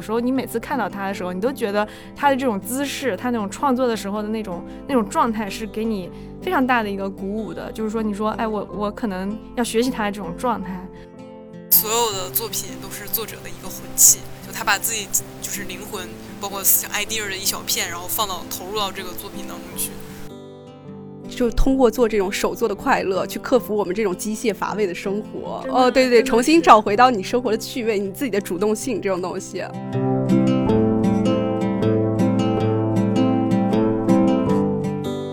[0.00, 1.86] 有时候你每次看到他的时候，你都觉得
[2.16, 6.10] 他的这种姿势，他那种创作的时候的那种那种状态是给你
[6.40, 7.70] 非常大的一个鼓舞的。
[7.72, 10.82] 就是说，你说，哎，我我可能要学习他的这种状态。
[11.68, 15.06] 所有的作品都是作者的一个魂器，就他把自己
[15.42, 16.08] 就是灵魂，
[16.40, 19.90] 包括思想 idea 的一小片，然后放到投入到这个作品当中去。
[21.40, 25.64] 就通过做这种手做的快乐，去克服我们这种机械乏味的生活。
[25.70, 29.64] 哦，对对，重新找回到你生活的趣味，你自己的主动性这种东西。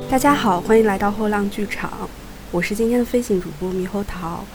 [0.09, 2.09] 大家好，欢迎来到后浪剧场，
[2.51, 4.45] 我是今天的飞行主播猕猴桃。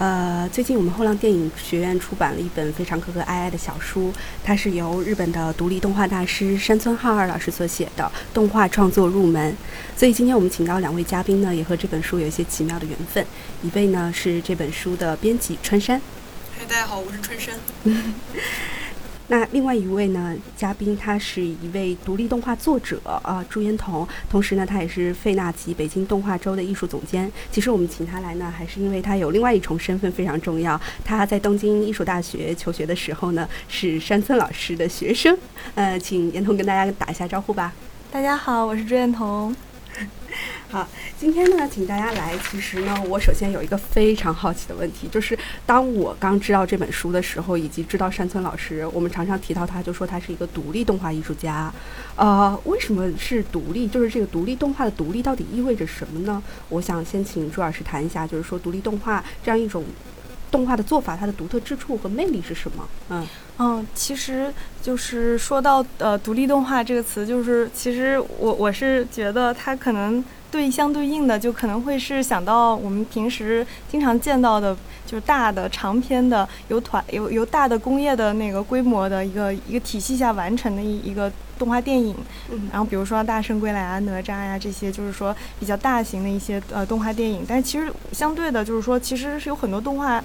[0.00, 4.10] 呃，最近我们后浪电影学院出版了一本非常可可爱爱的小书，
[4.42, 9.52] 它是由日本的独立动画大师山村浩二老师所写的《动画创作入门》。
[9.94, 13.22] 所以今天我们请到两位嘉宾呢，也和这本书有一些奇妙的缘分。
[13.62, 16.00] 一位呢是这本书的编辑春山。
[16.56, 17.54] 嗨，大家好，我是春山。
[19.30, 27.30] 那另外一位呢，嘉宾他是一位独立动画作者啊，朱彦彤，同时呢，他也是费纳吉北京动画周的艺术总监。
[27.52, 30.78] 其实我们请他来呢，还是因为他有另外一重身份非常重要。
[31.04, 35.38] 他在东京艺术大学求学的时候呢，是山村老师的学生。
[35.76, 37.72] 呃，请彦彤跟大家打一下招呼吧。
[38.10, 39.54] 大家好，我是朱彦彤。
[40.70, 40.86] 好，
[41.18, 42.32] 今天呢，请大家来。
[42.48, 51.72] 其实呢，我首先有一个非常好奇的问题，就是当我刚知道这本书的时候，以及知道山村老师，我们常常提到他，就说他是一个独立动画艺术家。
[52.14, 53.88] 呃，为什么是独立？
[53.88, 56.40] 就是这个独立动画的独立到底意味着什么呢？
[56.68, 59.84] 我想先请朱老师谈一下，就是说独立动画这样一种
[60.52, 62.88] 动画的做法，它的独特之处和魅力是什么？
[63.08, 63.26] 嗯
[63.58, 70.24] 嗯，其实就是说到呃独立动画这个词，就是其实我我是觉得它可能。
[70.50, 82.16] 对相对应的，就可能会是想到我们平时经常见到的，就是大的长篇的，由团由由大的工业的那个规模的一个一个体系下完成的一一个动画电影。
[82.72, 87.44] 然后比如说《大圣归来》啊、哪吒呀这些，就是说比较大型的一些呃动画电影。
[87.46, 90.22] 但其实相对的，就是说其实是有很多动画，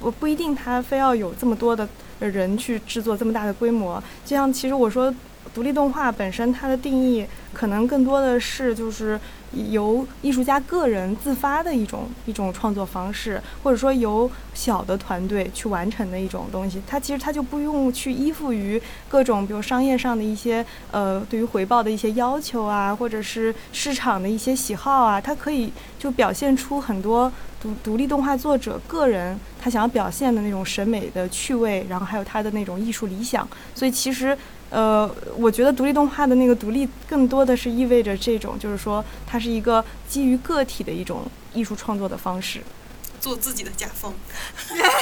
[0.00, 1.86] 我不一定它非要有这么多的
[2.20, 4.02] 人去制作这么大的规模。
[4.24, 5.14] 就像其实我说。
[5.54, 9.18] 独立动画本身，它的定义可能更多的是就是
[9.70, 16.80] 由艺术家个人自发的一种一种创作方式，或者说由小的团队去完成的一种东西。
[16.86, 33.48] 它其实它就不用去依附于各种比如商业上的一些呃对于回报的一些要求啊，或者是市场的一些喜好啊，它可以就表现出很多独独立动画作者个人他想要表现的那种审美的趣味，然后还有他的那种艺术理想。
[33.74, 34.36] 所以其实。
[34.70, 41.22] 呃，我觉得独立动画的那个独立，更多的是意味着这种，就是说，它是一个基于个体的一种
[41.54, 42.60] 艺术创作的方式，
[43.20, 44.12] 做自己的甲方。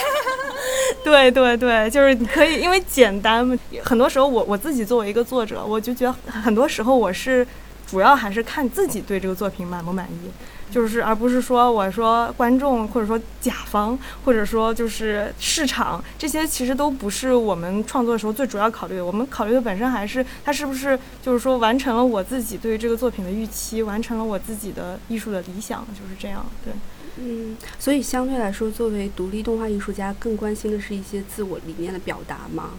[1.03, 3.59] 对对对，就是你可以，因为简单。
[3.83, 7.47] 很多时候，我我自己作为一个作者，我就觉得很多时候我是
[7.87, 10.31] 主要还是看自己对这个作品满不满意。
[10.71, 19.05] 就是，而不是说我说观众，或者说甲方，或者说就是市场，这些其实都不是我们创作的时候最主要考虑的。
[19.05, 26.45] 我们考虑的本身还是它是不是就是说完成了我自己对于这个作品的预期，完成了我自己的艺术的理想，就是这样。
[26.65, 26.73] 对，
[27.19, 32.71] 嗯，所以相对来说，作为独立动画艺术家，更关心的是一些自我理念的表达嘛？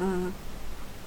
[0.00, 0.32] 嗯，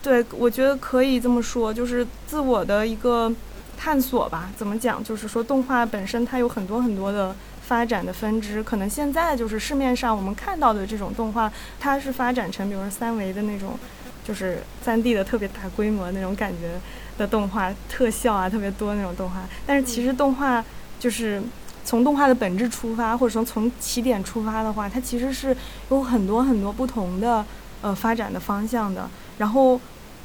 [0.02, 3.31] 对，我觉得可以这么说，就是自我的一个。
[3.80, 5.03] 探索吧，怎么讲？
[5.03, 8.63] 就是说，动画本身它有很多很多的发展的分支。
[8.63, 11.50] 可能现在就是市面上我们看到的这种动画，
[11.80, 13.78] 它是发展成，比如说三维的那种，
[14.25, 16.72] 就是三 D 的特别大规模那种感觉
[17.19, 19.44] 的动画，特效啊特别多那种动画。
[19.68, 20.66] 但是其实动画
[21.00, 21.40] 就是
[21.86, 25.56] 从动画的本质出发，或者说从起点出发的话，它其实是
[25.91, 27.46] 有很多很多不同的
[27.84, 29.07] 呃发展的方向的。
[29.38, 29.80] 然后。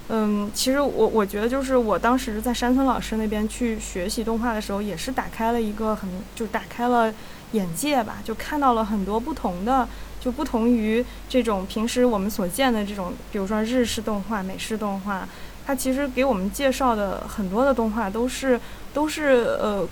[0.09, 7.13] 嗯，其实我我觉得就是我当时在山村老师那边去学习动画的时候，也是打开了一个很就打开了
[7.53, 9.89] 眼界吧，就看到了很多不同的，
[10.21, 15.27] 就不同于这种平时我们所见的这种，比如说日式动画、美式动画，
[15.65, 18.61] 它其实给我们介绍的很多的动画都是
[18.93, 19.89] 都是呃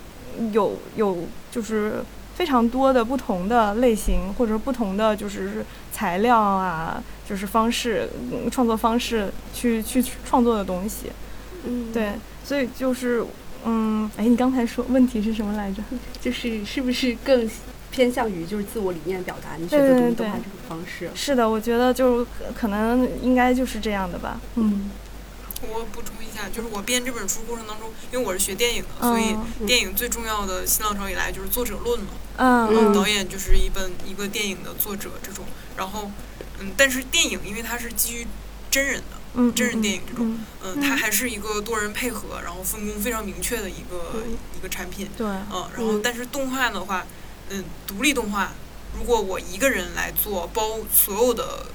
[0.51, 2.03] 有有就是
[2.35, 7.01] 非常多的不同的类型或者不同的就是材料啊。
[7.31, 8.09] 就是方式，
[8.51, 11.09] 创作方式去去创作的东西，
[11.63, 12.11] 嗯，对，
[12.43, 13.25] 所以就是，
[13.63, 15.81] 嗯，哎，你刚才说问题是什么来着？
[16.19, 17.49] 就是是不是更
[17.89, 19.55] 偏向于就是自我理念表达？
[19.57, 21.09] 你选择独立动画这种方式？
[21.15, 24.41] 是的，我觉得就可能应该就是这样的吧。
[24.55, 24.91] 嗯，
[25.61, 32.07] 我补充一下，就是我编这本书过程当中，因为我是学电影的，所以电影最重要的新浪潮以来就是作者论嘛。
[32.35, 35.45] 嗯，导演就是一本一个电影的作者这种，
[35.77, 36.11] 然后。
[36.61, 38.25] 嗯，但是电影因为它是基于
[38.69, 40.95] 真人的，嗯，真人电影这种，嗯，嗯，它。
[40.95, 46.01] 还是一个多人配合，然后分工非常明确的一个嗯一个产品，对，嗯，然后嗯。
[46.03, 47.05] 但是动画的话，
[47.49, 48.51] 嗯，独立动画，
[48.97, 51.65] 如果我一个人来做包所有的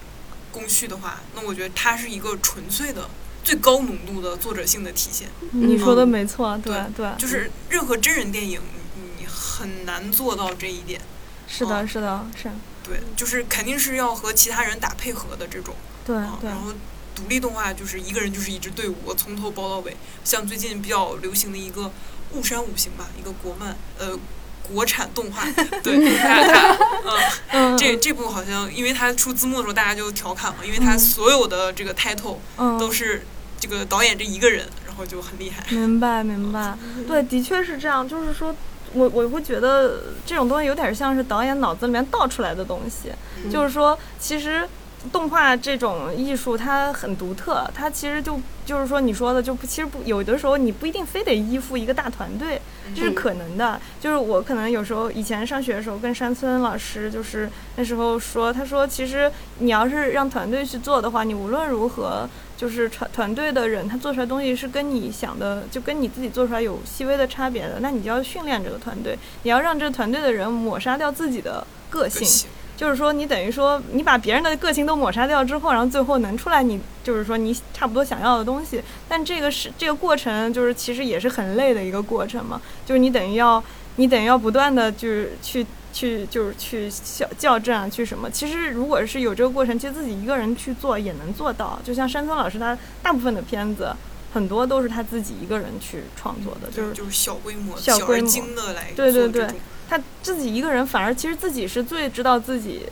[0.52, 3.10] 工序的话，那我觉得它是一个纯粹的
[3.42, 8.60] 最高浓度的作者性的体现，你说的没错，对对，就是任何真人电影
[8.94, 11.00] 你你很难做到这一点。
[11.48, 12.50] 是的，是的，是，
[12.86, 15.74] 对，就是肯定是要和其他人打配合的这种，
[16.04, 16.72] 对然，后
[17.14, 19.96] 独立动画就是一个人就是一支队伍，我从头包到尾。
[20.22, 21.82] 像最近比较流行的一个
[22.32, 24.16] 《雾山五行》吧，一个国漫呃
[24.62, 25.44] 国产动画，
[25.82, 27.18] 对，它它嗯，
[27.52, 33.26] 嗯， 这这部好像因为它出字幕的时候大家就调侃嘛，因为它嗯所有的这个 title 嗯都是
[33.58, 35.64] 这个导演这一个人，然后就很厉害。
[35.70, 36.76] 明白明白，
[37.08, 38.06] 对，的确是这样。
[38.06, 38.54] 就是说，
[38.94, 43.10] 我我会觉得这种东西有点像是导演脑子里面倒出来的东西。
[43.44, 44.68] 嗯就是说，其实
[45.12, 52.60] 动画这种艺术它很独特，它其实就就是说你说的，就不其实不有的时候你不一定非得依附一个大团队，
[52.94, 53.80] 这是嗯可能的。
[54.00, 62.28] 就是我可能有时候以前上学的时候跟山村老师就是那时候说，他说其实你要是让团队去做的话，你无论如何。
[62.56, 67.80] 就是团团队的人，他做出来东西是跟你想的，就跟你自己做出来有细微的差别的。
[67.80, 72.20] 那你就要训练这个团队，你要让这个团队的人抹杀掉自己的个性。
[72.20, 78.82] 个性，就是说，你等于说，你把别人的个性都抹杀掉之后，然后最后能出来你就是说你差不多想要的东西。
[79.08, 82.60] 但这个是这个过程，就是其实也是很累的一个过程嘛。
[82.84, 83.62] 就是你等于要，
[83.96, 85.66] 你等于要不断的就是去
[85.96, 88.30] 去就是去校校正啊，去什么。
[88.30, 91.80] 其实如果是有这个过程，其实自己一个人去做也能做到。
[91.82, 93.94] 就像山村老师他大部分的片子。
[94.34, 99.48] 很多都是他自己一个人去创作的，就是就是小规模、小规模精的来对对对
[99.88, 102.82] 他自己一个人，反而其实自己是最知道自己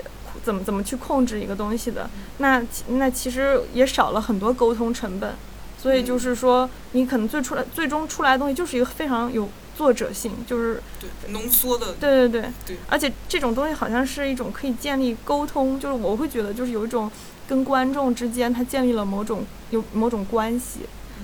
[0.42, 2.08] 怎么怎么去控制一个东西的。
[2.38, 5.34] 那那其实也少了很多沟通成本，
[5.76, 17.10] 所以就是说，你可能最出来最终出来的东西就是一个非常有作者性，就是对浓缩的，对对对，对而且这种东西好像是一种可以建立沟通，就是我会觉得就是有一种
[17.48, 20.80] 跟观众之间他建立了某种有某种关系。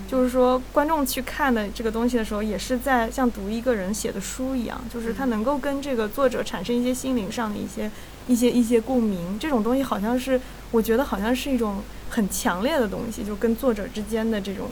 [0.08, 7.88] 就是说，观众去看的这个东西的时候，也是在像读一个人写的书一样，就是他能够跟这个作者产生一些心灵上的一些、
[8.26, 9.38] 一些、一些共鸣。
[9.38, 10.40] 这种东西好像是，
[10.72, 14.70] 我觉得好像是一种很强烈的东西，就跟作者之间的这种、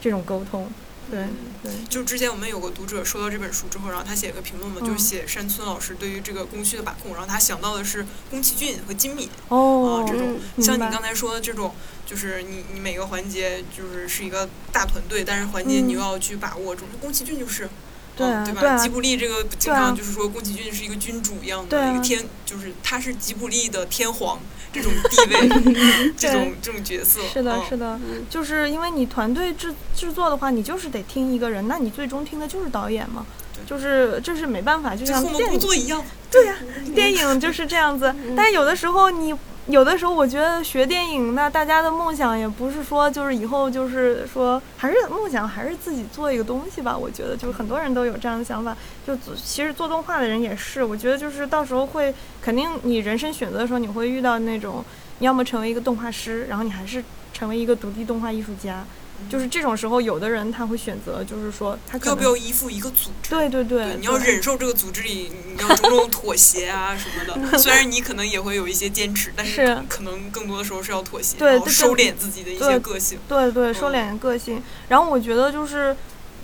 [0.00, 0.66] 这种沟通。
[1.10, 1.26] 对
[1.62, 4.86] 对，就之前我们有个读者收到这本书之后，然后他写了个评论嘛，嗯。
[4.86, 11.74] 就是写山村老师对于这个工序的把控，然后他想到的是宫崎骏和金敏哦啊，这种，像你刚才说的这种，
[12.06, 15.88] 就是你你每个环节就是是一个大团队，但是环节嗯。
[15.88, 17.68] 你又要去把握住，宫崎骏就是。
[18.16, 18.60] 对对吧？
[18.60, 24.38] 对啊吉卜力这个经常就是说宫崎骏是一个君主一样的一个天，就是他是吉卜力的天皇
[24.72, 25.48] 这种地位，
[26.16, 27.20] 这种这种角色。
[27.32, 28.00] 是的，嗯是的，
[28.30, 33.24] 就是因为你团队制制作的话，你就是得听一个人，那你最终听的就是导演嘛，
[33.66, 36.04] 就是这是没办法，就像电影工作一样。
[36.30, 36.56] 对呀、
[36.94, 38.12] 电影就是这样子。
[38.36, 39.32] 但有的时候你，
[39.68, 46.94] 有的时候我觉得学电影，那大家的梦想也不是说就是以后就是说，还是梦想还是自己做一个东西吧。
[46.94, 48.76] 我觉得就是很多人都有这样的想法。
[49.06, 54.84] 就其实做动画的人也是，我觉得就是到时候会肯定你人生选择的时候，你会遇到那种，
[55.20, 57.02] 要么成为一个动画师，然后你还是
[57.32, 58.84] 成为一个独立动画艺术家。
[59.30, 63.30] 就是这种时候，有的人他会选择，就是说他可要不要依附一个组织？
[63.30, 67.58] 对对对，对，你要忍受这个组织里你要种种妥协啊 什么的。
[67.58, 73.18] 虽然你可能也会有一些坚持，但是可能更多的时候是要妥协，对对收敛自己的一些个性。
[73.28, 74.62] 对对，收嗯敛个性。
[74.88, 75.96] 然后我觉得就是，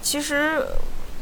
[0.02, 0.64] 其实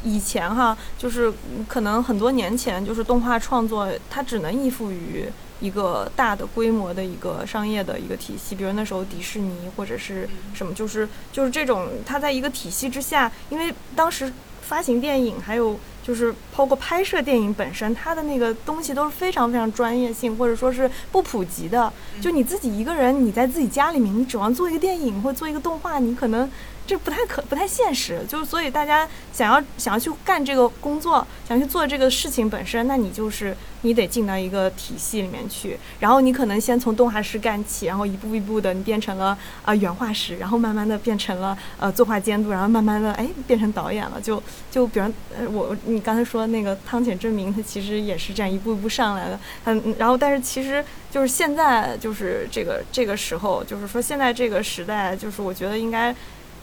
[0.04, 5.26] 以前哈，就是嗯可能很多年前，就是动画创作它只能依附于
[5.60, 15.78] 一个大的规模的一个商业的一个体系，比如那时候迪士尼或者是什么，就是就是这种，它在一个体系之下，因为当时发行电影还有。
[16.00, 21.92] 就是包括拍摄电影本身，它的那个东西都是非常非常专业性，或者说是不普及的。
[22.18, 26.50] 就你自己一个人，你在自己家里面，你指望做一个电影或做一个动画，你可能
[26.88, 28.20] 这不太可不太现实。
[28.26, 44.18] 就是所以大家想要想要去干这个工作，想去做这个事情本身，那你就是你得进到一个体系里面去，然后你可能先从动画师干起，然后一步一步的你变成了啊、原画师，然后慢慢的变成了呃作画监督，然后慢慢的哎变成导演了。
[44.18, 49.38] 就就比方呃我你刚才说那个汤浅证明，他其实也是这样一步一步上来的。
[49.66, 56.14] 嗯，然后但是其实就是现在就是这个这个时候，就是说现在这个时代，就是我觉得应该。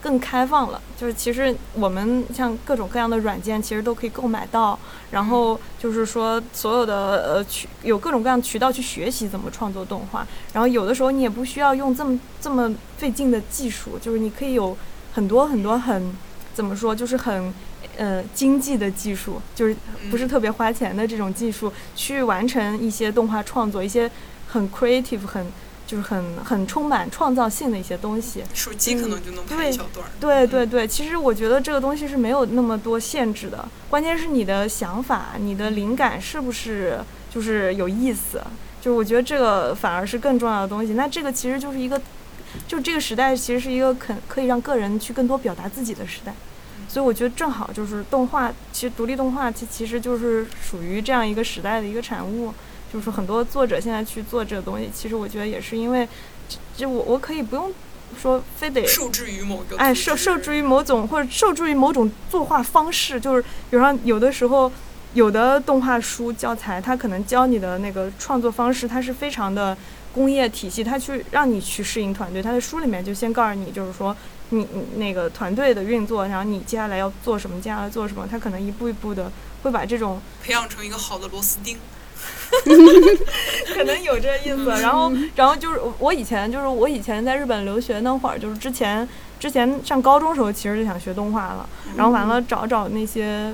[0.06, 0.80] 更开放了。
[0.96, 4.78] 就是其实我们像各种各样的软件，其实都可以购买到。
[5.10, 6.94] 然后就是说，所有的
[7.26, 10.24] 呃渠有各种各样渠道去学习怎么创作动画。
[10.52, 14.76] 然后有的时候你也不需要用这么这么费劲的技术，就是你可以有
[15.12, 16.14] 很多很多很
[16.54, 17.52] 怎么说，就是很。
[17.98, 19.74] 呃，经济的技术就是
[20.10, 24.10] 不是特别花钱的这种技术，去完成一些动画创作，一些
[24.48, 25.46] 很 creative、很
[25.86, 28.42] 就是很很充满创造性的一些东西。
[28.52, 30.06] 手机可能就能拍一小段。
[30.18, 36.98] 对对对，其实我觉得这个东西是没有那么多限制的，关键是你的想法、你的灵感是不是
[37.30, 38.42] 就是有意思。
[38.80, 40.94] 就是我觉得这个反而是更重要的东西。
[40.94, 42.00] 那这个其实就是一个，
[42.68, 46.34] 就这个时代其实是一个肯可以让个人去更多表达自己的时代。
[46.88, 52.54] 所以我觉得正好就是动画，其实独立动画其其实就是属于这样一个时代的一个产物。
[52.96, 56.08] 就是很多作者现在去做这个东西，其实我觉得也是因为，
[56.74, 57.70] 就我我可以不用
[58.18, 63.20] 说非得受制于某个哎受受制于某种或者受制于某种作画方式。
[63.20, 64.72] 就是比如说有的时候
[65.12, 69.76] 有的动画书教材，它可能教你的那个创作方式，它是非常的
[70.14, 72.42] 工业体系，它去让你去适应团队。
[72.42, 74.16] 它的书里面就先告诉你，就是说。
[74.50, 77.60] 你你那个团队的运作，然后你接下来要做什么？
[77.60, 78.28] 接下来做什么？
[78.30, 79.28] 他可能一步一步的
[79.64, 81.76] 会把这种培养成一个好的螺丝钉，
[83.74, 84.64] 可能有这意思。
[84.82, 91.68] 然后，然后就是我以前就是我以前在日本留学那会儿，就是之前之前上高中时候，其实就想学动画了。
[91.96, 93.52] 然后完了找找那些。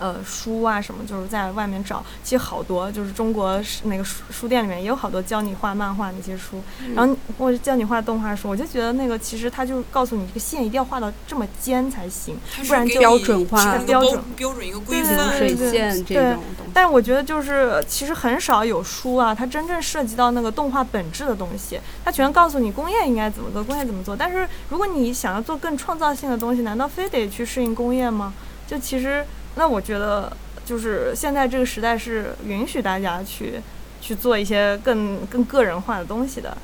[0.00, 6.62] 呃，书啊什么，就是在外面找，其实好多，就是中国那个书书店里面也有好多教你画漫画那些书，
[6.94, 12.34] 然后或者教你画动画书，我就觉得那个其实他就告诉你，这个线一定要画到这么尖才行，
[12.66, 16.42] 不然就标准化标准标准一个规范水线这种。
[16.72, 24.16] 但是我觉得就是其实很少有书啊，它真正涉及到那个动画本质的东西，它全告诉你工业应该怎么做，工业怎么做。
[24.16, 28.32] 但是如果你想要做更创造性的东西，难道非得去适应工业吗？
[28.66, 29.22] 就其实。
[29.56, 30.32] 那我觉得，
[30.64, 33.60] 就是现在这个时代是允许大家去
[34.00, 36.56] 去做一些更更个人化的东西的。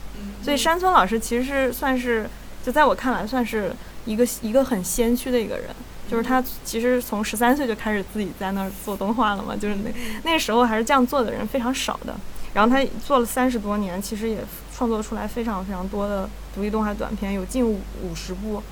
[0.43, 2.29] 所以山村老师其实是算是，
[2.65, 3.73] 就在我看来，算是
[4.05, 5.67] 一个一个很先驱的一个人。
[6.09, 9.91] 就是他其实从十三岁就开始自己在那儿做动画了嘛，就是那
[10.23, 12.15] 那时候还是这样做的人非常少的。
[12.55, 14.39] 然后他做了三十多年，其实也
[14.73, 18.63] 创作出来非常非常多的独立动画短片，有近五五十部。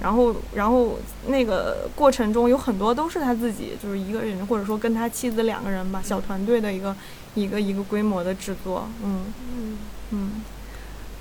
[0.00, 6.94] 然后，然后那个过程中有很多都是他自己，就是一个人，或者说跟他妻子两个人吧，小团队的一个
[7.34, 9.24] 一个一个规模的制作，嗯。
[9.56, 9.78] 嗯。
[10.10, 10.30] 嗯。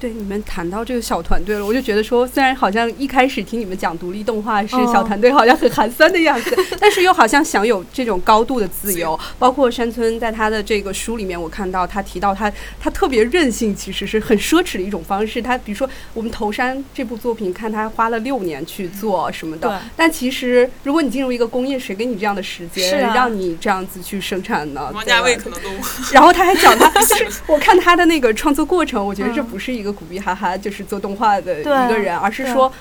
[0.03, 9.17] 对你们谈到这个小团队了，我就觉得说，虽然好像一开始听你们讲独立动画是小团队，好像很寒酸的样子， 但是又好像享有这种高度的自由。
[9.39, 15.41] 包括山村在他的这个书里面，我看到他提到他他特别任性，其实是很奢侈的一种方式。
[15.41, 24.91] 他比如说我们头山这部作品，看他花了六年去做什么的，但其实如果你进入一个工业，谁给你这样的时间让你这样子去生产呢？
[24.93, 25.69] 王家卫可能都。
[26.12, 29.92] 然后他还讲他，就是我看他的那个创作过程，我觉得这不是一个。
[29.93, 32.71] 苦逼哈哈，就是做动画的一个人，而是说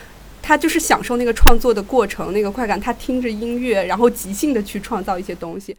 [0.41, 2.81] 他就是享受那个创作的过程，那个快感。
[2.81, 5.77] 他听着音乐，然后即兴的去创造一些东西。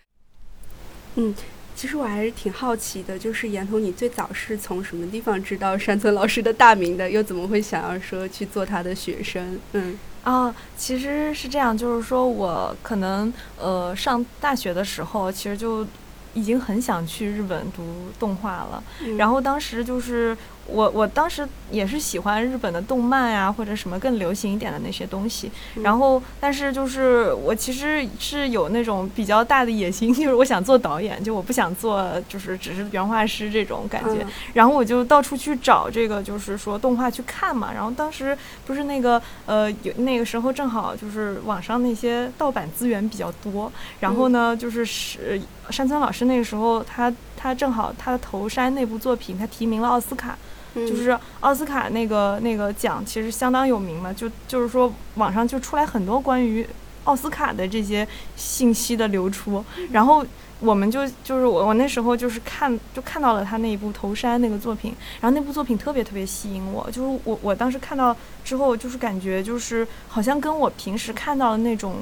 [1.15, 1.35] 嗯，
[1.75, 7.09] 其实我还是挺好奇的，就是严童，你最早是从什么地方知道山村老师的大名的？
[7.11, 9.59] 又怎么会想要说去做他的学生？
[9.73, 15.85] 嗯啊，其实是这样，就是说我可能呃上大学的时候，其实就
[16.33, 17.83] 已经很想去日本读
[18.17, 18.81] 动画了，
[19.17, 20.37] 然后当时就是。
[20.65, 25.51] 我我当时也是喜欢日本的动漫呀，或者什么更流行一点的那些东西。
[25.83, 34.25] 然后，但是就是我其实是有那种比较大的野心， 就是我想做导演，就我不想做就是只是原画师这种感觉。
[34.53, 37.73] 然后我就到处去找这个，就是说动画去看嘛。
[37.73, 43.69] 然后当时不是那个呃，有那个时候正好就是网上那些盗版资源比较多。
[43.99, 50.37] 然后呢，就是是山村老师那个时候他他正好他的头山那部作品他提名了奥斯卡。
[50.75, 56.67] 就是奥斯卡那个那个奖其实相当有名嘛，就就是说网上就出来很多关于
[57.03, 60.25] 奥斯卡的这些信息的流出，然后
[60.59, 71.97] 我们就就是我我那时候就是看就看到了他那一部《头山》那个作品，然后那部作品特别特别吸引我，就是我我当时看到之后就是感觉就是好像跟我平时看到的那种。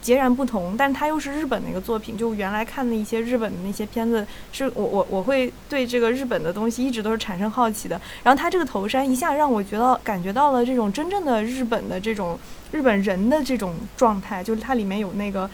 [0.00, 2.16] 截然不同，但它又是日本的一个作品。
[2.16, 8.00] 就原来看的一些日本的那些片子，是我我我会对这个日本的东西一直都是产生好奇的。
[8.22, 12.38] 然后它这个头山一下让我觉得感觉到了这种真正的日本的这种
[12.72, 15.48] 日本人的这种状态，就是它里面有那个。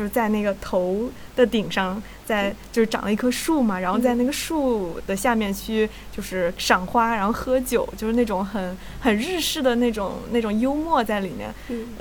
[0.00, 11.52] 就是在那个头的顶上，在就是长了一棵树嘛，然后在那个树的下面去就是赏花，然后喝酒，就是那种很很日式的那种那种幽默在里面。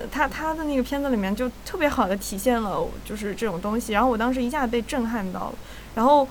[0.10, 5.56] 他他的那个片子里面就特别好的体现了就是这种东西，然后我当时一下子被震撼到了，
[5.96, 6.26] 然后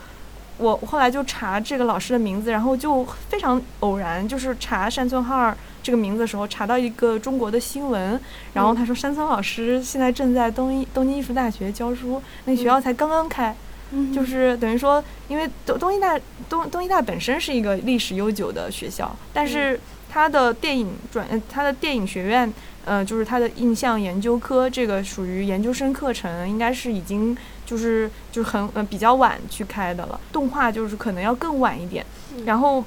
[0.57, 5.55] 我后来就查这个老师的名字，然后就非常偶然，就是查山村浩二
[5.89, 8.21] 这个名字的时候，查到一个中国的新闻，
[8.53, 13.57] 然后他说山村老师现在正在东一东京艺术大学教书，那学校才刚刚开，
[13.93, 14.13] 嗯。
[14.13, 19.81] 就是等于说，因为东东艺大东东艺大本身是一个历史悠久的学校，但是
[20.11, 22.53] 它的电影专，呃它的电影学院，
[22.85, 32.05] 呃，就是它的印象研究科，这个属于研究生课程，应该是已经就是就是很呃比较晚去开的了，动画就是可能要更晚一点，
[32.45, 32.85] 然后。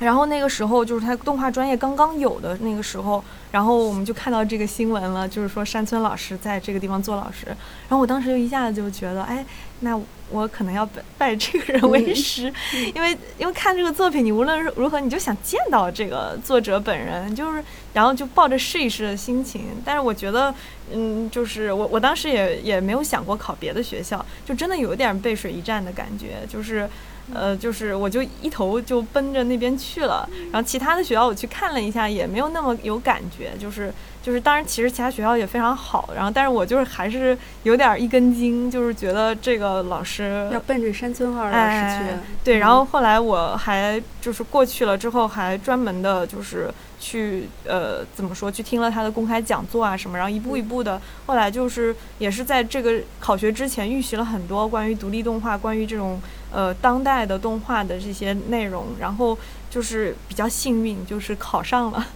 [0.00, 3.22] 然后那个时候就是他动画专业刚刚有的那个时候，
[3.52, 9.44] 然后我们就看到这个新闻了，就是说山村老师在这个地方做老师，然后我当时就一下子就觉得，哎，
[9.80, 9.98] 那
[10.30, 12.52] 我可能要拜拜这个人为师，
[12.94, 19.68] 因为因为看这个作品，你无论如何你就想见到这个作者本人，就是然后就抱着试一试的心情。
[19.84, 20.52] 但是我觉得，
[20.92, 26.90] 嗯，就是我我当时也也没有想过考别的学校，就真的有点背水一战的感觉，就是。
[27.32, 42.10] 呃，就是我就一头就奔着那边去了，然后其他的学校我去看了一下，也没有那么有感觉，就是就是，当然其实其他学校也非常好，然后但是我就是还是有点一根筋，就是觉得这个老师要奔着山村浩二老师去。
[42.10, 46.70] 哎对，然后后来我还就是过去了之后，还专门的就是
[47.04, 56.18] 去呃怎么说，去听了他的公开讲座啊什么，然后一步一步的，后来就是也是在这个考学之前预习了很多关于独立动画，关于这种
[56.50, 59.36] 呃当代的动画的这些内容，然后
[59.68, 62.06] 就是比较幸运，就是考上了，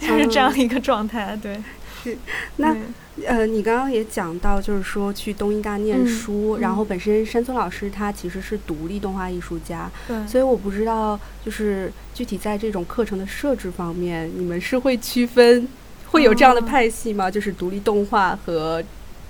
[0.00, 1.60] 就是这样一个状态，对。
[2.56, 2.82] 那对。
[3.26, 6.76] 呃，你刚刚也讲到，就是说去东医大念嗯书，然嗯。
[6.76, 15.66] 后本身山村老师他其实是独立动画艺术家，对，所以我不知道，就是具体在这种课程的设置方面，你们是会区分，
[16.06, 16.64] 会有这样的哦。
[16.64, 17.28] 派系吗？
[17.28, 18.80] 就是独立动画和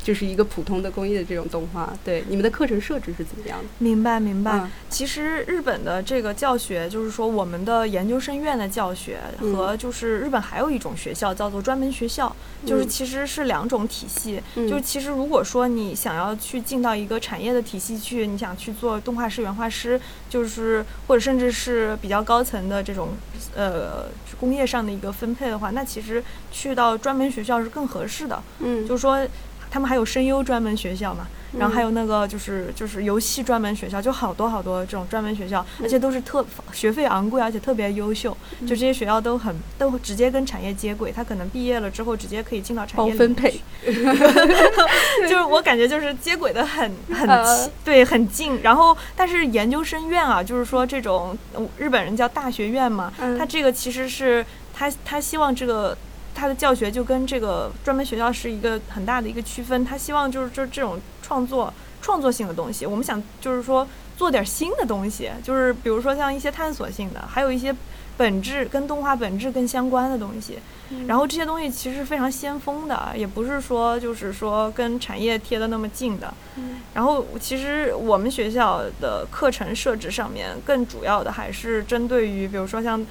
[0.03, 3.65] 就是一个普通的工艺的这种动画，对，你们的课程设置是怎么样的？
[3.79, 4.59] 明白明白。
[4.59, 12.35] 嗯其实日本的这个教学，就是说我们的研究生院的教学嗯和就是日本还有一种学校叫做专门学校，
[12.65, 14.43] 就是嗯其实是两种体系。
[14.57, 23.11] 嗯就是其实如果说你想要去进到一个产业的体系去，你想去做动画师、原画师，就是或者甚至是比较高层的这种
[23.55, 24.07] 呃
[24.41, 28.43] 工业上的一个分配的话，那其实去到专门学校是更合适的。
[28.61, 29.25] 嗯，就是说
[29.71, 31.27] 他们还有声优专门学校嘛，
[31.59, 38.37] 然后还有有那个就是就是游戏专门学校，就好多好多这种专门学校，嗯而且都是特学费昂贵，而且特别优秀。
[38.61, 43.61] 就这些学校都很都直接跟产业接轨，他可能毕业了之后直接可以进到产业里面分配，
[45.23, 48.61] 就是我感觉就是接轨的很 很对很近。
[48.63, 55.97] 然后但是研究生院啊，就是说这种呃日本人叫大学院嘛，嗯他这个其实是他他希望这个。
[56.39, 67.75] 他的教学就跟这个专门学校是一个很大的一个区分，他希望就是这这种创作创作性的东西，我们想就是说做点新的东西，就是比如说像一些探索性的，还有一些
[68.17, 70.59] 本质跟动画本质更相关的东西。
[71.07, 76.33] 然后这些东西其实是非常先锋的，也不是说就是说跟产业贴的那么近的。
[76.95, 83.05] 然后其实我们学校的课程设置上面，更主要的还是针对于比如说像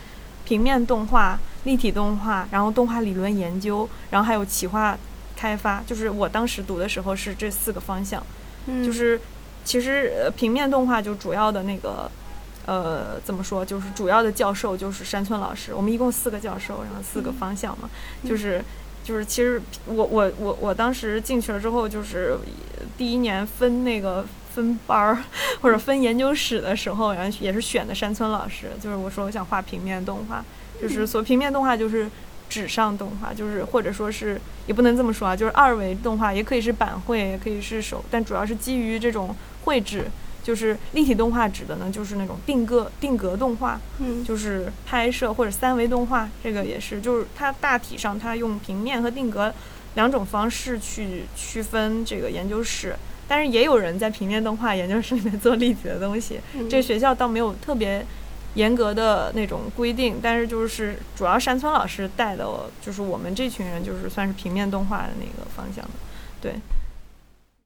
[0.44, 4.98] 平面动画、立体动画，然后动画理论研究，然后还有企划
[5.36, 8.24] 开发，就是我当时读的时候是这四个方向。
[8.68, 9.20] 嗯就是
[9.66, 12.10] 其实呃平面动画就主要的那个
[12.66, 17.90] 呃怎么说，就是主要的教授就是山村老师，我们一共四个教授，然后四个方向嘛，
[18.24, 18.64] 就是
[19.04, 22.38] 就是其实我我我我当时进去了之后，就是
[22.98, 24.26] 第一年分那个。
[24.58, 25.16] 分班儿
[25.62, 30.44] 或者分研究室的时候，然后也是选的山村老师，就是我说我想画平面动画，
[30.82, 32.10] 就是所平面动画就是
[32.50, 40.06] 纸上动画，就是或者说是也不能这么说啊，就是二维动画也可以是板绘，也可以是手，但主要是基于这种绘制。
[40.44, 49.54] 就是立体动画指的呢，就是那种定格定格动画，嗯就是拍摄或者三维动画，这个也是，就是它大体上它用平面和定格
[49.96, 52.96] 两种方式去区分这个研究室，
[53.28, 58.06] 但是也有人在平面动画研究室里面做立体的东西，嗯这个学校倒没有特别
[58.56, 62.46] 严格的那种规定，但是就是主要山村老师带的，
[62.82, 65.92] 就是我们这群人就是算是平面动画的那个方向的，
[66.42, 66.54] 对。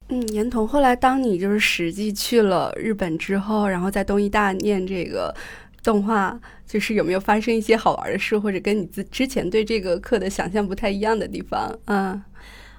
[0.10, 5.34] 嗯，严童，后来当你就是实际去了日本之后，然后在东艺大念这个
[5.84, 11.74] 动画，就是有没有发生一些好玩的事，或者跟你自之前对这个课的想象不太一样的地方？
[11.86, 12.22] 嗯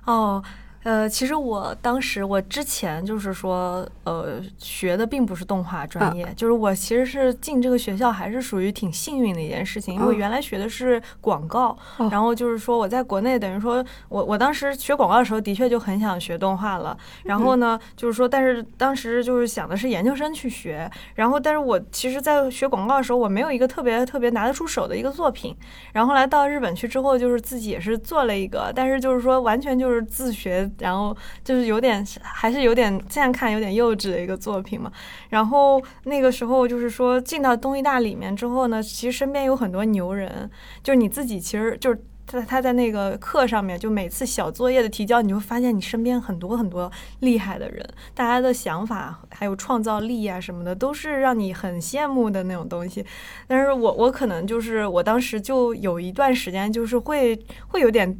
[0.04, 0.42] 哦，
[0.82, 11.78] 呃，其实我当时我之前就是说，呃，学的并不是动画专业，就是我其实是进这个学校还是属于挺幸运的一件事情，因为原来学的是广告，
[12.10, 17.56] 然后就是说我在国内等于说我我当时学广告的时候的确就很想学动画了，然后。
[17.62, 25.54] 呢就是说，但是当时就是想的是研究生去学，然后但是我其实，在学广告的时候，我没有一个特别特别拿得出手的一个作品，
[25.92, 30.68] 然后来到日本去之后，就是自己也是做了一个，但是就是说完全就是自学。
[30.78, 34.90] 然后就是有点，还是有点现在看有点幼稚的一个作品嘛。
[35.28, 40.50] 然后那个时候就是说进到东艺大里面之后呢，其实身边有很多牛人，
[40.82, 53.04] 就是你自己其实就是他他在那个课上面，就每次小作业的提交，你会发现你身边很多很多厉害的人，大家的想法还有创造力啊什么的，都是让你很羡慕的那种东西。
[53.46, 58.16] 但是我我可能就是我当时就有一段时间就是会会有点。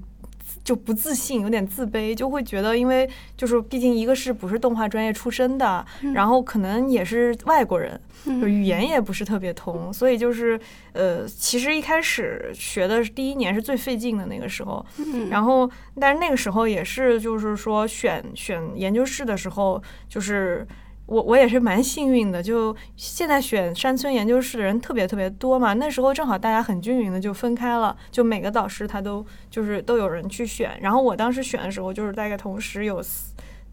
[0.65, 10.59] 就不自信，有点自卑，就会觉得，因为就是毕竟一个是不是动画专业出身的，然后可能也是外国人，语言也不是特别通，所以就是
[10.93, 14.85] 呃，其实一开始学的第一年是最费劲的那个时候，
[15.31, 15.71] 然后
[16.01, 20.67] 但是那个时候也是就是说选选研究室的时候就是。
[21.13, 33.03] 我我也是蛮幸运的，就现在选山村研究室的人特别特别多嘛，那时候正好大家很均匀的就分开了，就每个导师他都就是都有人去选，然后我当时选的时候就是大概同时有。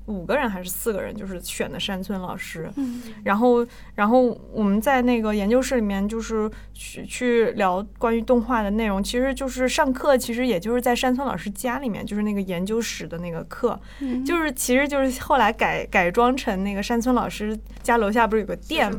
[0.10, 2.70] 五个人还是四个人，就是选的山村老师。
[2.76, 9.04] 嗯，然后，然后我们在那个研究室里面，就是去去聊关于动画的内容。
[9.04, 13.80] 其实就是上课，其实也就是在山村老师家里面，就是那个研究室的那个课。
[14.00, 18.92] 嗯，就是其实就是后来改改装成那个山村老师家楼下不是有个店？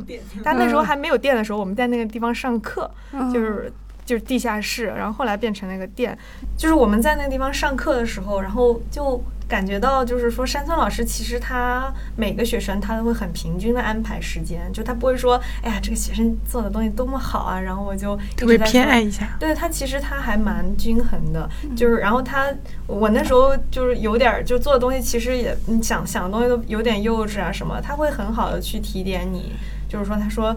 [0.43, 2.89] 但那时候还没有店的时候，我们在那个地方上课，
[3.33, 3.71] 就是
[4.05, 4.87] 就是地下室。
[4.87, 6.17] 然后后来变成那个店，
[6.57, 9.23] 就是我们在那个地方上课的时候，然后就。
[9.51, 19.27] 感觉到就是说，山村老师其实他每个学生他都会很平均的安排时间，就他不会说，哎呀，这个学生做的东西多么好啊，然后我就特别偏爱一下。
[19.37, 22.47] 对他其实他还蛮均衡的，就是然后他
[22.87, 29.51] 我那时候就是有点就做的东西其实也你想想的东西都有点幼稚啊什么，他会很好的去提点你，
[29.89, 30.55] 就是说他说。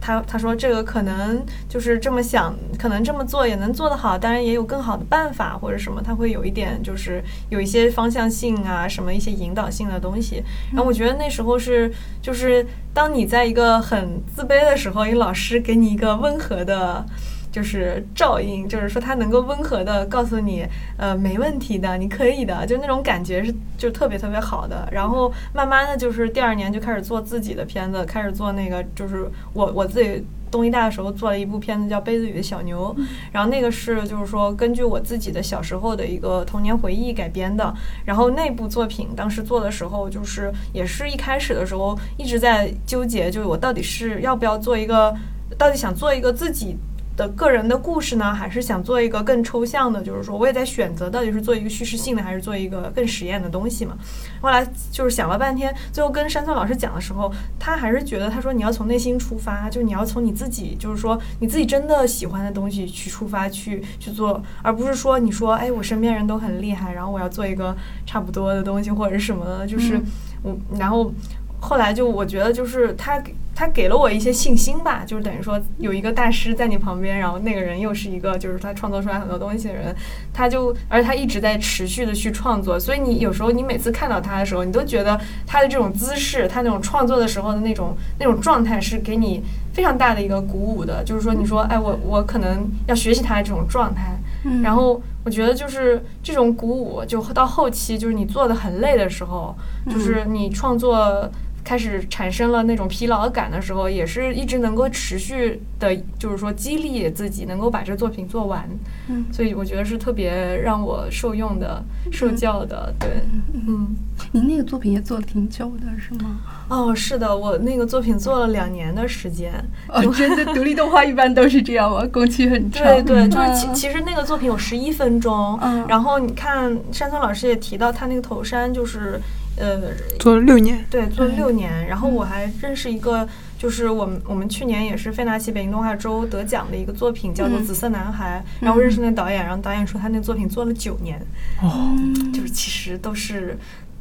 [0.00, 10.42] 他他说这个可能就是这么想，可能这么做也能做得好，当然也有更好的办法或者什么，他会有一点就是有一些方向性啊，什么一些引导性的东西。
[10.72, 17.04] 然后我觉得那时候是就是当你在一个很自卑的时候，一个老师给你一个温和的。
[17.50, 24.88] 就是照应，就是说他能够温和的告诉你，呃，没问题的，你可以的，就那种感觉是就特别特别好的。
[24.92, 32.94] 然后慢慢的就是第二年就开始做自己的片子，开始做那个就是我我自己东医大的时候做了一部片子叫《杯子里的小牛》，
[33.32, 37.74] 然后那个是就是说根据我自己的小时候的一个童年回忆改编的。
[38.04, 45.14] 然后那部作品当时做的时候，就是也是一开始的时候一直在纠结，就是我到底是要不要做一个，
[45.56, 46.76] 到底想做一个自己。
[47.18, 53.98] 的个人的故事呢，还是想做一个更抽象的，就是说我也在选择到底是做一个叙事性的，还是做一个更实验的东西嘛。
[54.40, 67.76] 后来就是想了半天，最后跟山村老师讲的时候，他还是觉得他说你要从内心出发，就你要从你自己，就是说你自己真的喜欢的东西去出发去去做，而不是说你说哎我身边人都很厉害，然后我要做一个
[68.06, 70.00] 差不多的东西或者是什么的，就是
[70.42, 71.12] 我然后。
[71.60, 79.92] 后来就我觉得就是他给他给了我一些信心吧，就是等于说有一个大师在你旁边，然后那个人又是一个就是他创作出来很多东西的人，
[80.32, 89.42] 他就而且他一直在持续的去创作，所以你有时候你每次看到他的时候，你都觉得他的这种姿势，他那种创作的时候的那种那种状态是给你
[89.72, 94.16] 非常大的一个鼓舞的，就是说你说哎我我可能要学习他的这种状态，
[94.62, 99.52] 然后我觉得就是这种鼓舞就到后期就是你做的很累的时候，
[99.90, 101.28] 就是你创作。
[101.68, 108.66] 开始产生了那种疲劳感的时候，也是一直能够持续的，就是说激励自己能够把这作品做完。
[109.08, 110.32] 嗯，所以我觉得是特别
[110.64, 112.90] 让我受用的、受教的。
[112.98, 113.10] 对，
[113.52, 113.94] 嗯，
[114.32, 116.40] 您那个作品也做了挺久的，是吗？
[116.70, 119.52] 哦，是的，我那个作品做了两年的时间。
[119.88, 122.02] 哦，真的，独立动画一般都是这样吗？
[122.10, 122.82] 工期很长。
[122.82, 125.58] 对对，就是其其实那个作品有十一分钟。
[125.60, 125.84] 嗯。
[125.86, 129.20] 然后你看，山村老师也提到他那个头山就是。
[129.58, 129.80] 呃，
[130.18, 131.86] 做了六年，对，做了六年。
[131.86, 138.42] 然后我还认识一个，就是我们我们去年也是费纳奇北京动画周得奖的一个作品，叫做《紫色男孩》。
[138.64, 141.20] 然后认识那导演，然后导演说他那作品做了九年，
[141.62, 141.96] 哦，
[142.32, 143.58] 就是其实都是，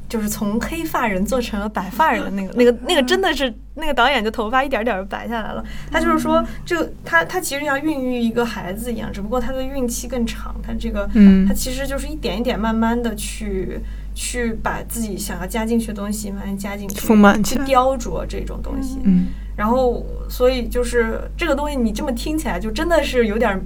[0.07, 5.63] 就是从黑发人做成了白发人的那个那个那个真的是那个导演就头发一点点白下来了。
[5.91, 10.55] 他就是说，这个他他其实像孕育一个孩子一样，只不过他的孕期更长。
[10.61, 13.79] 他这个，嗯，他其实就是一点一点慢慢的去。
[14.17, 17.41] 去把自己想要加进去的东西慢慢加进去，丰满。
[17.43, 18.97] 去雕琢这种东西。
[19.03, 23.61] 嗯，然后，所以就是这个东西，你这么听起来就真的是有点儿，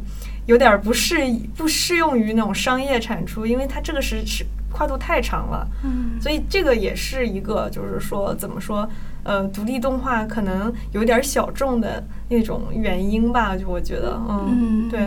[0.48, 1.16] 有点儿不适
[1.56, 5.66] 不适用于那种商业产出，因为它这个是是跨度太长了。
[5.86, 8.88] 嗯所以这个也是一个，就是说怎么说，
[9.24, 15.00] 呃，独立动画可能有点儿小众的那种原因吧，就我觉得，嗯，嗯对。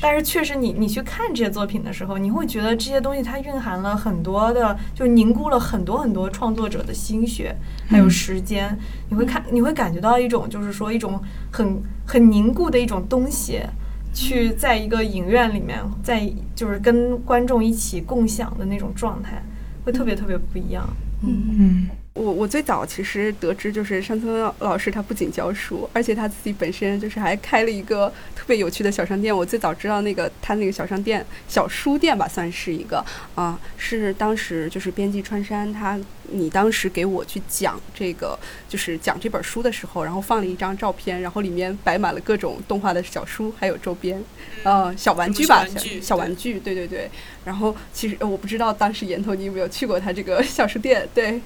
[0.00, 7.54] 但是确实你，你去看这些作品的时候，你会觉得这些东西它蕴含了很多的，就凝固了很多很多创作者的心血，
[7.88, 8.78] 还有嗯时间。
[9.08, 13.60] 你会看，你会感觉到一种，就是说一种很很凝固的一种东西，
[14.14, 19.42] 去在一个影院里面，在就是跟观众一起共享的那种状态，
[19.84, 20.88] 会特别特别不一样。
[21.22, 21.42] 嗯。
[21.58, 29.34] 嗯，我我最早其实得知，就是山村老师他不仅教书，而且他自己本身就是还开了一个特别有趣的小商店。
[29.34, 33.04] 我最早知道那个他那个小商店、小书店吧，算是一个
[33.36, 38.36] 啊、是当时就是编辑川山他，你当时给我去讲这个，
[38.68, 44.20] 就是讲这本书的时候，然后放了一张照片，然后里面摆满了各种动画的小书，还有周边，
[44.64, 47.08] 呃，小玩具吧，小玩具小玩具，对对对。
[47.44, 51.40] 然后其实呃我不知道当时岩头你有没有去过他这个小书店，对。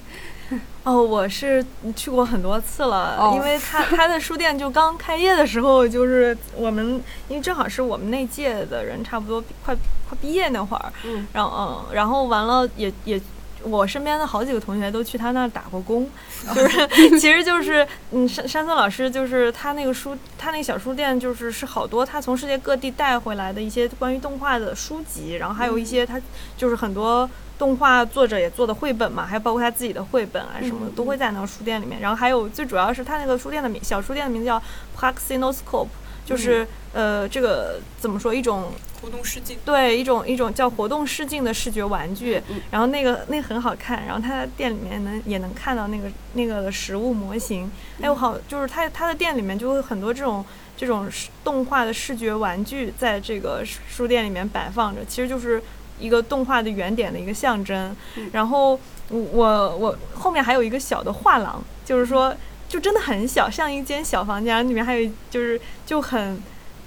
[0.83, 9.73] 哦，我是去过很多次了，哦因为他他的书店就刚开业的时候，就是我们因为正好是我们那届的人差不多快
[10.07, 13.21] 快毕业那会儿，嗯然后嗯，然后完了也也。
[13.65, 16.05] 我身边的好几个同学都去他那儿打过工，
[16.53, 26.19] 就是其实就是嗯山山村老师就是他那个书，他那个小书店就是是好多他从世界各地带回来的一些关于动画的书籍，然后还有一些他
[26.57, 31.99] 就是很多动画作者也做的绘本嘛，还有包括他自己的绘本啊什么的嗯都会在那个书店里面。
[32.01, 34.61] 然后还有最主要是他那个书店的名小书店的名字叫
[34.97, 35.87] Praxinoscope，
[36.25, 42.41] 就是、呃这个怎么说一种活动试镜，对一种一种叫活动试镜的视觉玩具。
[42.49, 50.45] 嗯，然后那个那个很好看，然后他的店里面能也能看到那个那个的实物模型，还有好就是他他的店里面就会很多这种
[50.77, 55.61] 这种视动画的视觉玩具在这个书书店里面摆放着，其实就是
[56.03, 58.29] 一个动画的原点的一个象征嗯。
[58.33, 62.35] 然后我我我后面还有一个小的画廊，就是说
[62.67, 66.41] 就真的很小，像一间小房间，里面还有就是就很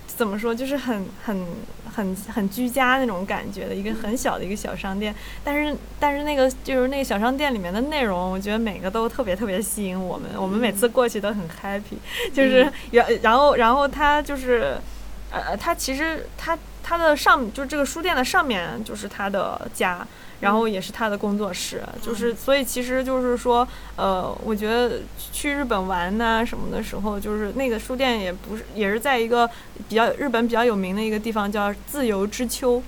[0.07, 1.47] 怎么说，就是很很
[1.95, 5.15] 很很居家那种感觉的一个很小的一个小商店。
[5.45, 11.99] 但是但是那个就是那个小商店里面的内容，我觉得每个都特别特别吸引我们，我们每次过去都很 happy，
[12.33, 14.77] 就是然然后然后他就是
[15.31, 20.07] 呃，它其实它它的上就这个书店的上面就是他的家。
[20.39, 25.01] 然后也是他的工作室，就是所以其实就是说，呃，我觉得
[25.33, 29.49] 去日本玩呐、什么的时候，就是那个书店也不是也是在一个
[29.89, 32.83] 比较日本比较有名的一个地方叫自由之丘，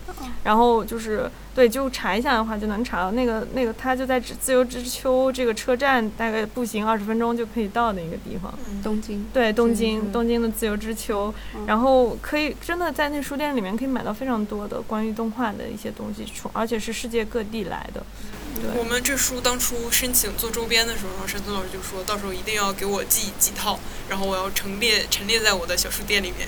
[0.44, 8.56] 然后就是对，就查一下的话就能查到那个那个它就在自由之丘这个车站，大概步行二十分钟就可以到的一个地方。
[8.70, 18.06] 嗯，东京，对，东京东京的自由之丘，嗯然后可以真的在那书店里面可以买到非常多的关于动画的一些东西，而且是世界各地来的。
[18.54, 26.46] 对我们这书当初申请做周边的时候，山村老师就说到时候一定要给我寄几套，然后我要陈列陈列在我的小书店里面。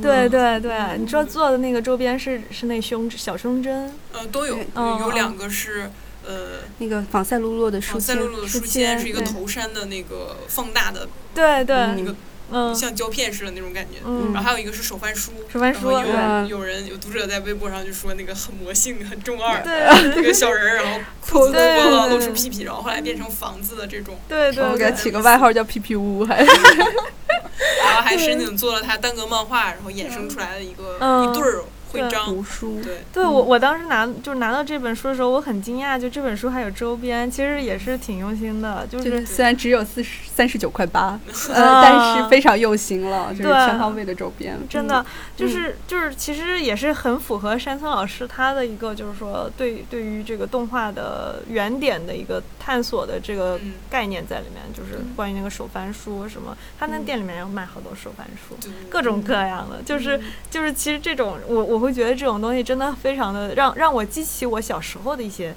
[0.00, 5.90] 对对对，你说做的那个周边是是那胸小胸针，呃，都有，有两个是
[6.26, 9.32] 呃，那个仿赛璐珞的书仿赛签璐珞的书书签签，是一个对。
[9.32, 12.14] 头山的那个放大的对对，那个
[12.50, 12.74] 嗯。
[12.74, 13.98] 像胶片似的那种感觉。
[14.04, 14.32] 嗯。
[14.32, 31.24] 然后还有一个是手翻书，手翻书然后有人有人有读者在微博上就说那个很魔性，很中二，对 那个小人儿，然后 裤子脱了，对露出屁屁，然后后来变成房子的这种，对对对我给他起个外号叫屁屁屋， 还然后还申请做了他单格漫画，然后衍生出来的一个嗯。
[31.24, 41.18] 一对儿徽章，图书，对，对我我当时拿就是拿到这本书的时候，我很惊讶，就这本书还有周边，其实也是挺用心的，就就是是虽然只有四十三十九块八，
[41.52, 53.72] 呃，啊但是非常用心了，就是全方位的周边，真的嗯，就是就是，其实也是很符合山村老师他的一个，就是说对对于这个动画的原点的一个探索的这个嗯。
[53.90, 55.12] 概念在里面，就是嗯。
[55.16, 57.04] 关于那个手翻书什么，他那嗯。
[57.04, 58.54] 店里面要卖好多手翻书。
[58.60, 60.24] 对各种各样的，就是嗯。
[60.50, 65.54] 就是，其实这种我我会觉得这种东西真的非常的让让我激起我小时候的一些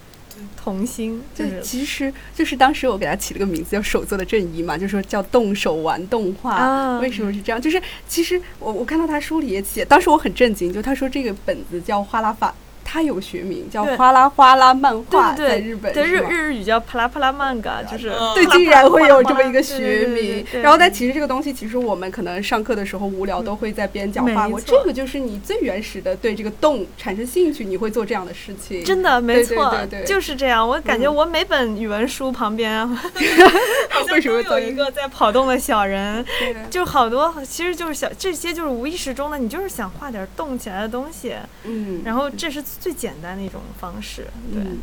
[0.61, 6.55] 童心，就对，是其实就是当时我给他起了个名字叫“手做的正义”嘛，就说叫动手玩动画。
[6.55, 7.61] 啊为什么是这样？
[7.61, 12.49] 就是其实我我看到他书里也写，当时我很震惊，就他说这个本子叫《花拉法》。
[12.83, 20.45] 它有学名叫哗啦哗啦漫画，在日本对日日语叫啪啦啪啦漫嘎，就是嗯对，竟然会有这么一个学名。
[20.61, 24.59] 然后，但其实这个东西，其实我们可能上课的时候无聊都会在边角画过。
[24.59, 28.83] 这个就是你最原始的对这个动产生兴趣，你会做这样的事情。
[28.83, 30.67] 真的没对对错对对，就是这样。
[30.67, 32.87] 我感觉嗯我每本语文书旁边
[34.11, 36.25] 为什么都有一个在跑动的小人，
[36.69, 44.27] 就好多，其实就是小这些就是无意识中的，你就是想画点动起来的东西，嗯，然后这是最简单的一种方式。
[44.53, 44.77] 对，嗯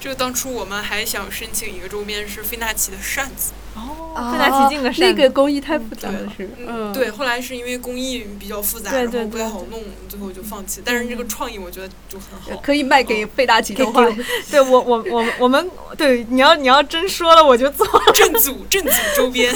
[0.00, 5.00] 这个当初我们还想申请一个周边是费纳奇的扇子，哦，费纳奇进的扇子。
[5.00, 10.82] 那个工艺太复杂了，是嗯，对，后来是因为工艺比较复杂，然后不太好弄，最后就放弃。
[10.84, 12.60] 但是这个创意我觉得就很好。
[12.60, 14.04] 可以卖给费纳奇的话。
[14.50, 19.54] 对我我我我们对你要你要真说了我就做，正组正组周边，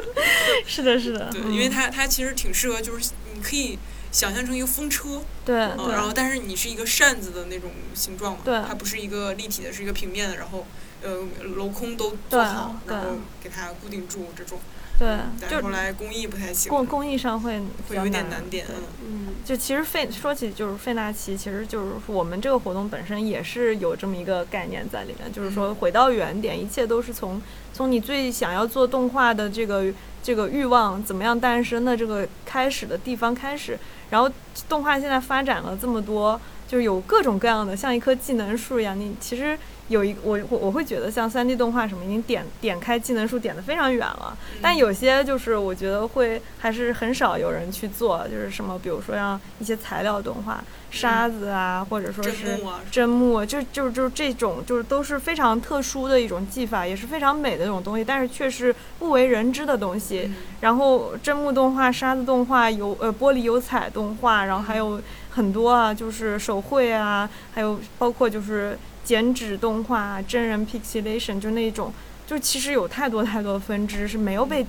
[0.66, 1.52] 是的是的，对，嗯。
[1.52, 3.78] 因为它它其实挺适合，就是你可以
[4.14, 8.62] 想象成一个风车，对然后但是你是一个扇子的那种形状嘛，对。
[8.66, 10.64] 它不是一个立体的，是一个平面的，然后
[11.02, 14.60] 呃镂空都做好，然后给它固定住这种。
[14.98, 18.64] 对就是后来工艺不太行，工工艺上会会有一点难难点。
[18.68, 33.78] 嗯嗯就其实费说起就是费纳奇，其实就是我们这个活动本身也是有这么一个概念在里面，就是说回到原点，一切都是从从你最想要做动画的这个这个欲望怎么样诞生的这个开始的地方开始，
[34.10, 34.30] 然后
[34.68, 39.58] 动画现在发展了这么多，就是有各种各样的，像一棵技能树一样，你其实。
[39.88, 60.22] 有一我我我会觉得像三 D 动画什么已经点点开技能树点的非常远了，但有些就是我觉得会还是很少有人去做，就是什么比如说像一些材料动画，沙子啊，或者说真是木啊，真木，就就就这种就是都是非常特殊的一种技法，也是非常美的一种东西，但是却是不为人知的东西。
[60.24, 60.34] 嗯。
[60.60, 64.98] 然后真木动画、沙子动画、油呃玻璃油彩动画，然后还有
[65.30, 71.92] 很多啊，就是手绘啊，还有包括就是剪纸动画、真人 pixelation，就那种，
[72.26, 74.66] 就其实有太多太多的分支是没有被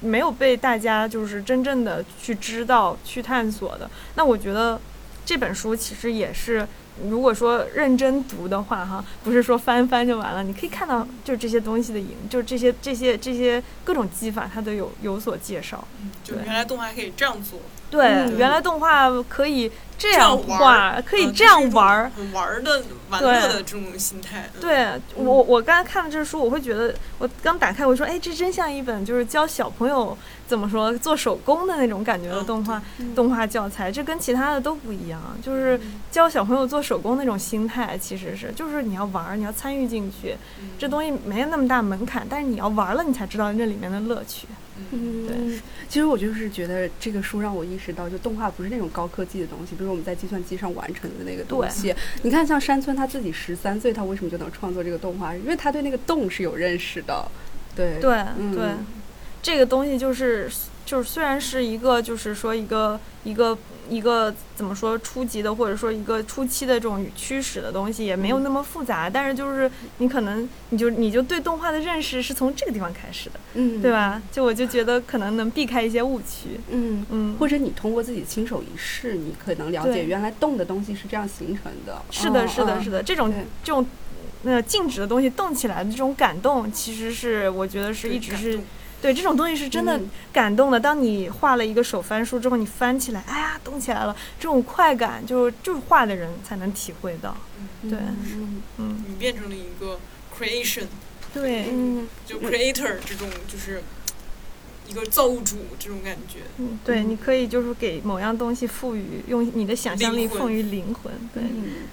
[0.00, 3.88] 没有被大家就是真正的去知道、去探索的。
[4.16, 4.80] 那我觉得
[5.24, 6.66] 这本书其实也是。
[7.10, 15.86] 如果说认真读的话，哈，不是说翻翻就完了，你可以看到就是这些东西的影，就是这些这些这些各种技法，它都有有所介绍。
[16.24, 17.60] 就原来动画可以这样做，
[17.96, 22.10] 对，嗯原来动画可以这这样画，儿可以这样玩儿。
[22.14, 24.50] 很玩儿的玩乐的这种心态。
[24.54, 35.80] 嗯，对我，我刚才看了这书，我会觉得，我刚打开，我说，哎，这真像一本就是教小朋友怎么说做手工的那种感觉的嗯动画、嗯动画教材，这跟其他的都不一样，就是
[36.10, 44.46] 教小朋友做手工那种心态，其实是就是你要玩儿，你要参与进去，嗯这东西没有那么大门槛，但是你要玩了，你才知道这里面的乐趣。
[44.92, 51.94] 嗯对，其实我就是觉得这个书让我意识到，就动画不是那种高科技的东西，比如我们在计算机上完成的那个东西。
[52.22, 55.34] 你看，像山村他自己十三岁，他为什么就能创作这个动画？
[55.34, 57.26] 因为他对那个动是有认识的。
[57.74, 58.70] 对对嗯对，
[59.42, 60.50] 这个东西就是
[60.84, 63.56] 就是虽然是一个就是说一个一个
[63.88, 73.90] 一个怎么说初级的或者说一个初期的这种驱使的东西，也没有那么复杂，但是就是你可能你就你就对动画的认识是从这个地方开始的，嗯，对？
[73.90, 74.20] 吧？
[74.30, 76.60] 就我就觉得可能能避开一些误区。
[76.70, 77.06] 嗯。
[77.10, 82.02] 嗯，或者你通过自己亲手一试，你可能了解原来动的东西是这样形成的。
[82.10, 82.98] 是的，嗯是的，是的。
[82.98, 83.86] 的，这种这种。
[84.42, 88.60] 那静止的东西动起来的这种感动，其实是我觉得是一直是
[89.06, 90.80] 对这种东西是真的嗯感动的。
[90.80, 97.36] 当你画了一个手翻书之后，你翻起来，哎呀，动起来了，这种快感就就是画的人才能体会到。
[97.82, 100.00] 对嗯嗯，你变成了一个
[100.36, 100.86] creation，
[101.32, 103.80] 对，嗯就 creator 这种就是
[104.88, 106.40] 一个造物主这种感觉。
[106.58, 111.12] 嗯，对，你可以就是给某样东西赋予，用你的想象力灵魂赋予灵魂。
[111.32, 111.86] 对，嗯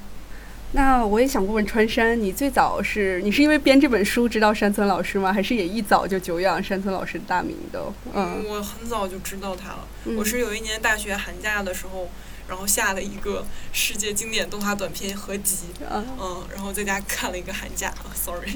[0.75, 5.31] 那我也想问问川山，你最早是你是因为编这本书知道山村老师吗？
[5.31, 7.79] 还是也一早就久仰山村老师的大名的？
[8.13, 9.88] 嗯，我很早就知道他了。
[10.05, 12.09] 嗯我是有一年大学寒假的时候，
[12.47, 18.51] 然后下了一个世界经典动画短片合集，啊嗯，然后在家看了一个寒假啊， sorry。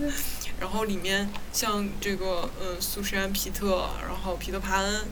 [0.58, 5.02] 然后里面像这个嗯苏珊·皮特，然后皮特·帕恩，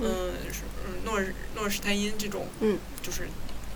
[0.00, 0.08] 嗯
[0.50, 3.28] 是嗯诺尔诺尔施泰因这种，嗯，就是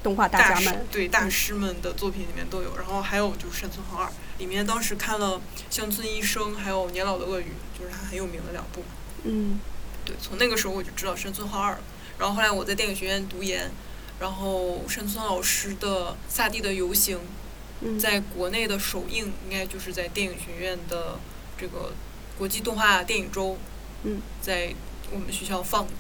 [0.02, 2.76] 动画大大师家们，对大师们的作品里面都有。
[2.76, 8.82] 然后还有就是山村浩二，里面当时看了乡村医生，还有年老的鳄鱼，就是他很有名的两部。
[9.24, 9.60] 嗯
[10.04, 11.80] 对，从那个时候我就知道山村浩二了。
[12.18, 13.70] 然后后来我在电影学院读研，
[14.18, 17.18] 然后山村老师的《萨蒂的游行》
[17.80, 21.18] 嗯，在国内的首映应该就是在电影学院的
[21.56, 21.92] 这个
[22.36, 23.56] 国际动画电影周，
[24.02, 24.74] 嗯，在
[25.12, 25.92] 我们学校放的。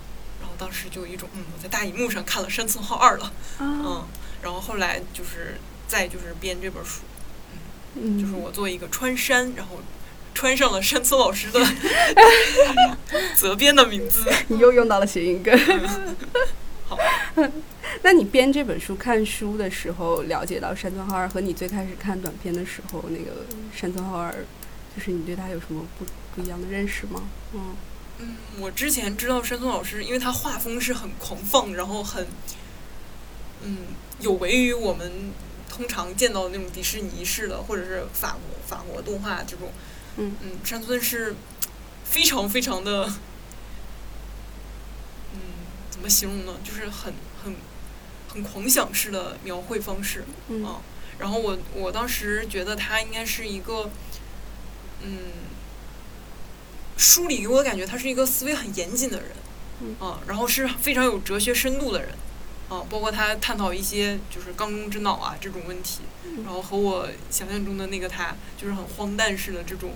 [0.58, 4.04] 当时就有一种，嗯，我在大荧幕上看了山村浩二了，啊嗯，
[4.42, 7.02] 然后后来就是再就是编这本书，
[7.94, 9.80] 嗯，就是我作为一个穿山，然后
[10.34, 11.60] 穿上了山村老师的
[13.36, 14.24] 责编的名字。
[14.48, 15.56] 你又用到了谐音梗。
[16.88, 16.98] 好，
[18.02, 24.32] 那你编这本书、看书的时候，了解到山村浩二和你最开始看短片的时候，那个山村浩二，
[24.96, 27.22] 就是你对他有什么不不一样的认识吗？
[27.54, 27.74] 嗯
[28.22, 32.26] 嗯，我之前知道山村老师，因为他画风是很狂放，然后很
[33.62, 33.78] 嗯
[34.20, 35.32] 有违于我们
[35.68, 39.72] 通常见到的那种迪士尼式的，或者是法国法国动画这种。
[40.16, 41.34] 嗯嗯，山村是
[42.04, 43.06] 非常非常的，
[45.32, 45.40] 嗯，
[45.90, 46.54] 怎么形容呢？
[46.62, 47.56] 就是很很
[48.28, 50.24] 很狂想式的描绘方式。
[50.48, 50.82] 嗯啊，
[51.18, 53.90] 然后我我当时觉得他应该是一个，
[55.02, 55.18] 嗯，
[56.96, 59.28] 书里给我的感觉他是一个思维很严谨的人，
[59.80, 59.96] 嗯。
[59.98, 62.10] 啊，然后是非常有哲学深度的人，
[62.68, 66.44] 啊，包括他探讨一些就是缸中之脑啊这种问题，嗯。
[66.44, 69.92] 然后和我想象中的那个他就是很荒诞式的这种，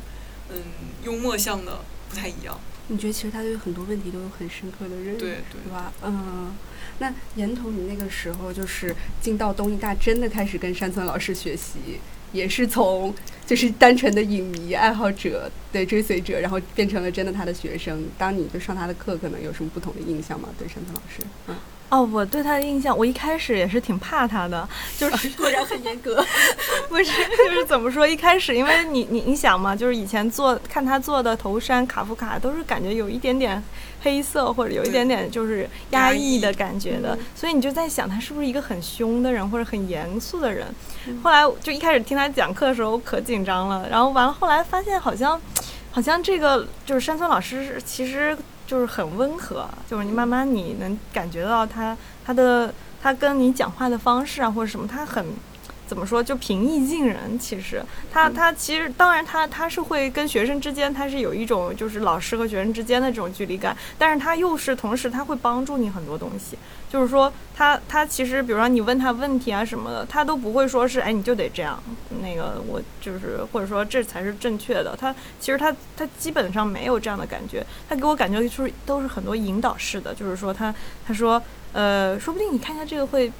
[0.51, 0.63] 嗯，
[1.05, 5.39] 幽默向的不太一样，你觉得其实他对很多问题都有很深刻的认识，对
[5.71, 5.93] 吧？
[6.03, 6.55] 嗯，
[6.99, 12.01] 那岩童，你那个时候就是进到东艺大，真的开始跟山村老师学习，
[12.33, 13.15] 也是从
[13.47, 18.05] 就是单纯的影迷爱好者对追随者，然后变成了真的他的学生。
[18.19, 20.49] 当你就上他的课，可能有什么不同的印象吗？
[20.59, 21.55] 对山村老师，嗯，
[21.91, 24.69] 哦，我对他的印象，我一开始也是挺怕他的，
[24.99, 26.25] 就是 果然很严格。
[26.89, 28.07] 不是，就是怎么说？
[28.07, 33.63] 一开始，因为你你你想嘛，就是以前做看他做的头山卡夫卡，都是感觉有一点点
[34.03, 40.67] 黑色，或者有一点点就是压抑的感觉的，所以你就在想他是不是一个很凶的人，或者很严肃的人。
[41.23, 45.41] 后来就一开始听他讲课的时候，我可紧张了，然后完了，后来发现好像
[45.91, 48.37] 好像这个就是山村老师，其实
[48.67, 55.25] 就是很温和，就是你慢慢你能感觉到他他的他跟你讲话的方式啊，或者什么，他很。
[55.87, 56.23] 怎么说？
[56.23, 57.39] 就平易近人。
[57.39, 57.83] 其实
[58.13, 66.57] 他他其实当然他他是会跟学生之间，他是有一种就是老师和学生之间的这种距离感，但是他又是同时他会帮助你很多东西。
[66.89, 71.83] 就是说他他其实比如说你问他问题啊什么的，他都不会说是哎你就得这样，
[72.23, 74.97] 那个我就是或者说这才是正确的。
[74.97, 80.75] 他其实他他基本上没有这样的感觉，他给我感觉就是都是很多引导式的，就是说他
[81.07, 83.31] 他说呃说不定你看一下这个会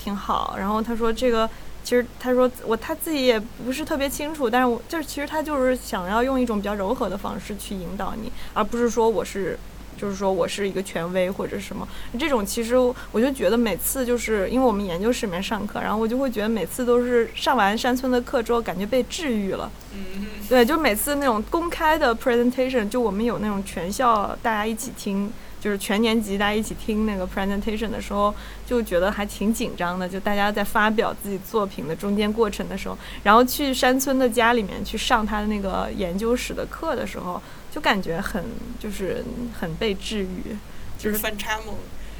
[0.00, 1.48] 挺好，然后他说这个。
[1.86, 9.56] 其实他说我他自己也不是特别清楚，但是我就是其实他就是想要用一种比较柔和的方式去引导你，而不是说我是，
[9.96, 11.86] 就是说我是一个权威或者什么
[12.18, 12.44] 这种。
[12.44, 12.76] 其实
[13.12, 19.70] 我就觉得每次就是因为我们研究室里面上课，然后我就会觉得每次都是上完山村的课之后，感觉被治愈了。
[19.94, 25.32] 嗯，对，就每次那种公开的 presentation，就我们有那种全校大家一起听。
[25.66, 28.32] 就是全年级大家一起听那个 presentation 的时候，
[28.64, 30.08] 就觉得还挺紧张的。
[30.08, 38.44] 就大家在发表自己作品的中间过程的时候，然后去山村的家里面去上他的那个研究室的课的时候，就感觉很
[38.78, 39.24] 就是
[39.58, 40.56] 很被治愈，
[40.96, 41.74] 就是反差萌。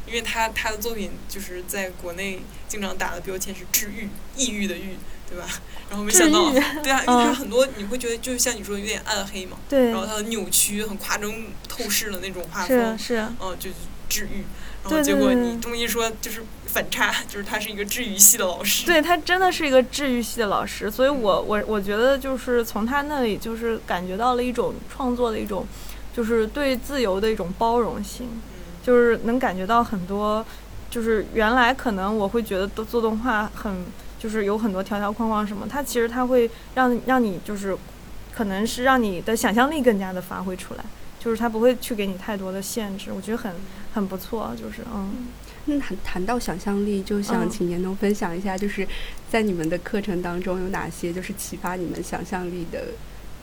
[0.09, 4.97] 因为他他的作品就是在国内经常打的标签是治愈、抑郁的郁，
[5.29, 5.45] 对吧？
[5.89, 9.91] 然后没想到，对啊， 因为他很多你会觉得，就是像你说有点暗黑嘛，对。
[9.91, 11.33] 然后他的扭曲、很夸张
[11.69, 13.71] 透视的那种画风，是是，嗯，就
[14.09, 14.45] 治愈。
[14.85, 18.87] 然后结果你这么一说，就是反差，就是他是一个治愈系的老师。
[18.87, 25.67] 对他真的是一个治愈系的老师，所以我我我觉得就是从他那里就是感觉到了一种创作的一种，
[26.15, 28.29] 就是对自由的一种包容性。
[28.85, 30.47] 就是能感觉到很多，
[30.89, 33.85] 就是原来可能我会觉得做动画很，
[34.19, 37.77] 就是有很多条条框框什么，它其实它会让让你就是，
[38.35, 40.85] 可能是让你的想象力更加的发挥出来，
[41.19, 43.53] 就是它不会去给你太多的限制，我觉得很
[43.95, 45.29] 很不错，就是嗯。
[45.67, 48.87] 那谈谈到想象力，就想请严东分享一下，就是
[49.29, 52.85] 在你们的课程当中有哪些就是启发你们想象力的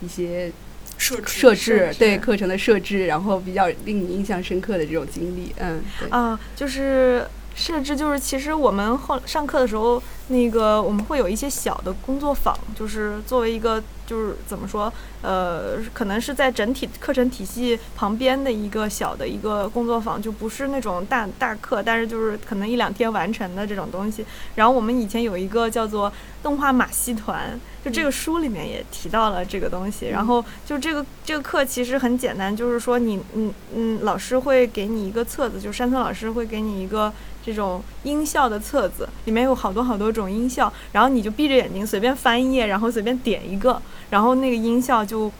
[0.00, 0.50] 一些。
[0.96, 24.24] 设置设置对课程的设置，然后比较令你印象深刻的这种经历，嗯，啊，就是设置，就是其实我们后上课的时候，那个我们会有一些小的工作坊，就是作为一个就是怎么说，呃，可能是在整体课程体系旁边的一个小的一个工作坊，就不是那种大大课，但是就是可能一两天完成的这种东西。
[24.54, 26.12] 然后我们以前有一个叫做
[26.42, 27.58] 动画马戏团。
[27.84, 37.12] 就这个书里面也提到了这个东西，然后就这个这个课其实很简单，就是说你嗯嗯，老师会给你一个册子，就山村老师会给你一个
[37.44, 45.30] 这种音效的册子，里面有好多好多种音效，然后你就闭着眼睛随便翻页，然后随便点一个，然后那个音效就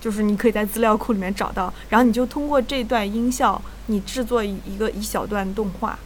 [0.00, 5.98] 就是你可以在资料库里面找到，然后你就通过这段音效，你制作一个一小段动画，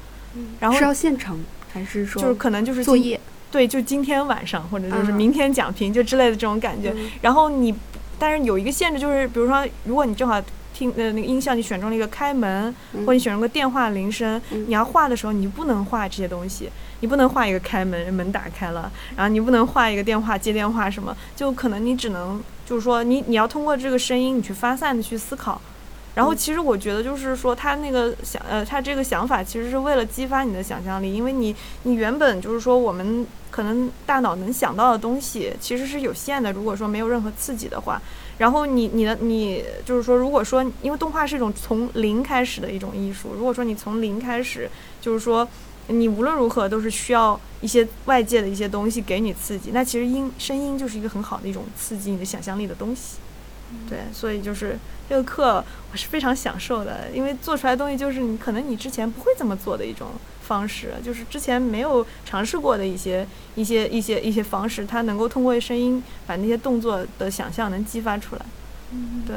[0.61, 1.39] 然后是要现场。
[1.75, 3.19] 还是说就是可能就是作业？
[3.51, 6.93] 对，就今天晚上或者就是嗯明天讲评就之类的这种感觉。
[6.95, 7.75] 嗯然后你，
[8.19, 10.39] 但是有一个限制，就是比如说，如果你正好
[10.75, 16.69] 听呃那个音效，你选中了一个开门，嗯或者你选中个电话铃声，嗯你要画的时候，你就不能画这些东西，
[17.03, 25.61] 你不能画一个开门，门打开了，然后你不能画一个电话接电话什么，就可能你只能就是说你你要通过这个声音，你去发散的去思考。
[26.15, 38.01] 然后嗯其实我觉得就是说，他那个想呃，他这个想法其实是为了激发你的想象力，因为你你原本就是说我们可能大脑能想到的东西其实是有限的，如果说没有任何刺激的话，
[38.39, 45.49] 然后你你的你就是说，如果说因为动画是一种从零开始的一种艺术，如果说你从零开始，就是说
[45.89, 53.19] 你无论如何都是需要一些外界的一些东西给你刺激，那其实音声音就是一个很好的一种刺激你的想象力的东西。
[53.89, 54.79] 对，所以就是
[55.09, 60.09] 这个课我是非常享受的，因为做出来的东西就是你可能你之前不会这么做的一种
[60.43, 68.45] 方式，就是之前没有尝试过的一些一些一些一些方式，它能够通过声音把那些动作的想象能激发出来。
[68.91, 69.37] 嗯对，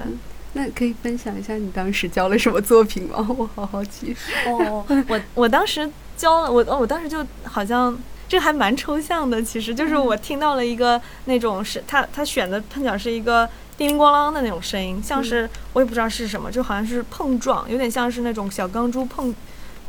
[0.52, 3.26] 那可以分享一下你当时教了什么作品吗？
[3.38, 4.14] 我好好奇。
[4.48, 7.98] 哦，我我当时教了我哦，我当时就好像
[8.28, 13.48] 这还蛮抽象的，其实就是我听到了一个那种是他他选的碰巧是一个
[13.78, 19.34] 叮铃咣啷的那种声音，像是我也不知道是什么，就好像是碰撞，有点像是那种小钢珠碰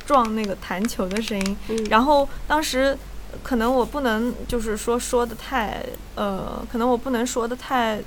[0.04, 1.56] 撞那个弹球的声音。
[1.68, 2.96] 嗯然后当时
[3.42, 5.84] 可能我不能就是说说的太
[6.16, 8.00] 呃，可能我不能说的太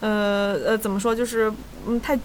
[0.00, 1.52] 呃呃怎么说，就是
[1.86, 2.18] 嗯太。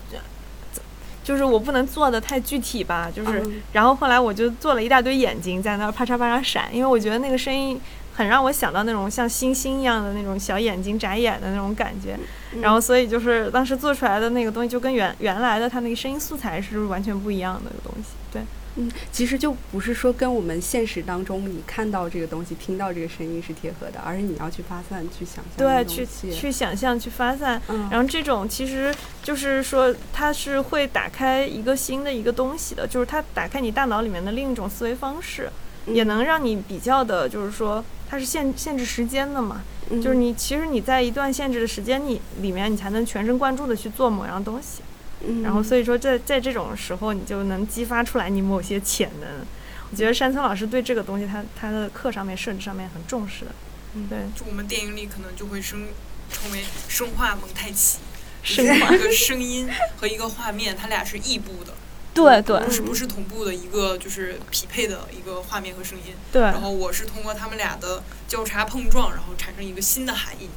[1.28, 3.62] 就是我不能做的太具体吧，就是，嗯。
[3.74, 7.78] 然后后来我就做了一大堆眼睛在那儿啪嚓啪嚓闪，因为我觉得那个声音
[8.16, 12.18] 很让我想到那种像星星一样的那种小眼睛眨眼的那种感觉，
[12.54, 12.62] 嗯。
[12.62, 18.42] 然后所以就是当时做出来的那个东西就跟原原来的它那个声音素材是完全不一样的一个东西，对。
[18.78, 26.08] 嗯，其实就不是说跟我们现实当中你看到这个东西、听到这个声音是贴合的，而是你要去发散、去想象对，去。
[26.32, 27.62] 去想象，去发散。
[27.68, 35.50] 嗯，然后这种其实就是说，它是会打开一个新的一个东西的，就是它打开你大脑里面的另一种思维方式，
[35.88, 44.82] 也嗯能让你比较的，就是说它是限限制时间的嘛，嗯就是你其实你在一段限制的时间你里面，你才能全神贯注的去做某样东西。
[45.26, 49.46] 嗯然后所以说在在这种时候，你就能激发出来你某些潜能。
[49.90, 53.52] 我觉得山村老师对这个东西他，他的课上面设置上面很重视的。
[53.96, 55.88] 嗯对，就我们电影里可能就会生
[56.30, 58.00] 称为生化蒙太奇，
[58.44, 61.74] 生化一个声音和一个画面，它俩是异步的，
[62.14, 66.14] 对对不是不是同步的一个就是匹配的一个画面和声音。
[66.34, 70.50] 对，然后我是通过他们俩的交叉碰撞，然后产生一个新的含义。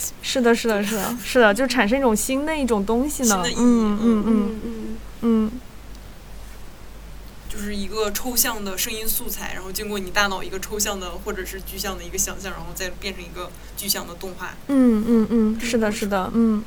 [0.22, 5.50] 是的，是的，是的，是的，就产生一种新的一种东西呢嗯嗯嗯嗯嗯，
[7.48, 14.54] 就是一个抽象的声音素材，然后经过你大脑一个抽象的或者是具象的一个想象，然后再变成一个具象的动画。
[14.68, 16.62] 嗯嗯嗯，是的，是的，嗯。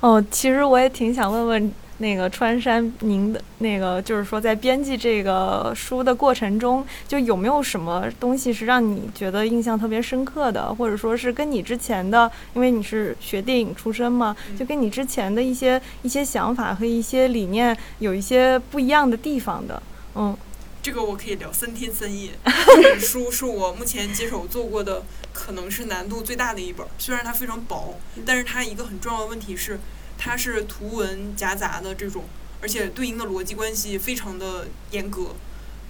[0.00, 19.82] 哦，其实我也挺想问问那个川山，您的那个就是说，在编辑这个书的过程中，就有没有什么东西是让你觉得印象特别深刻的，或者说是跟你之前的，因为你是学电影出身嘛，嗯就跟你之前的一些一些想法和一些理念有一些不一样的地方的。
[20.16, 20.36] 嗯
[20.82, 22.32] 这个我可以聊三天三夜。
[22.44, 26.90] 这本书是我目前接手做过的，可能是难度最大的一本儿。
[26.98, 29.80] 虽然它非常薄，但是它一个很重要的问题是，
[30.16, 32.24] 它是图文夹杂的这种，
[32.60, 35.34] 而且对应的逻辑关系非常的严格，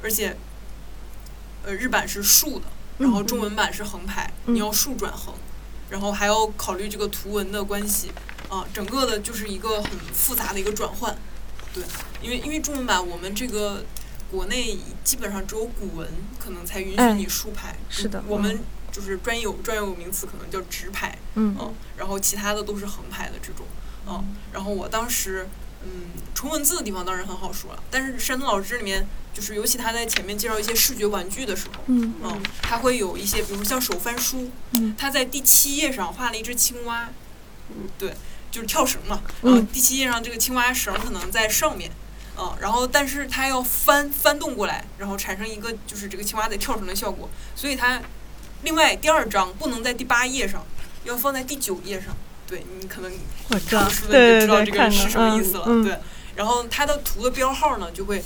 [0.02, 0.36] 而且，
[1.64, 2.66] 呃，日版是竖的，
[2.98, 4.54] 然后中文版是横排，嗯。
[4.54, 5.34] 你要竖转横，
[5.90, 8.10] 然后还要考虑这个图文的关系，
[8.48, 11.16] 啊，整个的就是一个很复杂的一个转换。
[11.72, 11.82] 对，
[12.22, 13.84] 因为因为中文版我们这个
[14.30, 16.08] 国内基本上只有古文
[16.38, 18.60] 可能才允许哎你竖排，是的我们
[18.92, 21.56] 就是专有专有名词可能叫直排，嗯。
[21.58, 23.66] 嗯，然后其他的都是横排的这种，
[24.06, 25.48] 嗯，然后我当时，
[25.82, 37.08] 嗯，纯文字的地方当然很好说了，但是山东老师这里面就是尤其他在前面介绍一些视觉玩具的时候，嗯嗯，他会有一些，比如像手翻书，嗯他在第七页上画了一只青蛙，
[37.70, 38.14] 嗯，对，
[38.50, 41.90] 就是跳绳嘛，嗯嗯，第七页上这个青蛙绳可能在上面，
[42.38, 48.00] 嗯，然后但是它要翻翻动过来，然后产生一个就是这个青蛙在跳绳的效果，所以它
[48.62, 50.64] 另外第二章不能在第八页上，
[51.04, 52.14] 要放在第九页上，
[52.54, 53.12] 对你可能
[53.48, 55.98] 我知道看过书，的对对你就知道这，个是什么，意思了，嗯对。
[56.36, 58.22] 然后它的图的标号呢，就会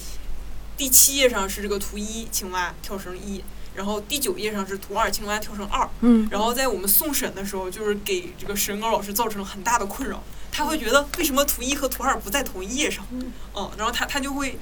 [0.76, 3.42] 第七页上是这个图一青蛙跳绳一，
[3.74, 5.88] 然后第九页上是图二青蛙跳绳二。
[6.00, 10.22] 嗯然后在我们送审的时候，就是给这个审稿老师造成了很大的困扰。
[10.52, 13.06] 他会觉得为什么图一和图二不在同一页上？
[13.10, 13.32] 嗯，
[13.76, 14.58] 然后他他就会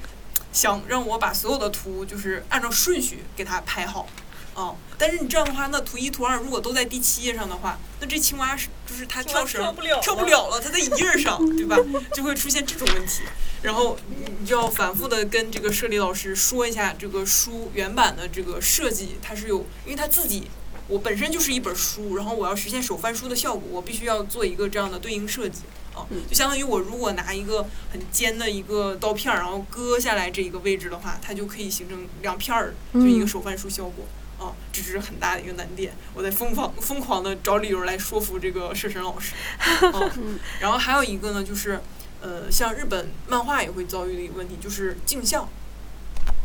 [0.53, 4.07] 想让我把所有的图就是按照顺序给他排好，
[4.57, 11.77] 啊，但是你这样的话，那图一、图二如果都在第七页上的话，那这青蛙是就是它跳绳跳不了跳不了了，它在一页上， 对吧？
[12.11, 13.21] 就会出现这种问题，
[13.61, 20.47] 然后你你就要反复的跟这个设计老师说一下这个书原版的这个设计，它是有，因为它自己。
[20.89, 25.63] 我本身就是一本书，然后我要实现手翻书的效果，我必须要做一个这样的对应设计。
[25.93, 34.05] 啊，就相当于我如果拿一个很尖的一个刀片儿，然后割下来这一个位置的话，它就可以形成两片儿，就一个手翻书效果
[34.39, 35.93] 啊，这只是很大的一个难点。
[36.13, 40.11] 我在疯狂疯狂的找理由来说服这个社神老师啊，
[40.59, 41.79] 然后还有一个呢，就是
[42.21, 45.47] 呃，像日本漫画也会遭遇的一个问题，就是镜像。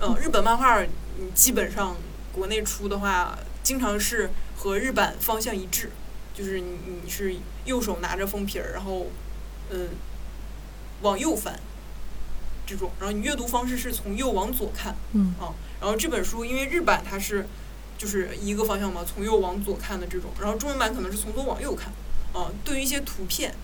[0.00, 1.96] 呃，日本漫画你基本上
[2.32, 3.38] 国内出的话。
[3.64, 5.92] 经常是和日版方向一致，
[6.34, 6.66] 就是你
[7.04, 7.32] 你是
[7.64, 9.06] 右手拿着封皮儿，然后
[9.70, 9.90] 嗯
[11.02, 11.60] 往右翻
[12.66, 17.46] 这种，然后你阅读方式是从右往左看，嗯啊，然后这本书因为日版它是
[18.02, 21.92] 就是一个方向嘛，从右往左看的这种，然后中文版可能是从左往右看，
[22.32, 23.54] 啊，对于一些图片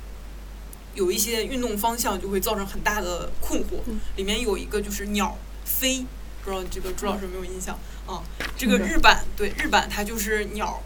[0.95, 3.80] 有一些运动方向就会造成很大的困惑，
[4.14, 6.07] 里面有一个就是鸟飞。
[6.45, 7.76] 不知道这个朱老师有没有印象
[8.07, 8.22] 啊？
[8.57, 10.80] 这个日版对日版，它就是鸟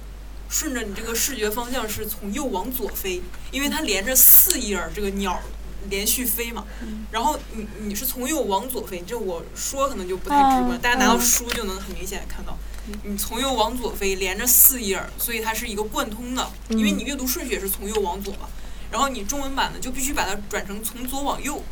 [0.48, 3.22] 顺着你这个视觉方向是从右往左飞，
[3.52, 5.40] 因为它连着四页儿这个鸟
[5.88, 6.64] 连续飞嘛。
[7.12, 12.58] 然后你你是从右往左飞，这我说可能就不太直观，大家拿到书就能很明显看到。
[13.04, 18.48] 你从右往左飞，连着四页儿，所以它是一个贯通的，因为你阅读顺序也是从右往左嘛。
[18.90, 21.62] 然后你中文版的，就必须把它转成从左往右。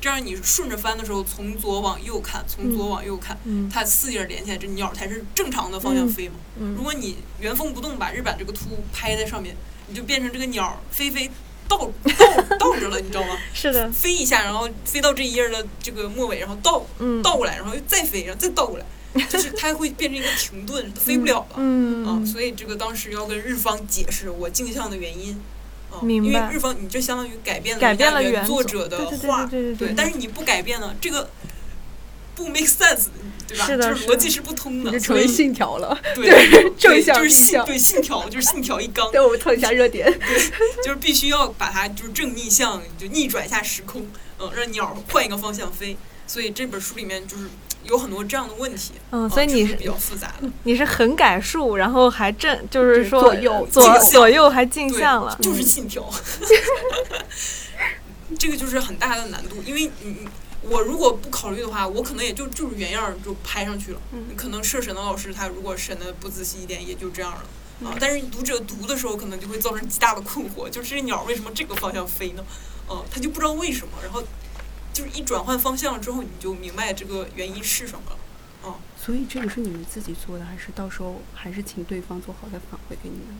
[0.00, 3.36] 这样你顺着翻的时候，从左往右看，从左往右看，
[3.68, 6.36] 它四页连起来，这鸟才是正常的方向飞嘛。
[6.76, 9.56] 如果你原封不动把日版这个图拍在上面，
[9.88, 11.28] 你就变成这个鸟飞飞
[11.66, 11.90] 倒倒
[12.60, 13.36] 倒着了，你知道吗？
[13.52, 13.90] 是的。
[13.90, 16.86] 飞一下，然后飞到这一页的这个末尾，然后倒
[17.20, 18.86] 倒过来，然后又再飞，然后再倒过来，
[19.28, 21.56] 就是它会变成一个停顿，飞不了了。
[21.56, 22.06] 嗯。
[22.06, 25.40] 啊，所以这个当时要跟日方解释我镜像的原因。
[26.02, 29.94] 因为日方，你这相当于改变了原作者的话，对对对。
[29.96, 31.30] 但是你不改变呢，这个
[32.36, 33.06] 不 make sense，
[33.48, 33.64] 对吧？
[33.64, 35.98] 是的，逻辑是不通的，成为信条了。
[36.14, 39.08] 对，正向就是信，对信条就是信条一纲。
[39.10, 40.06] 对，我们蹭一下热点。
[40.20, 40.50] 对，
[40.84, 44.06] 就是必须要把它就是正逆向，就逆转一下时空，
[44.38, 45.96] 嗯，让鸟换一个方向飞。
[46.26, 47.44] 所以这本书里面就是。
[47.84, 50.50] 有很多这样的问题，嗯，所以你是比较复杂的。
[50.64, 56.04] 你是横改竖，然后还正，就是说左右左左右还镜像了，就是信条。
[58.38, 60.28] 这个就是很大的难度，因为你
[60.62, 64.00] 我如果不考虑的话，我可能也就就是原样就拍上去了。
[64.36, 67.96] 可能设审的老师他如果审的不仔细一点，也就这样了啊。
[67.98, 72.44] 但是读者读的时候，可能就会造成极大的困惑，就是这鸟为什么这个方向飞呢？
[72.90, 74.22] 嗯，他就不知道为什么，然后。
[74.98, 78.18] 就是一转换方向之后，你就明白这个原因是什么了，
[78.64, 78.74] 哦。
[79.00, 83.36] 所以这个是你们自己做的，还是到时候还是请对方做好再反馈给你们？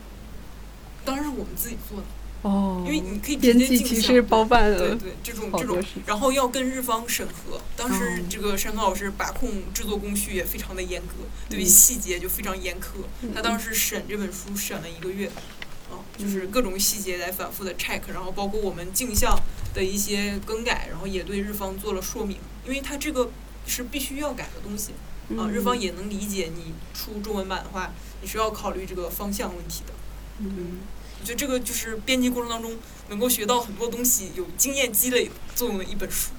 [1.03, 2.03] 当然是我们自己做的
[2.43, 7.59] 哦，因为你可以直接镜其实包办了，对对，这种这种，然后要跟日方审核。
[7.75, 11.15] 当时这个山东老师把控制作工序也非常的严格，
[11.49, 13.03] 对于细节就非常严苛。
[13.35, 15.29] 他当时审这本书审了一个月。
[16.19, 19.39] 就是各种细节来反复的 check，然后包括我们镜像
[19.73, 23.31] 的一些更改，然后也对日方做了说明，因为它这个
[23.65, 24.91] 是必须要改的东西，
[25.37, 29.93] 啊，日方也能理解你出中文版的话，你是要考虑这个方向问题的。
[30.39, 30.79] 嗯，
[31.21, 36.31] 我觉得这个就是编辑过程当中能够学到很多东西，有经验积累作用的一本书。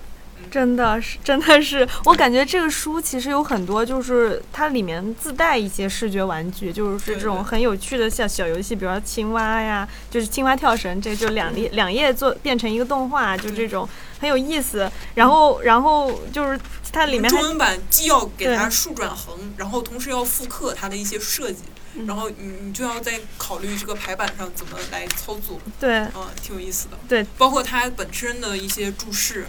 [0.51, 13.89] 真的是，真的是，我感觉这个书其实有很多，就是它里面自带一些视觉玩具，就是这种很有趣的小小游戏，比如说青蛙呀，就是青蛙跳绳，这就两页两页做变成一个动画，就这种
[14.21, 14.91] 很有意思。
[15.15, 16.59] 然后，然后就是
[16.93, 21.63] 它里面中文版既要给它竖转横，然后同时要复刻它的一些设计，
[22.07, 25.61] 然后你你就要在考虑这个排版上怎么来操作。
[25.79, 26.99] 对，嗯，挺有意思的。
[27.09, 29.47] 对，包括它本身的一些注释。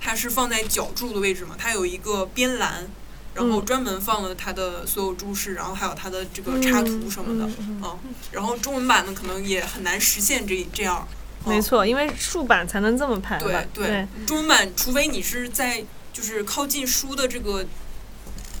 [0.00, 1.54] 它是放在脚注的位置嘛？
[1.58, 2.88] 它有一个边栏，
[3.34, 7.98] 然后专门放了它的所有注释，然后还有它的这个插图什么的嗯。
[8.32, 11.06] 然后中文版呢，可能也很难实现这这样。
[11.44, 13.38] 没错，因为竖版才能这么排。
[13.38, 17.64] 对对，中文版除非你是在就是靠近书的这个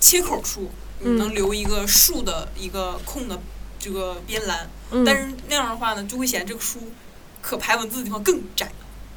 [0.00, 0.70] 切口处，
[1.00, 3.38] 你能留一个竖的一个空的
[3.78, 4.70] 这个边栏，
[5.04, 6.78] 但是那样的话呢，就会显得这个书
[7.42, 8.70] 可排文字的地方更窄。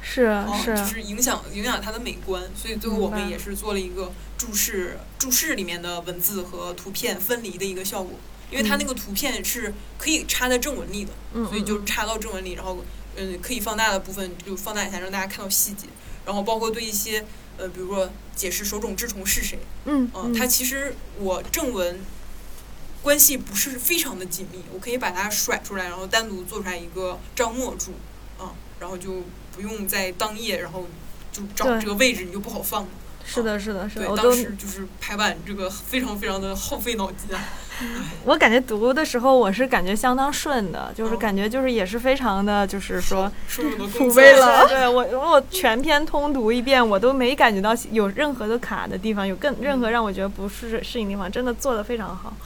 [0.04, 8.12] 是是，就是影响影响它的美观，所以最后我们也是做了一个注释，注释里面的文字和图片分离的一个效果，
[8.50, 11.12] 因为它那个图片是可以插在正文里的，
[11.48, 12.84] 所以就插到正文里，然后
[13.16, 15.86] 嗯可以放大的部分就放大一下，让大家看到细节，
[16.26, 17.24] 然后包括对一些
[17.56, 22.00] 呃，比如说解释手冢治虫是谁，嗯嗯，它其实我正文
[23.02, 27.92] 关系不是非常的紧密，我可以把它甩出来，然后单独做出来一个账末注，
[28.40, 29.22] 嗯，然后就
[29.54, 30.86] 不用在当夜，然后
[31.32, 32.86] 就找这个位置，你就不好放。
[33.26, 37.42] 是的，是的，是的，，我当时就是排版这个非常非常的耗费脑筋啊。
[38.24, 44.64] 我感觉读的时候我是感觉相当顺的，就是哦感觉就是也是非常的，就是说储备了。
[44.68, 52.36] 对我我全篇通读一遍，我都没感觉到有任何的卡的地方，有更任何让我觉得不适适应地方，真的做的非常好。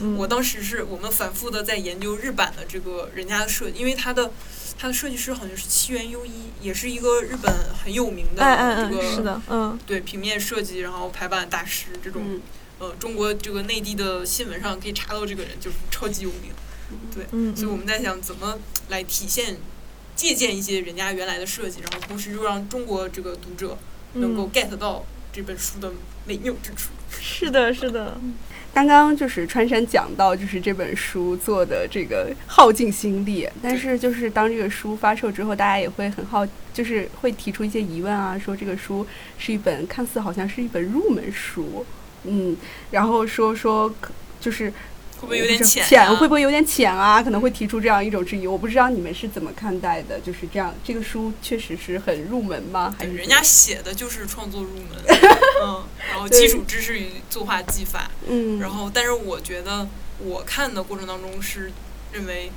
[0.00, 4.32] 嗯，我当时是我们反复的在研究日版的这个人家的设计，因为他的
[4.78, 7.52] 他的设计师好像是七原优一，也是一个日本
[7.84, 12.22] 很有名的哎哎这个、嗯，是的，嗯对平面设计，然后排版大师这种。
[12.24, 12.40] 嗯
[12.78, 16.50] 呃，中国这个内地的新闻上可以查到这个人，就是超级有名。
[17.14, 18.58] 对，嗯，所以我们在想怎么
[18.88, 19.56] 来体现、
[20.16, 23.78] 借鉴一些人家原来的设计，然后同时又让中国这个读者
[24.14, 25.92] 能够嗯 get 到这本书的
[26.26, 26.90] 美妙之处。
[27.20, 28.20] 是的，是的，
[28.74, 39.06] 刚刚就是川山讲到，就是这本书做的这个耗尽心力，但是就是当这个书发售之后，大家也会很好，就是会提出一些疑问啊，说这个书
[39.36, 41.84] 是一本看似好像是一本入门书，
[42.24, 42.56] 嗯，
[42.90, 44.10] 然后说说可
[44.40, 44.72] 就是
[45.22, 45.88] 会不会有点浅、啊？
[45.88, 47.22] 浅会不会有点浅啊？
[47.22, 48.44] 可能会提出这样一种质疑。
[48.44, 52.92] 我不知道你们是怎么看待的，就是这样，这个书确实是很入门吗？
[52.98, 54.98] 还是人家写的就是创作入门，
[55.62, 59.86] 嗯，然后基础知识与作画技法，嗯，然后但是我觉得
[60.18, 61.70] 我看的过程当中是
[62.12, 62.50] 认为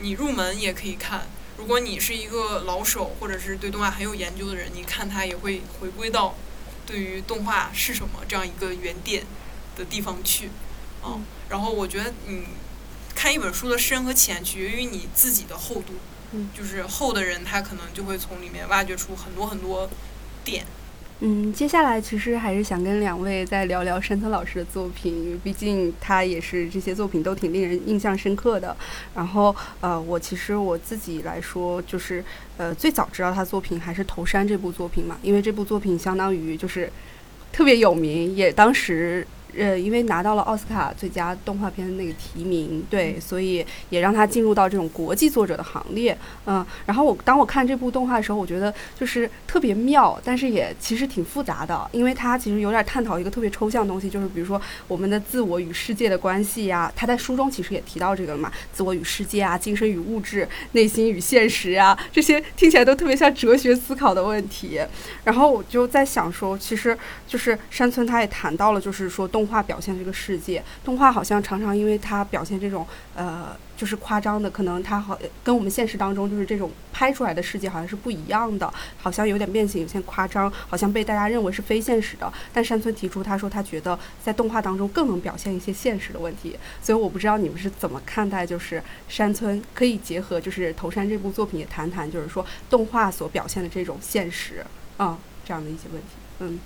[0.00, 1.28] 你入门也可以看。
[1.56, 6.34] 如果你是一个老手，或者是对动画很有研究的人，你看它也会回归到
[6.86, 9.22] 对于动画是什么这样一个原点
[9.76, 10.48] 的地方去，
[11.02, 12.44] 啊、嗯然后我觉得你
[13.12, 15.94] 看一本书的深和浅取决于你自己的厚度，
[16.30, 19.90] 嗯就是厚的人他可能就会从里面挖掘出很多很多
[20.44, 20.64] 点。
[21.18, 28.76] 嗯，接下来其实还是想跟两位再聊聊山村老师的作品，因为毕竟他也是这些作品都挺令人印象深刻的。
[29.12, 32.24] 然后呃，我其实我自己来说，就是
[32.58, 36.90] 呃最早知道他作品还是《头山》这部作品嘛，因为这部作品相当于就是
[37.52, 39.26] 特别有名，也当时。
[39.56, 46.16] 呃，因为拿到了奥斯卡最佳动画片的那个提名，对，所以也让他进入到这种国际作者的行列。
[46.46, 64.80] 嗯，然后我当我看这部动画的时候，我觉得就是特别妙，但是也其实挺复杂的，因为它其实有点探讨一个特别抽象的东西，就是比如说我们的自我与世界的关系呀、他在书中其实也提到这个了嘛，自我与世界啊，精神与物质，内心与现实啊，这些听起来都特别像哲学思考的问题。
[65.24, 66.96] 然后我就在想说，其实
[67.26, 73.56] 就是山村他也谈到了，就是说动动画表现这个世界，动画好像常常因为它表现这种呃。
[73.80, 82.30] 就是夸张的，可能它好跟我们现实当中就是这种拍出来的世界好像是不一样的，好像有点变形，有些夸张，好像被大家认为是非现实的。
[82.52, 94.62] 但山村提出，他说他觉得在动画当中更能表现一些现实的问题，所以我不知道你们是怎么看待，就是山村可以结合就是头山这部作品也谈谈，就是说动画所表现的这种现实
[94.98, 96.08] 啊、这样的一些问题。
[96.40, 96.60] 嗯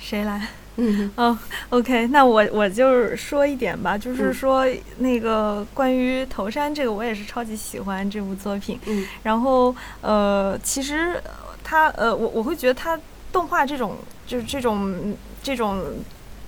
[0.00, 0.48] 谁来？
[0.78, 1.36] 嗯哦
[1.70, 4.64] ，OK，那我我就是说一点吧，就是嗯说
[4.98, 8.78] 那个关于头山这个，我也是超级喜欢这部作品。
[8.86, 11.30] 嗯然后呃，其实呃
[11.62, 12.98] 它呃，我我会觉得它
[13.32, 15.82] 动画这种就是这种这种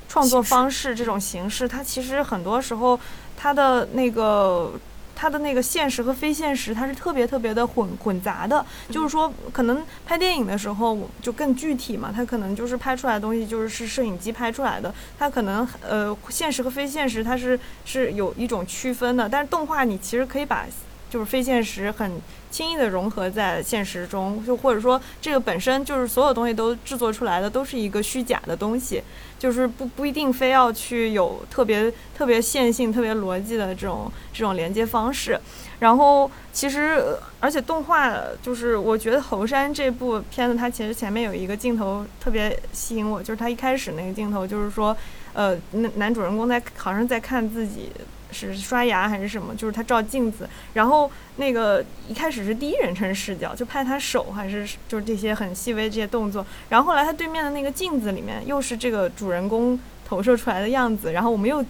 [0.09, 2.99] 创作方式这种形式，它其实很多时候
[3.37, 4.73] 它的那个。
[5.21, 8.65] 它的那个现实和非现实，它是特别特别的混混杂的。
[8.89, 19.29] 就是说，可能拍电影的时候就更具体嘛，它可能就是拍出来的东西就是是摄影机拍出来的，它可能呃现实和非现实它是是有一种区分的。
[19.29, 20.65] 但是动画你其实可以把
[21.11, 22.13] 就是非现实很
[22.51, 29.03] 轻易的融合在现实中，就或者说这个本身就是所有东西都制作出来的都是一个虚假的东西，
[29.39, 35.39] 就是不不一定非要去有特别特别线性、特别逻辑的这种这种连接方式。
[35.81, 37.03] 然后其实
[37.41, 44.97] 而且动画就是我觉得《猴山》这部片子，它其实前面有一个镜头特别吸引我，就是它一开始那个镜头，就是说
[45.33, 47.91] 呃男男主人公在好像在看自己。
[48.33, 49.55] 是刷牙还是什么？
[49.55, 61.65] 就是他照镜子，然后那个一开始是第一人称视角，就拍他手还是就是这些很细微这些动作，然后后来他对面的那个镜子里面又是这个主人公投射出来的样子，然后我们又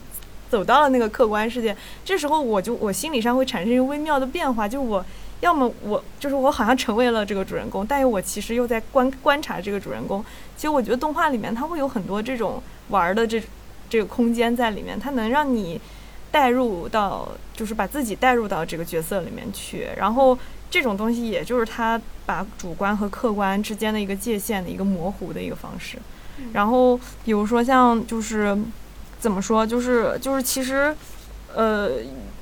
[0.51, 5.05] 走到了那个客观世界，这时候我就我心理上会产生一个微妙的变化，就我
[5.41, 10.25] 要么我就是我好像成为了这个主人公，但是我其实又在观观察这个主人公。
[10.57, 13.43] 其实我觉得动画里面它会有很多这种玩儿的这
[13.89, 15.81] 这个空间在里面，它能让你。
[16.31, 20.39] 带入到，就是把自己带入到这个角色里面去，然后
[20.71, 25.99] 这种东西也就是他把主观和客观之间的一个界限的一个模糊的一个方式。
[26.53, 28.57] 然后比如说像就是
[29.19, 30.95] 怎么说，就是就是其实，
[31.55, 31.91] 呃。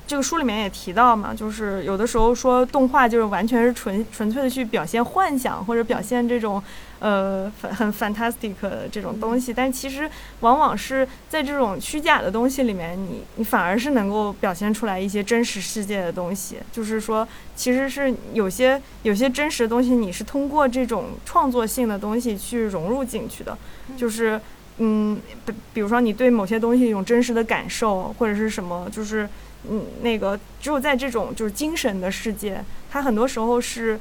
[0.09, 6.63] 这个书里面也提到嘛，就是有的时候说动画就是完全是纯纯粹的去表现幻想或者表现这种，
[7.01, 16.57] 呃，很 fantastic 的这种东西，但其实往往是在这种虚假的东西里面，你你反而是能够表现出来一些真实世界的东西。
[16.73, 23.57] 就是说，其实是有些有些真实的东西，你是通过这种创作性的东西去融入进去的。
[23.97, 24.41] 就是
[24.79, 29.29] 嗯，比比如说你对某些东西一种真实的感受或者是什么，就是。
[29.69, 33.99] 嗯，那个只有在这种就是精神的世界，它很多时候是，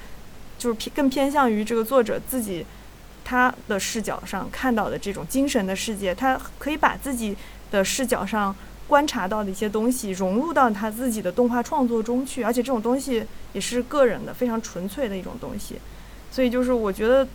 [0.60, 2.64] 就是偏更偏向于这个作者自己
[3.28, 7.36] 他的视角上看到的这种精神的世界，他可以把自己
[7.69, 8.55] 的视角上
[8.88, 15.75] 观察到的一些东西融入到他自己的动画创作中去，而且这种东西也是个人的非常纯粹的一种东西，
[16.32, 17.28] 所以就是我觉得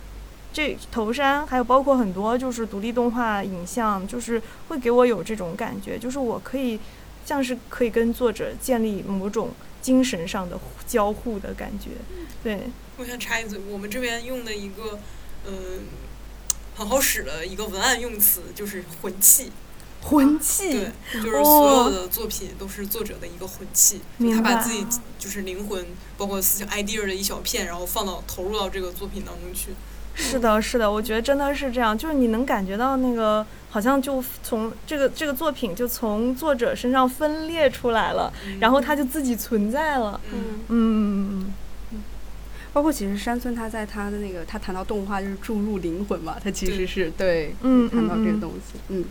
[0.51, 6.79] 这头山还有包括很多就是独立动画影像，就是会给我有这种感觉，就是我可以。
[7.25, 11.91] 像是可以跟作者建立某种精神上的交互的感觉，
[12.43, 12.59] 对。
[12.97, 14.99] 我想插一嘴，我们这边用的一个
[15.47, 15.53] 嗯
[16.75, 19.51] 很好使的一个文案用词就是“魂器”。
[20.01, 20.71] 魂器。
[20.71, 24.01] 对，就是所有的作品都是作者的一个魂器，
[24.35, 24.85] 他把自己
[25.17, 25.85] 就是灵魂，
[26.17, 29.69] 包括思想 idea 的一小片，然后放到投入到这个作品当中去。
[30.15, 40.19] 是的，是的，我觉得真的是这样，就是你能感觉到那个，好像就从这个这个作品就从作者身上分裂出来了，然后他就自己存在了。
[40.31, 41.53] 嗯嗯嗯
[42.73, 49.05] 包括其实山村他在他的那个他谈到动画就是注入灵魂嘛，他其实是对嗯谈到这个东西嗯。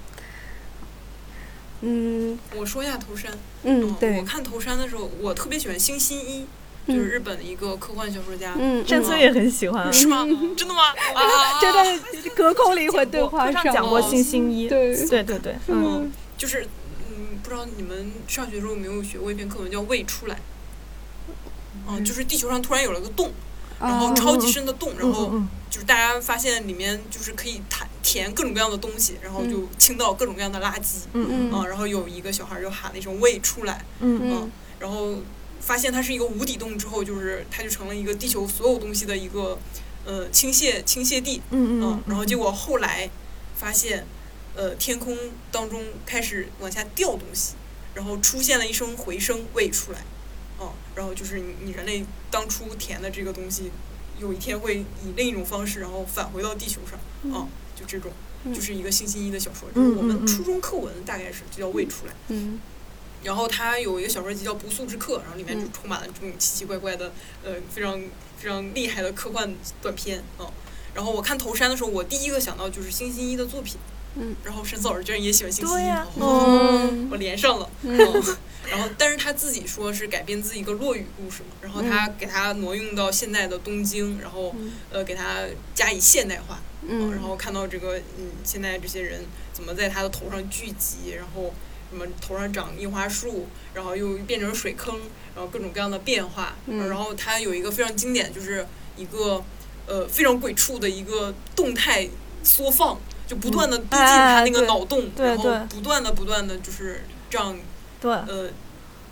[1.82, 2.38] 嗯。
[2.56, 3.30] 我说一下头山。
[3.62, 4.18] 嗯，对。
[4.18, 6.46] 我看头山的时候，我特别喜欢星新一。
[6.84, 10.26] 就是日本的一个科幻小说家，嗯，山村也很喜欢，是吗？
[10.58, 10.82] 真的吗？
[11.14, 14.92] 啊，真的隔空灵魂对话上讲过星星一，对。
[15.06, 16.66] 对对对，嗯，就是
[17.08, 20.34] 嗯，不知道你们上学的时候有没有学过一篇课文叫《未出来》，
[21.88, 23.30] 嗯，就是地球上突然有了个洞，
[23.82, 25.32] 然后超级深的洞，然后
[25.68, 35.16] 就是大家发现里面就是可以弹填各种各样的东西，然后就倾倒各种各样的垃圾，嗯嗯，然后有一个小孩就喊了一声“喂出来”，嗯嗯，然后。
[35.64, 39.56] 发现它是一个无底洞之后，就是它就成了一个地球所有东西的一个
[40.04, 41.40] 呃倾泻倾泻地。
[41.50, 42.02] 嗯嗯。
[42.08, 43.08] 然后结果后来
[43.54, 44.04] 发现，
[44.56, 45.16] 呃，天空
[45.52, 47.54] 当中开始往下掉东西，
[47.94, 50.04] 然后出现了一声回声喂出来。
[50.92, 53.70] 哦，然后就是你你人类当初填的这个东西，
[54.18, 56.98] 有一天会以另一种方式，然后返回到地球上。
[57.22, 57.48] 嗯。
[57.74, 58.12] 就这种，
[58.54, 62.12] 就是一个星星一的小说，就是我们初中课文大概是就叫未出来。
[62.28, 62.60] 嗯。
[63.24, 67.10] 然后他有一个小说集叫《不速之客》，然后里面就充满了这种奇奇怪怪的，
[67.42, 67.98] 呃，非常
[68.36, 70.46] 非常厉害的科幻短片啊。
[70.94, 73.78] 然后我看头山的时候，我第一个想到就是星星一的作品。
[74.16, 74.36] 嗯。
[74.44, 75.88] 然后沈思老师居然也喜欢星星一，
[76.20, 77.70] 哦，我连上了。
[78.72, 84.54] 然后，但是他自己说是改编自一个落雨故事嘛，然后他给他挪用到现在的东京，然后
[84.90, 85.40] 呃给他
[85.74, 86.60] 加以现代化。
[86.88, 87.12] 嗯。
[87.12, 91.52] 然后看到这个嗯，现在这些人怎么在他的头上聚集，然后。
[91.92, 94.98] 什么头上长樱花树，然后又变成水坑，
[95.34, 96.56] 然后各种各样的变化。
[96.64, 96.88] 嗯。
[96.88, 98.66] 然后他有一个非常经典，就是
[98.96, 99.44] 一个
[99.86, 102.08] 呃非常鬼畜的一个动态
[102.42, 107.54] 缩放，就不断的逼近他那个脑洞，然后不断的不断的就是这样。
[108.02, 108.12] 对。
[108.12, 108.50] 呃，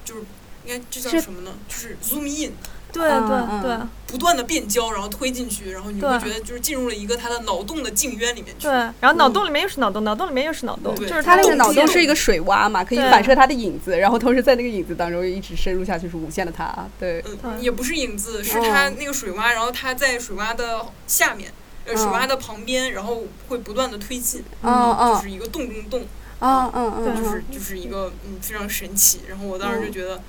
[0.04, 0.20] 就是
[0.66, 1.52] 应该这叫什么呢？
[1.66, 2.52] 就是 zoom in。
[2.92, 3.78] 对对对，
[4.08, 8.64] 不断的变焦，然后推进去，然后你会觉得就是进入了一个他的脑洞的镜渊里面去。
[8.66, 16.74] 对，然后脑洞里面又是脑洞，脑洞里面又是脑洞，就是他那个脑洞是一个水洼嘛，可以反射他的影子，然后同时在那个影子当中一直深入下去，是无限的他。
[16.98, 21.52] 对，嗯，也不是影子，是他那个水洼，然后他在水洼的下面，
[21.86, 26.02] 呃，水洼的旁边，然后会不断的推进，嗯就是一个洞中洞，
[26.40, 30.20] 嗯嗯嗯，就是就是一个嗯非常神奇，然后我当时就觉得。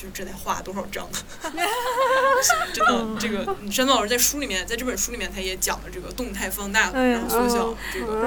[0.00, 1.06] 就这得画多少张？
[2.72, 8.26] 真的，这个山村老师在书里面，在这本书里面，他也讲了这个动态放大，然后缩小这个。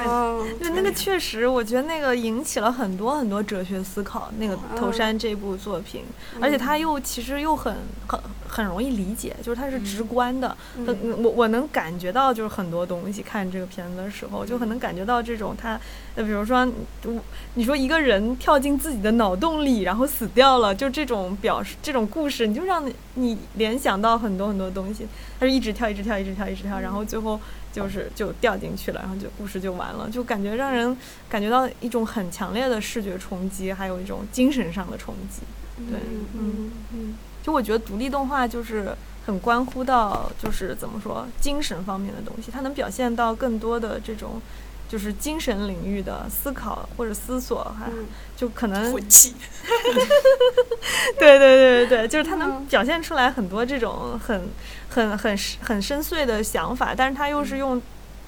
[0.59, 4.31] 对，那个确实，我觉得那个引起了很多很多哲学思考。
[4.37, 6.05] 那个头山这部作品，
[6.39, 7.75] 而且他又其实又很
[8.07, 8.19] 很
[8.53, 10.07] 很容易理解，就是它是直嗯。
[10.07, 10.85] 观的，嗯。
[10.85, 15.79] 很我我能感觉到就是很多东西，看这个片子的时候就很能感觉到这种他，
[16.15, 16.71] 呃，比如说
[17.05, 17.21] 我
[17.55, 25.07] 你说一个人跳进自己的脑洞里，然后死掉了，就这种表示这种故事，你就让你你联想到很多很多东西，
[25.39, 27.39] 他是一直跳一直跳一直跳一直跳，然后最后
[27.71, 30.95] 就是就掉进去了，然后就故事就完了，就感觉让人
[31.27, 35.41] 感觉到一种很强烈的视觉冲击，还有一种精神上的冲击。
[35.89, 36.71] 对嗯嗯。
[36.93, 37.13] 嗯
[37.43, 38.95] 就我觉得独立动画就是
[39.27, 44.41] 很关乎到就是怎么说精神方面的东西，它能表现到更多的这种
[44.89, 49.35] 就是精神领域的思考或者思索，还嗯就可能魂气，
[51.19, 52.65] 对对对对对，就是它能嗯。
[52.67, 54.49] 表现出来很多这种很
[54.89, 57.81] 很很很深邃的想法，但是它又是用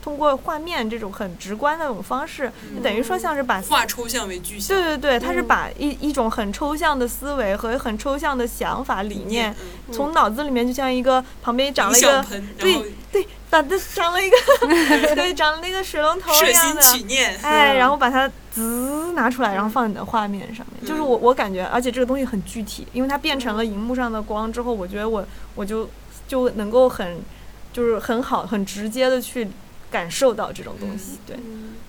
[0.05, 2.83] 通过画面这种很直观的这种方式，嗯。
[2.83, 4.77] 等于说像是把化抽象为具象。
[4.77, 5.47] 对对对，它是嗯。
[5.47, 9.51] 把一一种很抽象的思维和很抽象的想法理念，
[9.87, 9.91] 嗯。
[9.91, 12.23] 从脑子里面就像一个旁边长了一个
[12.59, 14.37] 对对，把它长了一个
[15.15, 16.81] 对长了那个水龙头一样的，
[17.41, 17.75] 哎，嗯。
[17.77, 20.87] 然后把它滋拿出来，然后放你的画面上面。
[20.87, 25.25] 就是我我感觉，而且这个东西很具体，因为它变成了荧幕上的光之后，我觉得我
[25.55, 25.89] 我就
[26.27, 27.17] 就能够很
[27.73, 29.47] 就是很好很直接的去
[29.95, 31.17] 感受到这种东西。
[31.25, 31.37] 对，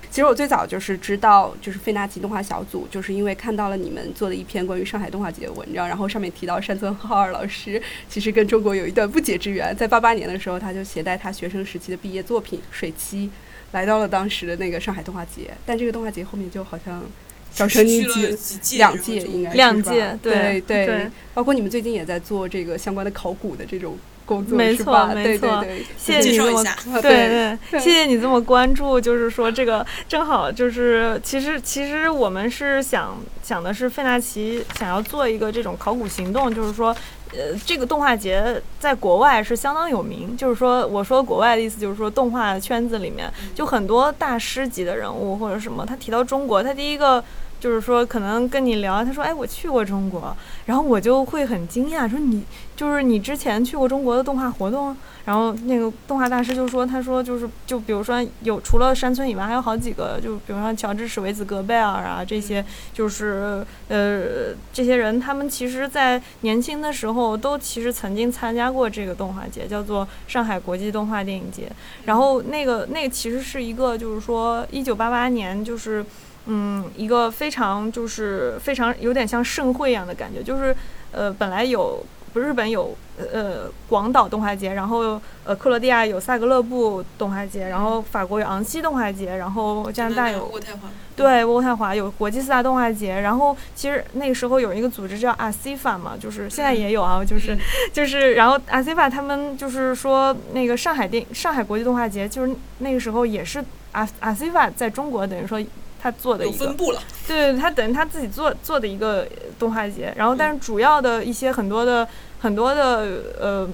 [0.09, 13.27] 其实我最早就是知道，就是费纳奇动画小组，就是因为看到了你们做的一篇关于上海动画节的文章，然后上面提到山村浩二老师其实跟中国有一段不解之缘，在八八年的时候，他就携带他学生时期的毕业作品《水期》，
[13.73, 17.03] 来到了当时的那个上海动画节，但这个动画节后面就好像
[17.51, 18.37] 小声匿去了迹。
[18.55, 25.07] 几届，两届应该是两吧届对对对 包括你们最近也在做这个相关的考古的这种工作，没错？
[25.15, 25.65] 没错
[25.97, 26.65] 谢谢你这么
[27.01, 29.01] 对，对谢谢你这么关注。
[29.01, 36.95] 就是说，这个正好就是，其实其实我们是想想的是，费纳奇想要做一个这种考古行动，就是说，
[37.33, 40.37] 呃，这个动画节在国外是相当有名。
[40.37, 47.23] 就是说，我说国外的意思就是说，动画圈子里面就很多大师级的人物或者什么，他提到中国，他第一个。
[47.59, 50.37] 就是说，可能跟你聊，他说：“哎，我去过中国。”
[50.67, 52.45] 然后我就会很惊讶，说：“你
[52.77, 71.69] 就是你之前去过中国的动画活动？”然后那个动画大师就说：“他说就是就比如说有除了山村以外，还有好几个，就比如说乔治史维兹格贝尔啊这些，就是呃这些人，他们其实在年轻的时候都其实曾经参加过这个动画节，叫做上海国际动画电影节。
[72.05, 76.05] 然后那个那个其实是一个就是说一九八八年就是。”
[76.47, 80.75] 嗯，一个非常就是非常有点像盛会一样的感觉，就是
[81.11, 82.97] 呃，本来有不日本有
[83.33, 97.59] 呃广岛动画节，然后呃克罗地亚有萨格勒布动画节，然后法国有昂西动画节，然后加拿大有渥太华，对渥太华有国际四大动画节，然后其实那个时候有一个组织叫阿西法嘛，就是现在也有啊，就是
[97.93, 105.61] 就是然后阿西法他们就是说那个上海电上海国际动画节，就是那个时候也是阿阿西法在中国等于说。
[106.07, 112.07] 他做的一个分布了，对他等于他自己做做的一个呃动画节，然后但是主要的一些很多的
[112.39, 113.69] 很多的呃，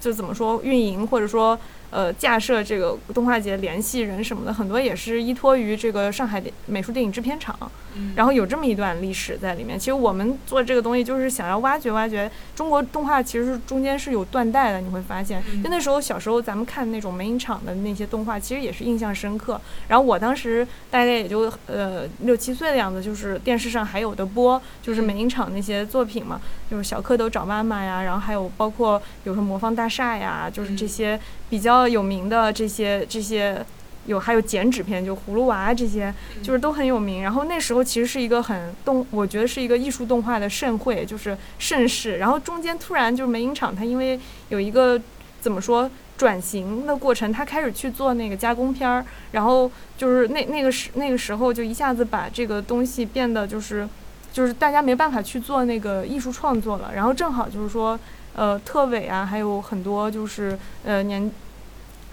[0.00, 1.58] 就怎么说运营或者说
[1.90, 7.56] 呃架设这个动画节联系人什么的，很多也是依托于这个上海电美术电影制片厂，
[7.96, 9.78] 嗯然后有这么一段历史在里面。
[9.78, 19.60] 其实我们做这个东西就是想要挖掘挖掘中国动画，其实是中间是有断代的，你会发现，嗯就那时候小时候咱们看那种美影厂的那些动画，其实也是印象深刻。
[19.88, 31.18] 然后我当时大概也就呃六七岁的样子，就是电视上还有的播，就是美影厂那些作品嘛，就是小蝌蚪找妈妈呀，然后还有包括比如说魔方大厦呀，就是这些
[31.48, 33.62] 比较有名的这些这些。
[34.06, 37.22] 有还有剪纸片，就葫芦娃这些，就是都很有名。
[37.22, 42.16] 然后那时候其实是一个很动，我觉得是一个艺术动画的盛会，就是盛世。
[42.16, 44.18] 然后中间突然就是美影厂，它因为
[44.48, 44.98] 有一个
[45.42, 53.86] 怎么说转型的过程，他开始去做那个加工片儿，然后就是那那个时那个时候就一下子把这个东西变得就是
[54.32, 56.92] 就是大家没办法去做那个艺术创作了。
[56.94, 58.00] 然后正好就是说
[58.34, 61.30] 呃特委啊，还有很多就是呃年。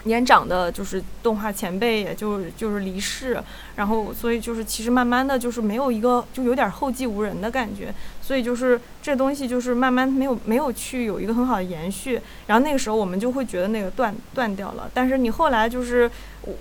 [0.06, 3.42] 年长的就是动画前辈，也就就是离世，
[3.74, 7.92] 然后所以就是其实慢慢的就是没有一个就有点后继无人的感觉，
[8.22, 16.10] 所以就是这东西就是慢慢没有没有去有一个很好的延续，然后那个时候我们就会觉得那个断断掉了，但是你后来就是
[16.44, 16.54] 我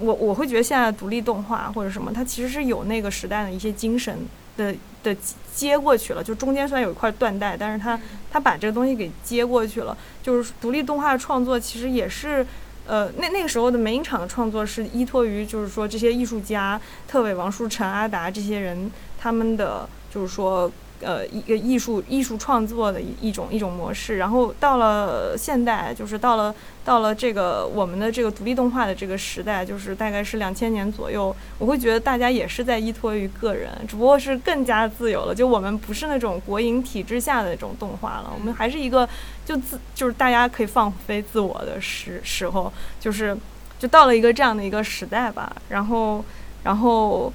[0.00, 4.16] 我我会觉得现在独立动画或者什么，它其实是有那个时代的一些精神
[4.56, 5.14] 的的
[5.52, 8.00] 接过去了，就中间虽然有一块断代，但是它
[8.30, 12.46] 它把这个东西给接过去了，就是独立动画创作其实也是。
[12.92, 16.78] 呃，那那个时候的美影厂的创作是依托于，就是说这些艺术家
[17.08, 20.70] 特伟、王书成、阿达这些人他们的，就是说
[21.02, 24.18] 呃一个艺术艺术创作的一一种一种模式。
[24.18, 35.34] 然后到了现代，就是到了到了这个我们的这个独立动画的这个时代，就是大概是两千年左右，我会觉得大家也是在依托于个人，只不过是更加自由了。
[35.34, 39.08] 就我们不是那种国营体制下的那种动画了，我们还是一个
[39.44, 43.36] 就自就是大家可以放飞自我的时时候，就是
[43.78, 45.54] 就到了一个这样的一个时代吧。
[45.68, 46.24] 然后
[46.64, 47.32] 然后。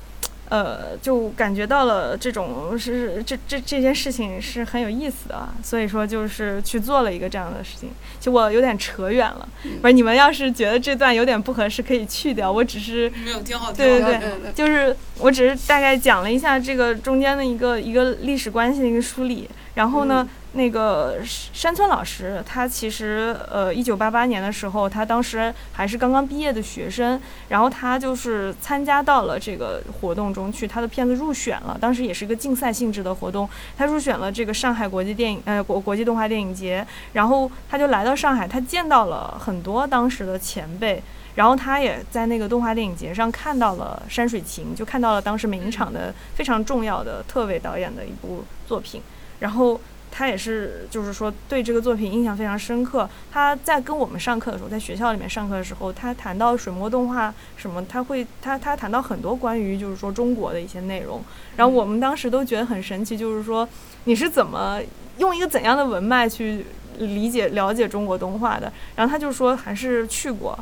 [0.49, 7.89] 呃，就感觉到了这种是这这这件事情是很有意思的，所以说就是去做了一个这样的事情。
[8.17, 9.47] 其实我有点扯远了，
[9.81, 12.51] 不是你们要是觉得这段有点不合适，可以去掉。
[12.51, 20.27] 我只是没有挺好，对对对，就是我只是大概讲了一下这个中间的一个一个历史关系的一个梳理，然后呢。
[20.57, 33.47] 那个山村老师，他其实呃，一九八八年的时候，他当时还是刚刚毕业的学生，然后他就是参加到了这个活动中去，他的片子入选了，当时也是一个竞赛性质的活动，
[33.77, 41.01] 他入选了这个上海国际电影呃国国际动画电影节，然后他就来到上海，他见到了很多当时的前辈，
[41.35, 49.01] 然后他也在那个动画电影节上看到了山水情，就看到了当时美影厂的非常重要的特委导演的一部作品，
[49.39, 49.79] 然后。
[50.18, 53.07] 他也是，就是说对这个作品印象非常深刻。
[53.32, 61.22] 他在跟我们上课的时候，在学校里面上课的时候，他谈到水墨动画什么，他会他他谈到很多关于就是说中国的一些内容。
[61.55, 63.70] 然后我们当时都觉得很神奇，就是说
[64.05, 64.82] 你是怎么
[65.20, 66.65] 用一个怎样的文脉去
[66.97, 68.74] 理解了解中国动画的？
[68.95, 70.57] 然后他就说还是去过。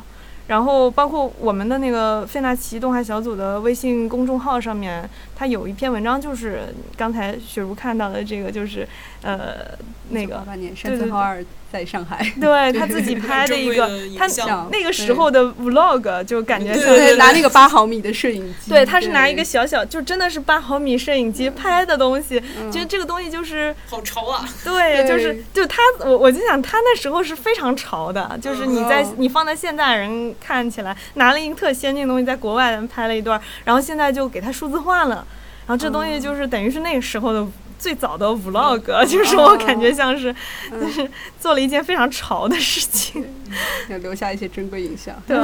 [0.48, 8.88] 然后包括我们的那个费纳奇动画小组的微信公众号上面，他有一篇文章，就是刚才雪茹看到的这个，就是
[9.22, 9.56] 呃
[10.08, 10.42] 那个
[10.82, 11.46] 对对对。
[11.68, 14.26] 在上海，对他自己拍的一个，他
[14.70, 22.40] 那个时候的 vlog 就感觉像拿那个八毫米的摄影机，对，他是拿一个小小，就真的是八毫米摄影机拍的东西。
[22.70, 24.48] 其实这个东西就是好潮啊！
[24.64, 35.25] 对，就是就他，我我就想他那时候是非常潮的，就是你在你放在现在人看起来，拿了一个特先进的东西，在国外人拍了一段，然后现在就给他数字化了，
[35.66, 37.46] 然后这东西就是等于是那个时候的。
[37.78, 40.34] 最早的 vlog 就是我感觉像是，
[40.72, 41.08] 就 是
[41.38, 43.22] 做了一件非常潮的事情，
[43.90, 45.14] 要留下一些珍贵影像。
[45.26, 45.36] 对，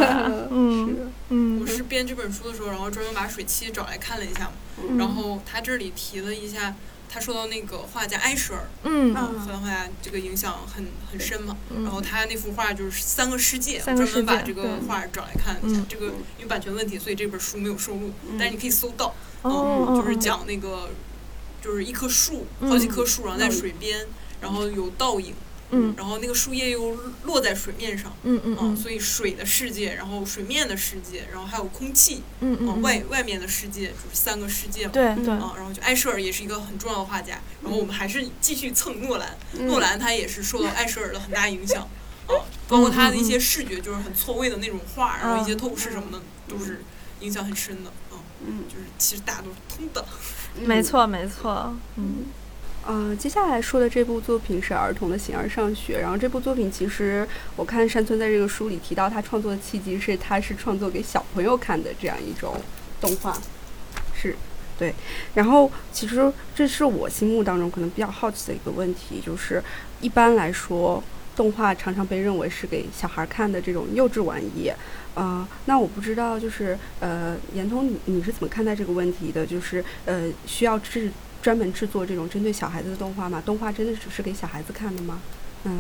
[0.51, 1.61] 嗯嗯。
[1.61, 4.53] 我是编这本书的时候，然后专门把水七找来看了一下嘛，
[4.99, 6.75] 然后他这里提了一下，
[7.07, 19.15] 他说到那个画家埃舍尔，嗯，荷兰画家这个影响很很深嘛，然后他那幅画就是三个世界，专门把这个画找来看了一下，这个因为版权问题，所以这本书没有收录，但是你可以搜到，
[19.45, 20.89] 嗯，就是讲那个。
[21.63, 24.05] 就是一棵树，好几棵树，然后在水边，
[24.41, 25.33] 然后有倒影，
[25.71, 41.83] 嗯，然后那个树叶又落在水面上，嗯嗯，啊，所以水的世界，然后水面的世界，然后还有空气，嗯嗯，外外面的世界就是三个世界嘛，对对，啊，然后就埃舍尔也是一个很重要的画家，然后我们还是继续蹭诺兰，诺兰他也是受到埃舍尔的很大影响，
[42.27, 46.83] 啊，包括他的一些视觉就是很错位的那种画，然后一些透视什么的都是
[47.21, 47.95] 影响很深的，啊，
[48.47, 50.05] 嗯，就是其实大家都是通的。
[50.67, 51.75] 没错，没错。
[51.97, 52.27] 嗯，
[52.87, 55.99] 呃，接下来说的这部作品是《儿童的形而上学》。
[56.01, 57.27] 然后这部作品其实
[57.57, 62.55] 我看山村在这个书里提到，他创作的契机是他是创作给小朋友看的这样一种
[63.01, 63.37] 动画，
[64.15, 64.37] 是
[64.79, 64.95] 对。
[65.35, 69.63] 然后其实这是我心目当中可能比较好奇的一个问题，就是
[70.01, 71.03] 一般来说，
[71.35, 74.71] 动画常常被认为是给小孩看的这种幼稚玩意。
[75.15, 79.45] 啊，那我不知道，就是呃，严通，你你是怎么看待这个问题的？
[79.45, 81.11] 就是呃，需要制
[81.43, 83.43] 专门制作这种针对小孩子的动画吗？
[83.45, 85.19] 动画真的只是给小孩子看的吗？
[85.65, 85.79] 嗯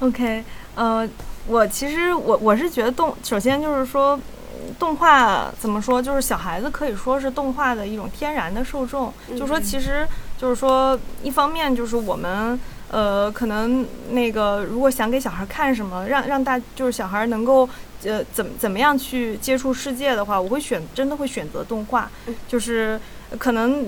[0.00, 0.42] ，OK，
[0.74, 1.08] 呃，
[1.46, 4.18] 我其实我我是觉得动，首先就是说，
[4.80, 9.12] 动画怎么说，就是小孩子可以说是动画的一种天然的受众。
[9.38, 10.04] 就说其实
[10.36, 12.58] 就是说，一方面就是我们
[12.90, 17.68] 呃，可能那个如果想给小孩看什么，让让大就是小孩能够。
[18.06, 22.10] 呃，怎么怎么样去接触世界的话，我会选，真的会选择动画，
[22.46, 23.00] 就是
[23.38, 23.84] 可能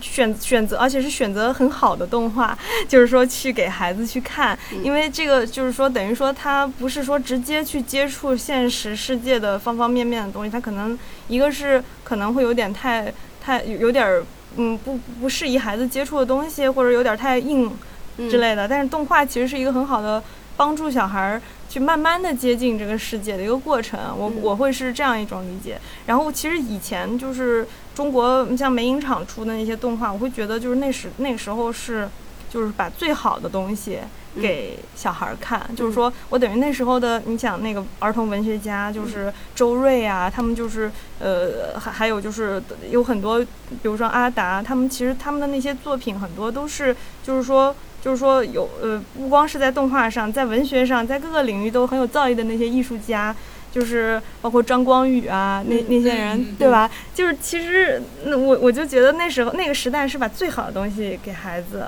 [0.00, 2.58] 选选择，而且是选择很好的动画，
[2.88, 10.98] 就是说去给孩子去看，因为这个就是说等于说他不是说直接去接触现实世界的方方面面的东西，他可能
[11.28, 14.24] 一个是可能会有点太太有点儿
[14.56, 17.70] 嗯不不适宜孩子接触的东西，或者有点太硬
[18.16, 20.20] 之类的，但是动画其实是一个很好的
[20.56, 21.40] 帮助小孩儿。
[21.70, 25.80] 去慢慢的接近这个世界的一个过程，我我会是这样一种理解。
[26.04, 27.64] 然后其实以前就是
[27.94, 32.08] 中国像美影厂出的那些动画，我会觉得就是那时那个时候是
[32.50, 34.00] 就是把最好的东西
[34.42, 40.90] 给小孩儿看，就是说我等于那时候的，你想那个儿童文学家，就是周瑞啊，他们就是
[41.20, 42.60] 呃，还还有就是
[42.90, 47.72] 有很多，比如说阿达，他们其实他们的那些作品很多都是，就是说。
[48.02, 53.34] 就是说有呃，不光是在动画上，在文学上，在各个领域都很有造诣的那些艺术家，
[53.70, 56.90] 就是包括张光宇啊，那那些人，对吧？
[57.14, 61.86] 就是其实那我我就觉得那时候那个时代是把最好的东西给孩子，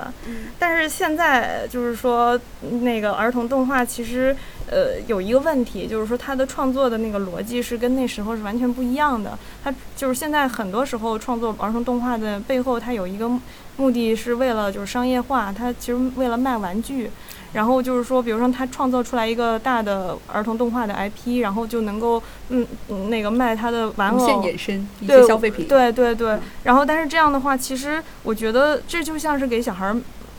[0.59, 2.39] 但是现在就是说
[2.81, 4.35] 那个儿童动画其实
[4.69, 9.37] 呃有一个问题，就是说它的创作的那个逻辑是跟那时候是完全不一样的。
[9.63, 13.31] 它就是现在很多时候创作儿童动画的背后，它有一个。
[13.77, 17.09] 目的是为了就是商业化，他其实为了卖玩具，
[17.53, 22.65] 然后就是说，比如说他创造出来一个大的儿童动画的 IP，然后就能够嗯
[23.09, 25.67] 那个卖他的玩偶，无限衍生一些消费品。
[25.67, 29.95] 对对对，然后但是这样的话，其实我觉得这就像是给小孩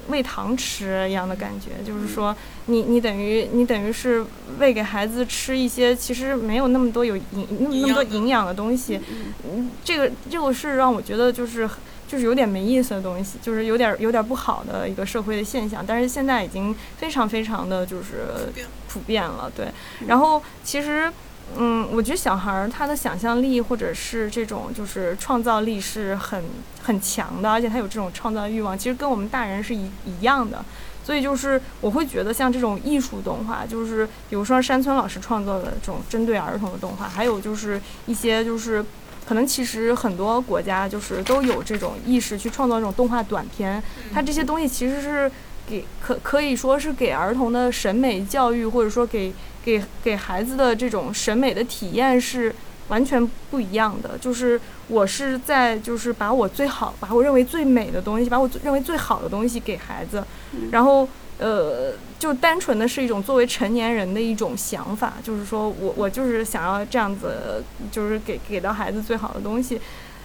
[0.08, 2.34] 喂糖吃一样的感觉，就是说
[2.66, 4.24] 你你等于你等于是
[4.60, 7.24] 喂给孩子吃一些其实没有那么多有营
[7.58, 9.00] 那么那么多营养的东西，
[9.44, 11.68] 嗯，这个这个是让我觉得就是。
[12.06, 18.52] 就是有点没意思的东西，就是有点有点不好的一个社会的现象，但是现在已经非常非常的就是
[18.88, 19.66] 普遍了，对。
[20.06, 21.10] 然后其实，
[21.56, 26.44] 嗯，我觉得小孩儿他的想象力或者是这种就是创造力是很
[26.82, 30.64] 很强的，而且他有这种创造欲望，其实跟我们大人是一一样的。
[31.04, 38.84] 所以就是我会觉得像这种艺术动画，就是比如说山村老师创作的这种针对儿童的动画，还有就是一些就是。
[39.26, 43.82] 可能其实很多国家就是都有这种意识去创造这种动画短片，
[44.12, 45.30] 它这些东西其实是
[45.68, 49.32] 给可可以说是给儿童的审美教育，或者说给
[49.64, 52.54] 给给孩子的这种审美的体验是
[52.88, 54.18] 完全不一样的。
[54.18, 60.24] 就是我是在就是把我最好，把我认为最美的东西，把我认为最好的东西给孩子，
[60.70, 61.08] 然后。
[61.36, 69.80] 呃，就单纯的是一种作为成年人的一种想法，就是说我我就是想要这样子，就是给给到孩子最好的东西。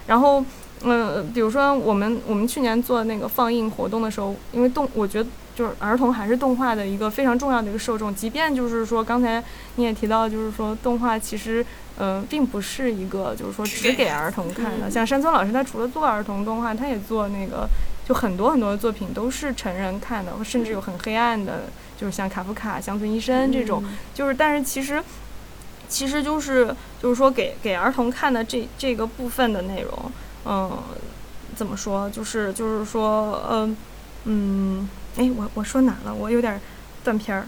[0.06, 0.44] 然后，
[0.84, 8.14] 嗯，比如说我们我们去年做那个放映活动的时候，因为动，我觉得就是儿童还是动画的一个非常重要的一个受众。
[8.14, 9.44] 即便就是说刚才
[9.76, 11.66] 你也提到，就是说动画其实，
[11.98, 14.90] 嗯，并不是一个就是说只给儿童看的。
[14.92, 17.68] 像山村老师，他除了做儿童动画，他也做那个。
[18.10, 21.66] 就很多很多的作品都是成人看的，甚至有很黑暗的，
[21.96, 23.84] 就是像卡夫卡《乡村医生》这种，
[24.16, 25.04] 就是但是其实，
[25.88, 30.12] 其实就是就是说给给儿童看的这这个部分的内容，
[30.44, 30.76] 嗯，
[31.56, 32.10] 怎么说？
[32.10, 33.78] 就是就是说，嗯
[34.24, 36.12] 嗯，哎，我我说哪了？
[36.12, 36.60] 我有点
[37.04, 37.46] 断片儿。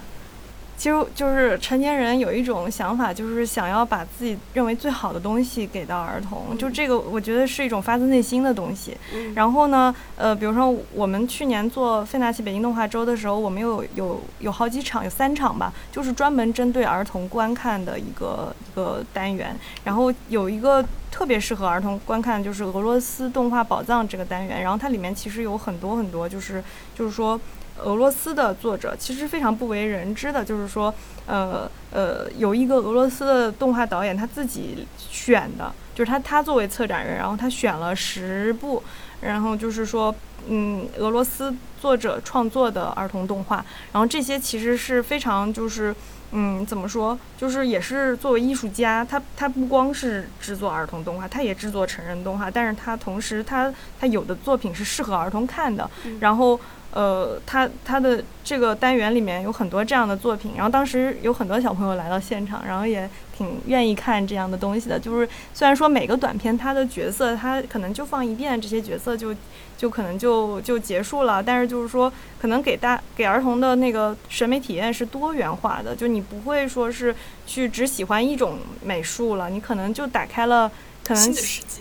[0.82, 8.98] 其实就是成年人有一种想法，就是想要把自己认为最好的东西给到儿童，就这个我觉得是一种发自内心的东西。
[9.36, 19.56] 然后呢，呃，比如说我们去年做费纳奇北京动画周的时候，我们有有有好几场，有三场吧，就是专门针对儿童观看的一个一个单元。
[19.84, 24.64] 然后有一个特别适合儿童观看，就是俄罗斯动画宝藏这个单元。
[24.64, 26.64] 然后它里面其实有很多很多，就是
[26.96, 27.40] 就是说。
[27.84, 30.94] 俄罗斯的作者其实非常不为人知的，就是说，
[31.26, 38.84] 呃呃，有一个俄罗斯的动画导演他自己选的，就是他他作为策展人，然后他选了十部，
[39.22, 40.14] 然后就是说，
[40.48, 45.96] 嗯，俄罗斯作者创作的儿童动画，然后这些其实是非常就是，
[46.32, 55.90] 嗯，怎么说，就是也是作为艺术家，他他不光是制作儿童动画，他也制作成人动画，但是他同时他他有的作品是适合儿童看的，
[56.20, 56.60] 然后。
[56.94, 65.00] 呃，他他的这个单元里面有很多这样的作品，然后当时有很多小朋友来到现场，然后也挺愿意看这样的东西的。
[65.00, 69.34] 就是虽然说每个短片它的角色，它可能就放一遍，这些角色就
[69.78, 72.12] 就可能就就结束了，但是就是说，
[72.42, 77.16] 可能给大给儿童的那个审美体验是多元化的，就你不会说是
[77.48, 80.70] 去只喜欢一种美术了，你可能就打开了。
[81.14, 81.36] 可能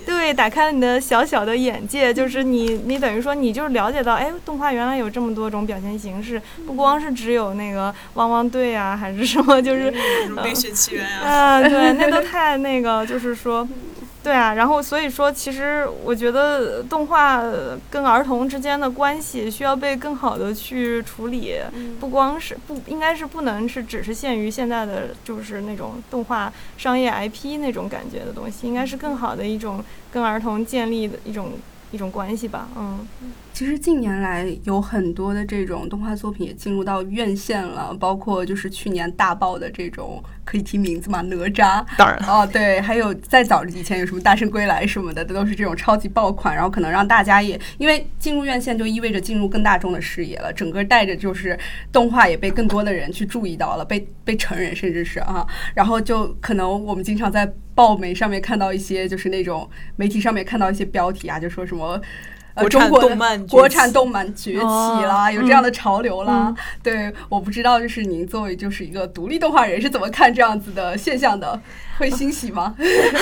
[0.04, 9.92] 对，打开了你的小小的眼界，就是你，你等于说，你就是了解到，哎，动画原来有这么多种表现形式，不光是只有那个汪汪队啊，还是什么，就是
[10.42, 13.66] 冰雪奇缘啊，对，那都太那个，就是说。
[14.22, 17.42] 对啊，然后所以说，其实我觉得动画
[17.88, 21.54] 跟儿童之间的关系需要被更好的去处理，
[21.98, 29.82] 不光是不应该是不能是只是限于现在的就是那种动画商业 IP 那种感觉的东西，应该是更好的一种
[30.12, 31.52] 跟儿童建立的一种
[31.90, 33.06] 一种关系吧，嗯。
[33.52, 41.20] 其实近年来有很多的这种动画作品也进入到院线了，包括就是去年大爆的这种可以提名字吗？
[41.20, 51.56] 哪吒，当然哦，对，还有再早以前有什么大圣归来什么的，都是这种超级爆款，然后可能让大家也因为进入院线就意味着进入更大众的视野了，整个带着就是
[51.92, 62.02] 动画也被更多的人去注意到了，被被成人甚至是啊，然后就可能我们经常在报媒上面看到一些就是那种媒体上面看到一些标题啊，就说什么。
[62.54, 66.54] 呃，中国动漫崛国产起动漫崛起啦，哦有这样的潮流啦。
[66.82, 71.60] 对，我不知道，就是您作为就是一个独立动画人是怎么看这样子的现象的？
[71.98, 72.74] 会欣喜吗？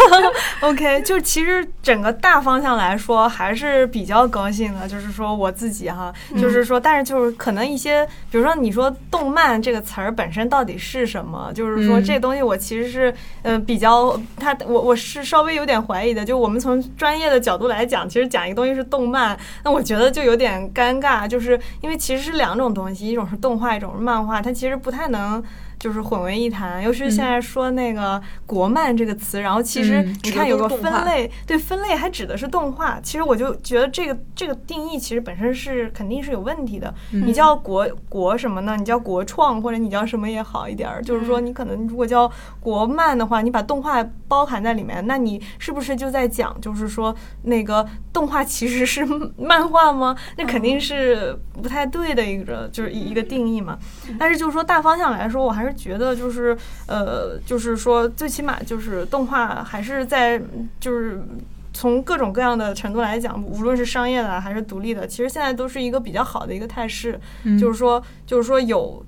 [0.60, 19.17] OK，就其实整个大方向来说还是比较高兴的，就是说我自己哈，就是说，但是就是可能一些，比如说你说动漫这个词儿本身到底是什么，就是说嗯这东西我其实是呃比较它我我是稍微有点怀疑的，就我们从专业的角度来讲，其实讲一个东西是动漫，
[19.64, 25.42] 那我觉得就有点尴尬，就是因为其实是两种东西，一种是动画，一种是漫画，它其实不太能。
[25.78, 33.00] 就是混为一谈，尤其是现在说那个“国漫”这个词，然后其实嗯你看有个分类，对分类还指的是动画。
[33.02, 36.92] 其实我就觉得这个这个定义其实本身是肯定是有问题的。
[37.12, 38.76] 你叫国国什么呢？
[38.76, 41.02] 你叫国创或者你叫什么也好一点儿。
[41.02, 42.30] 就是说你可能如果叫
[42.60, 49.04] 国漫的话，你把动画包含在里面，那你是不是就在讲就是说那个动画其实是
[49.38, 50.16] 漫画吗？
[50.36, 53.78] 那肯定是不太对的一个就是一一个定义嘛。
[54.18, 60.40] 但是就是说大方向来说，我还是觉得就是呃，就是说最起码就是动画还是在
[60.80, 61.22] 就是。
[61.70, 67.20] 从各种各样的程度来讲，无论是商业的还是独立的，其实现在都是一个比较好的一个态势。
[67.60, 69.04] 就是说，就是说有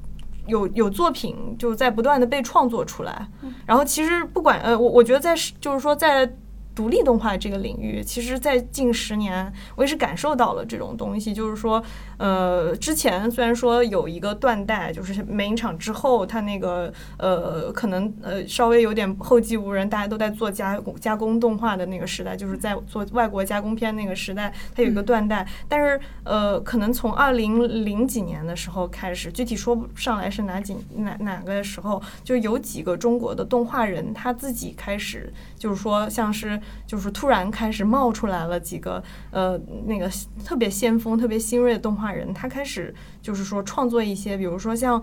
[0.46, 3.26] 有有作品就在不断的被创作出来。
[3.66, 6.32] 然后其实不管呃，我我觉得在就是说在。
[6.72, 11.34] 独立动画这个领域，其实，在近十年，我也是感受到了这种东西。
[11.34, 11.82] 就是说，
[12.20, 25.48] 呃，之前虽然说有一个断代，就是美影厂之后，它那个呃，可能呃稍微有点后继无人，大家都在做加工加工动画的那个时代，就是在做外国加工片那个时代，它有一个断代。
[25.66, 40.06] 但是呃，可能从二零零几年的时候开始，具体说不上来是哪几哪哪个时候，就有几个中国的动画人他自己开始，就是说像是就是突然开始冒出来了几个呃那个
[40.44, 45.02] 特别先锋、特别新锐的动画人，他开始就是说创作一些，比如说像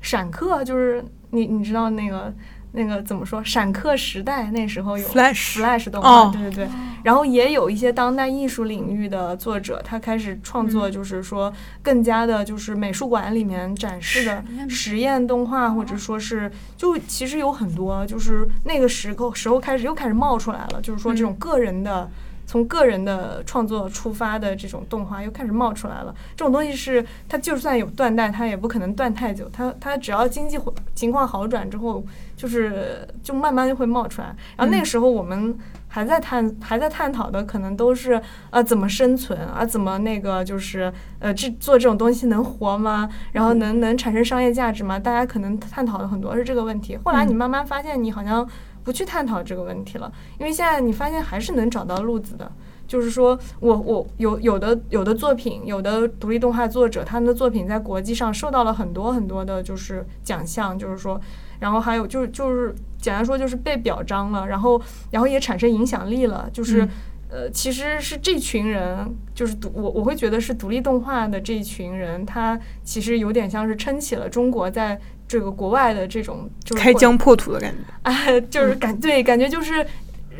[0.00, 2.32] 闪客，就是你你知道那个。
[2.72, 3.42] 那个怎么说？
[3.42, 6.68] 闪客时代那时候有 Flash Flash 动画，哦对对对。
[7.02, 11.50] 然后也有一些当代艺术领域的作者，他开始创作，就是说
[11.82, 22.08] 更加的，就是美术馆里面展示的实验动画，或者说是就其实有很多，就是那个时候时候开始又开始冒出来了，就是说这种个人的。
[22.48, 26.14] 从个人的创作出发的这种动画又开始冒出来了。
[26.34, 29.46] 这种东西是它就算有断代，它也不可能断太久。
[29.52, 30.58] 它它只要经济
[30.94, 32.02] 情况好转之后，
[32.34, 34.34] 就是就慢慢就会冒出来。
[34.56, 35.54] 然后那个时候我们
[35.88, 38.18] 还在探还在探讨的可能都是
[38.48, 43.06] 呃怎么生存啊，怎么那个就是呃这做这种东西能活吗？
[43.32, 44.98] 然后能能产生商业价值吗？
[44.98, 46.98] 大家可能探讨的很多是这个问题。
[47.04, 48.48] 后来你慢慢发现，你好像。
[48.88, 52.50] 不去探讨这个问题了，因为现在你发现还是能找到路子的。
[52.86, 61.20] 就是说我我有有的有的作品，有的独立动画作者，他们的作品在国际上受到了很多很多的，就是奖项，就是说，
[61.60, 66.82] 然后还有就是就是简单说就是被表彰了，然后然后也产生影响力了，就是。
[66.86, 66.88] 嗯
[67.30, 74.98] 呃，其实是这群人，就是独我我会觉得是独立动画的这一群人，他其实有点像是撑起了中国在
[75.28, 77.78] 这个国外的这种就是开疆破土的感觉。
[78.02, 79.86] 啊，就是感对，感觉就是。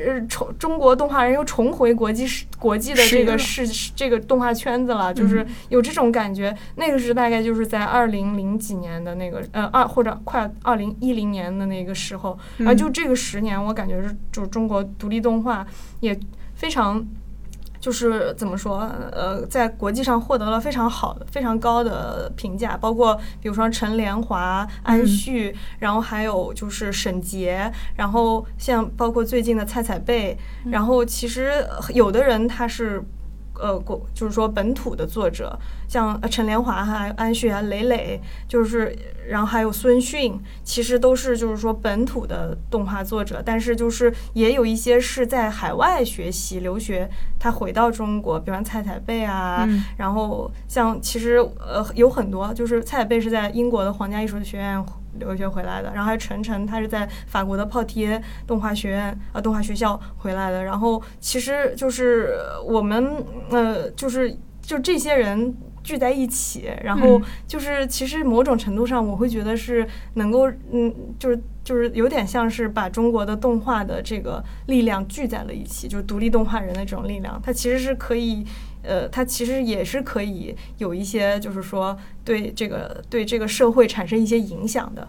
[0.00, 3.66] 呃，重中国动画人又重回国际视国际的这个世
[3.96, 6.56] 这个动画圈子了，就是有这种感觉。
[6.76, 15.66] 那个是大概就是在二零零几年的那个呃二或者快二零一零年的那个时候，然后就这个十年，我感觉是就是中国独立动画
[15.98, 16.16] 也
[16.54, 17.04] 非常。
[17.88, 18.80] 就是怎么说，
[19.12, 30.36] 呃，在国际上获得了非常好的、非常高的评价，包括比如说陈莲华、安旭，然后还有就是沈杰，然后像包括最近的蔡彩贝，
[30.66, 33.02] 然后其实有的人他是。
[33.60, 35.58] 呃，国就是说本土的作者，
[35.88, 38.94] 像陈莲华还有安旭啊、磊磊，就是
[39.26, 54.84] 然后还有孙迅，其实都是就是说本土的动画作者，但是就是也有一些是在海外学习留学，他回到中国，比方蔡彩贝啊，嗯然后像其实呃有很多，就是蔡彩贝是在英国的皇家艺术学院。
[55.18, 60.62] 留学回来的，然后还有晨晨，他是在法国的泡贴动画学院呃动画学校回来的。
[60.62, 65.52] 然后其实就是我们呃就是就这些人
[65.88, 78.44] 聚在一起，然后就是其实某种程度上，我会觉得是能够，嗯，就是就是有点像是把中国的动画的这个力量聚在了一起，就是独立动画人的这种力量，它其实是可以，
[78.82, 85.08] 呃，它其实也是可以有一些，就是说对这个对这个社会产生一些影响的，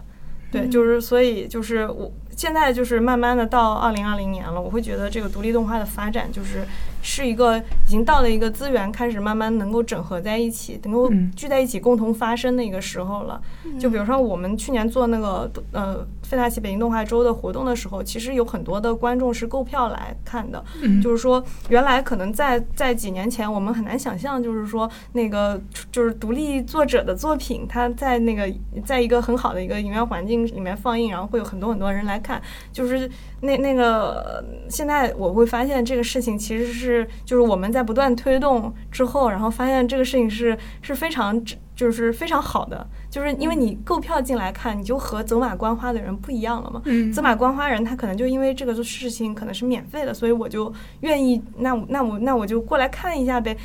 [0.50, 6.64] 对，就是所以就是我现在就是慢慢的到二零二零年了，我会觉得这个独立动画的发展就是。
[7.02, 13.40] 是一个已经到了一个资源开始慢慢能够整合在一起，能够聚在一起共同发声的一个时候了。
[13.78, 20.62] 就比如说我们去年做那个呃费纳奇北京动画周的活动的时候，其实有很多的观众是购票来看的。
[21.02, 25.60] 就是说原来可能在在几年前我们很难想象，就是说那个
[25.90, 28.52] 就是独立作者的作品，他在那个
[28.84, 32.40] 在一个很好的一个影院环境里面放映，然后会有很多很多人来看。
[32.72, 33.10] 就是
[33.42, 37.06] 那那个现在我会发现这个事情其实是。
[37.24, 41.40] 就是我们在不断推动之后，然后发现这个事情是是非常，
[41.76, 42.86] 就是非常好的。
[43.10, 46.80] 就是因为你购票进来看，你就和走马观花的人不一样了嘛。
[47.12, 53.56] 走马观花人他可能就因为这个事情可能是免费的，所以我就愿意，那那我那我就过来看一下呗。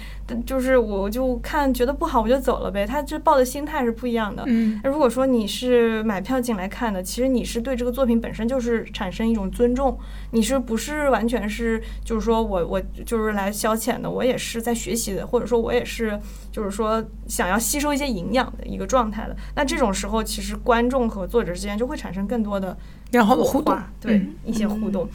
[0.44, 2.84] 就是我就看觉得不好我就走了呗。
[2.84, 4.44] 他这抱的心态是不一样的。
[4.84, 9.96] 那如果说你是买票进来看的，其实你是对这个作品本身就是产生一种尊重，
[10.36, 16.20] 你是不是完全是就是说我我就是来消遣的，我也是在学习的，或者说我也是
[16.52, 19.36] 就是说想要吸收一些营养的一个状态的。
[19.56, 22.78] 那这种时候，其实观众和作者之间就会产生更多的
[23.12, 25.08] 然后互动，对一些互动。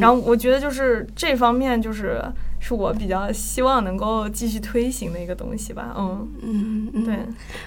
[0.00, 2.22] 然后我觉得就是这方面，就是
[2.58, 5.94] 是我比较希望能够继续推行的一个东西吧。
[5.98, 7.18] 嗯嗯，对。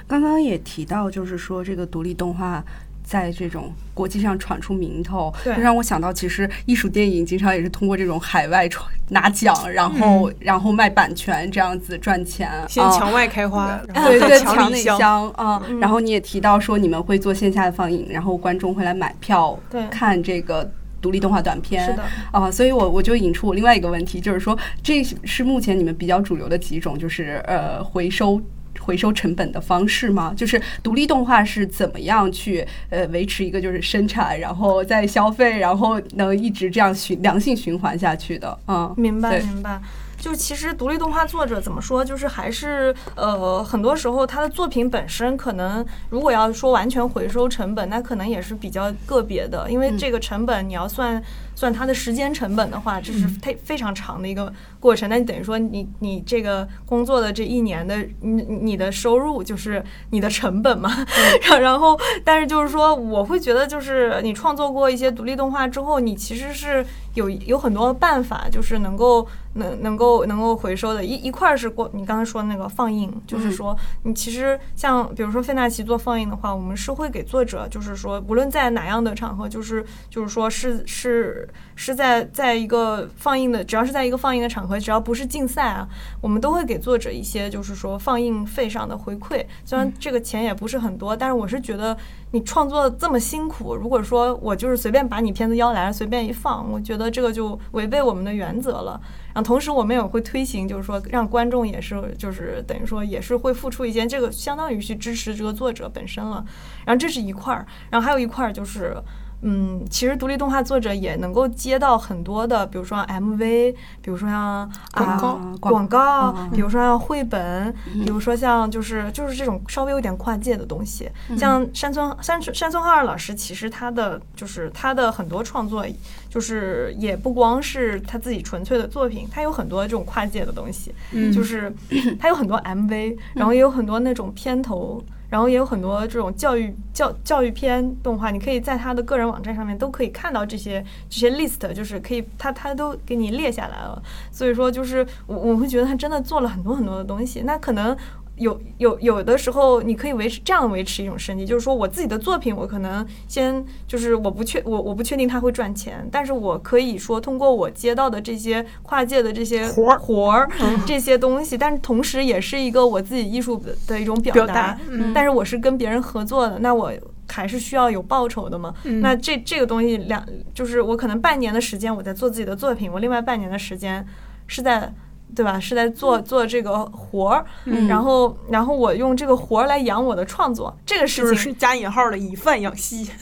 [0.08, 2.66] 刚刚也提到，就是说这个独立动画。
[3.06, 12.50] 在这种国际上闯出名头，就让我想到，其实艺术电影经常也是通过这种海外闯拿奖，然后然后卖版权这样子赚钱。
[12.68, 15.62] 先墙外开花，对对，墙内香啊。
[15.80, 19.58] 然后你也提到说，你们会做线下的放映，然后观众会来买票
[19.92, 20.70] 看这个
[21.00, 21.86] 独立动画短片。
[21.86, 28.42] 是的啊，所以我我就引出我另外一个问题，就是说，这是目前你们比较主流的几种，就是呃回收。
[28.86, 30.32] 回收成本的方式吗？
[30.38, 38.56] 就是独立动画是怎么样去呃维持一个就是生产，然后再消费，然后能一直这样循良性循环下去的？
[38.68, 39.82] 嗯，明白明白。
[40.18, 51.22] 就其实独立动画作者怎么说，就是还是呃，很多时候他的作品本身可能，如果要说完全回收成本，那可能也是比较个别的，因为这个成本你要算
[51.56, 55.10] 算它的时间成本的话，这是非非常长的一个过程。
[55.10, 60.92] 那你等于说你你这个工作的这一年的你你的收入就是你的成本嘛。
[61.60, 66.86] 然后，但是就是说，我会觉得就是你创作过一些独立动画之后，你其实是。
[67.16, 71.02] 有有很多办法，就是能够能能够能够回收的。
[71.02, 73.74] 一一块儿是过你刚才说的那个放映，就是说
[74.04, 81.45] 你其实像比如说费纳奇做放映的话，我们是会给作者，就是说无论在哪样的场合，就是就是说是是
[81.76, 85.88] 是在在一个放映的，只要是在一个放映的场合，只要不是竞赛啊，
[86.22, 89.46] 我们都会给作者一些就是说放映费上的回馈。
[89.64, 91.98] 虽然这个钱也不是很多，但是我是觉得
[92.32, 97.06] 你创作这么辛苦，如果说我就是随便把你片子邀来随便一放，我觉得。
[97.16, 99.00] 这个就违背我们的原则了。
[99.28, 106.44] 然后同时我们也会推行，就是说让观众也是，就是等于说也是会付出一些，这个相当于去支持这个作者本身了。
[106.84, 108.98] 然后这是一块儿，然后还有一块儿就是。
[109.42, 121.10] 嗯，其实独立动画作者也能够接到很多的，比如说 MV，比如说像广告广告，比如说像绘本，比如说像就是就是这种稍微有点跨界的东西。
[121.38, 125.86] 像山村山村山村浩二老师，其实他的就是他的很多创作，
[126.30, 130.94] 就是也不光是他自己纯粹的作品，他有很多这种跨界的东西，
[131.32, 131.72] 就是
[132.20, 135.04] 他有很多 MV，然后也有很多那种片头。
[135.30, 144.02] 然后也有很多这种教育教教育片动画，你可以在他的个人网站上面都可以看到这些这些 list，就是可以他他都给你列下来了。
[144.32, 147.42] 所以说，就是我我会觉得他真的做了很多很多的东西。
[147.42, 147.96] 那可能。
[148.38, 160.50] 有有有的时候，你可以维持这样维持一种生计，就是说我自己的作品，我可能先就是我不确我我不确定它会赚钱，但是我可以说通过我接到的这些跨界的这些活儿活儿
[160.86, 164.78] 这些东西，但是同时也是一个我自己艺术的一种表达，
[165.14, 166.92] 但是我是跟别人合作的，那我
[167.28, 168.74] 还是需要有报酬的嘛？
[169.02, 170.22] 那这这个东西两
[170.54, 174.06] 就是我可能半年的时间我在做自己的作品，我另外半年的时间
[174.48, 174.94] 是在。
[175.34, 175.60] 对吧？
[175.60, 183.10] 是在做做这个活儿，嗯然后然后我用这个活儿来养我的创作，这个事情就是加引号的以饭养吸，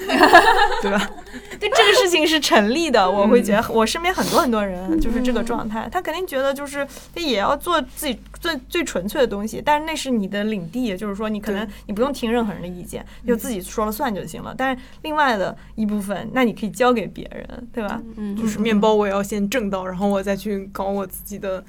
[0.81, 1.09] 对吧？
[1.59, 6.85] 对这个事情是成立的，我会觉得我身边很多很多人就是这个状态，他肯定觉得就是
[7.15, 14.53] 他也要做自己最最纯粹的东西，但是那是你的领地，就是说你可能你不用听任何人的意见，就自己说了算就行了。
[14.57, 18.01] 但是另外的一部分，那你可以交给别人，对吧？
[18.17, 21.63] 嗯就是面包我也要先挣到，然后我再去搞我自己的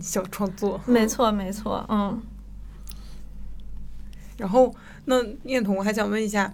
[0.00, 0.80] 小创作。
[0.86, 2.20] 没错，没错，嗯。
[4.38, 4.74] 然后，
[5.06, 6.52] 那念童，我还想问一下，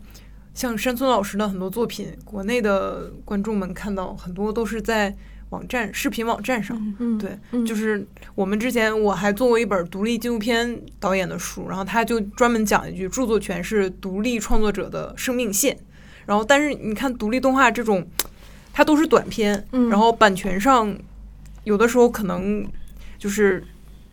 [0.54, 5.16] 像山村老师的很多作品，国内的观众们看到很多都是在
[5.50, 6.94] 网站、视频网站上。
[7.00, 8.06] 嗯，对，嗯就是
[8.36, 15.76] 我们之前我还做过一本独立纪录片导演的书，然后他就专门讲一句，著作权是独立创作者的生命线。
[16.24, 18.06] 然后，但是你看独立动画这种，
[18.72, 20.96] 它都是短片，嗯然后版权上
[21.64, 22.64] 有的时候可能
[23.22, 23.62] 就是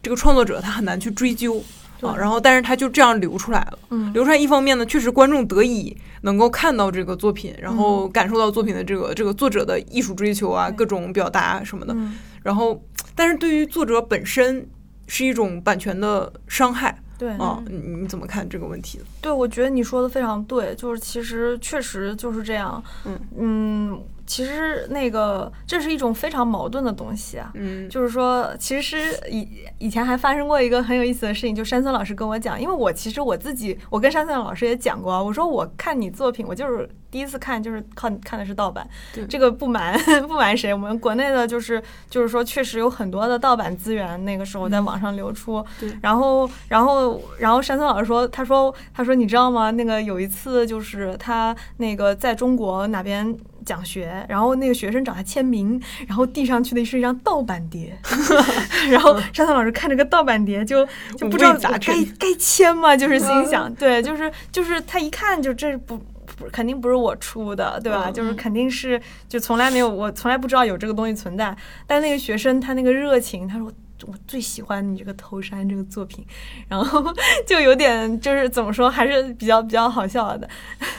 [0.03, 1.59] 这个创作者他很难去追究
[2.01, 3.79] 啊，然后但是他就这样流出来了。
[3.89, 11.93] 嗯流出来一方面呢，确实观众得以能够看到这个作品，然后感受到作品的这个这个作者的艺术追求啊，各种表达什么的。
[11.95, 12.79] 嗯，然后，
[13.15, 14.69] 但是对于作者本身
[15.07, 19.01] 是一种版权的伤害对啊，你你怎么看这个问题？
[19.19, 22.81] 对，我觉得你说的非常对，就是其实确实就是这样。
[23.05, 27.51] 嗯嗯，其实那个这是一种非常矛盾的东西啊。
[27.55, 28.97] 嗯就是说，其实
[29.27, 29.47] 以
[29.79, 39.97] 以前还发生过一个很有意思的事情，就山村老师跟我讲，因为我其实我自己，我跟山村老师也讲过，我说我看你作品，我就是第一次看就是看看的是盗版对，这个不瞒
[40.27, 49.71] 不瞒谁，我们国内的就是就是说确实有很多的盗版资源，那个时候在网上流出，对然后然后然后山村老师说，他说他说你知道吗？
[49.71, 53.35] 那个有一次就是他那个在中国哪边。
[53.69, 57.95] 讲学，然后那个学生找他签名，然后递上去的是一张盗版碟，
[58.89, 60.83] 然后山村老师看着个盗版碟就
[61.15, 62.97] 就不知道五味杂该该签吗？
[62.97, 65.99] 就是心想，对，就是就是他一看就这不。
[66.37, 68.05] 不，肯定不是我出的，对吧？
[68.05, 71.53] 嗯就是肯定是，就从来没有，我从来不知道有这个东西存在。
[71.87, 73.69] 但那个学生他那个热情，他说
[74.07, 76.25] 我最喜欢你这个头山这个作品，
[76.67, 77.13] 然后
[77.45, 80.47] 就有点就是怎么说，还是比较比较好笑的。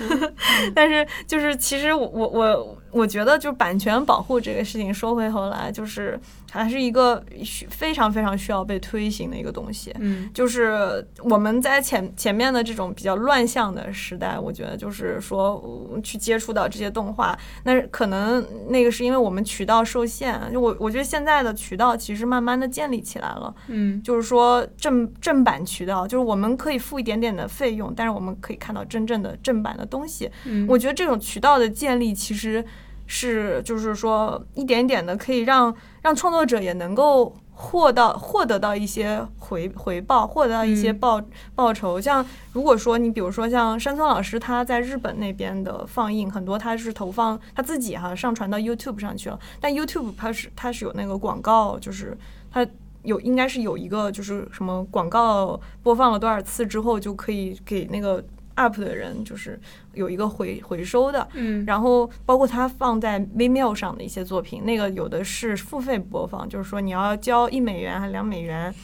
[0.74, 6.18] 但是就是其实我我我我觉得，就版权保护这个事情，说回头来，就是
[6.50, 9.94] 还是一个需非常非常需要被推行的一个东西。
[10.00, 15.54] 嗯就是我们在前前面的这种比较乱象的时代，我觉得就是说
[15.92, 20.40] 呃去接触到这些动画，那可能那个是因为我们渠道受限。
[20.52, 30.30] 就我我觉得现在的渠道其实慢慢的建立起来了，嗯就是说正正版渠道，就是我们可以付一点点的费用，但是我们可以看到真正的正版的东西。
[30.46, 32.64] 嗯，我觉得这种渠道的建立其实
[33.12, 41.20] 是就是说一点点的可以让让创作者也能够获到获得到一些回回报，获得到一些嗯报、
[41.56, 42.00] 报酬。
[42.00, 52.16] 像如果说你比如说像山村老师他在日本那边的放映，很多他是投放他自己哈、上传到 YouTube 上去了，但 YouTube 它是它是有那个广告，就是
[52.52, 52.64] 它。
[53.02, 58.22] 有应该是有一个就是什么广告播放了多少次之后就可以给那个
[58.60, 59.58] up 的人就是
[59.94, 68.74] 有一个回回收的，嗯然后包括他放在 Vimeo 上的一些作品，那个有的是付费播放，就是说你要交一美元还两美元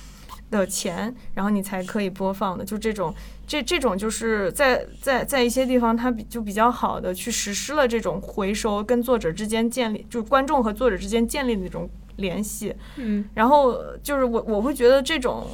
[0.51, 3.15] 的钱，然后你才可以播放的，就这种。
[3.49, 12.75] 这这种就是在在在一些地方，它比就比较好的去实施了这种回收，跟作者之间建立，就是观众和作者之间建立的这种联系。
[12.97, 15.47] 嗯然后就是我我会觉得这种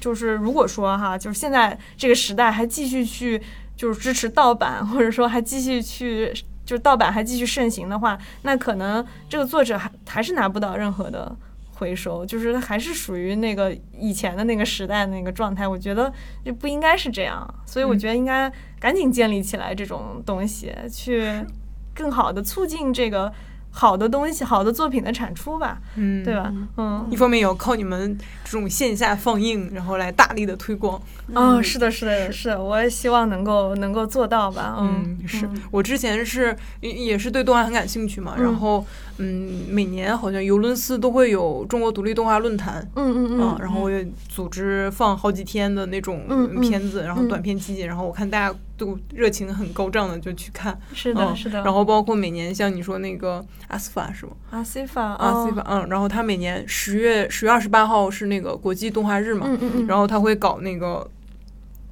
[0.00, 3.42] 就是如果说哈，就是现在这个时代还继续去
[3.82, 6.32] 就是支持盗版， 或者说还继续去
[6.64, 11.34] 就是盗版还继续盛行的话，那可能这个作者还还是拿不到任何的。
[11.74, 16.12] 回收就是它还是属于那个以前的那个时代的那个状态，我觉得
[16.44, 21.44] 就不应该是这样，所以我嗯觉得应该赶紧建立起来这种东西，去
[21.92, 23.32] 更好的促进这个
[23.74, 26.52] 好的东西、好的作品的产出吧，嗯，对吧？
[26.76, 31.00] 嗯，一方面也要靠你们这种线下放映，然后来大力的推广。
[31.32, 32.48] 哦，是的，是的，是。
[32.50, 34.76] 的，我也希望能够能够做到吧。
[34.78, 35.46] 嗯，是。
[35.46, 35.62] 嗯。
[35.70, 38.44] 我之前是也也是对动画很感兴趣嘛，嗯。
[38.44, 38.84] 然后
[39.22, 42.86] 嗯，每年好像尤伦斯都会有中国独立动画论坛。
[42.96, 46.26] 嗯嗯啊嗯，，然后我也组织放好几天的那种
[46.60, 51.62] 片子，然后嗯短片集锦，然后我看大家都热情很高涨的就去看，是的，嗯是的。
[51.62, 54.32] 然后包括每年像你说那个阿斯法是吗？
[54.50, 61.08] 阿西法，阿斯法，嗯，然后他每年十月十月二十八号是那个国际动画日嘛，嗯嗯嗯，然后他会搞那个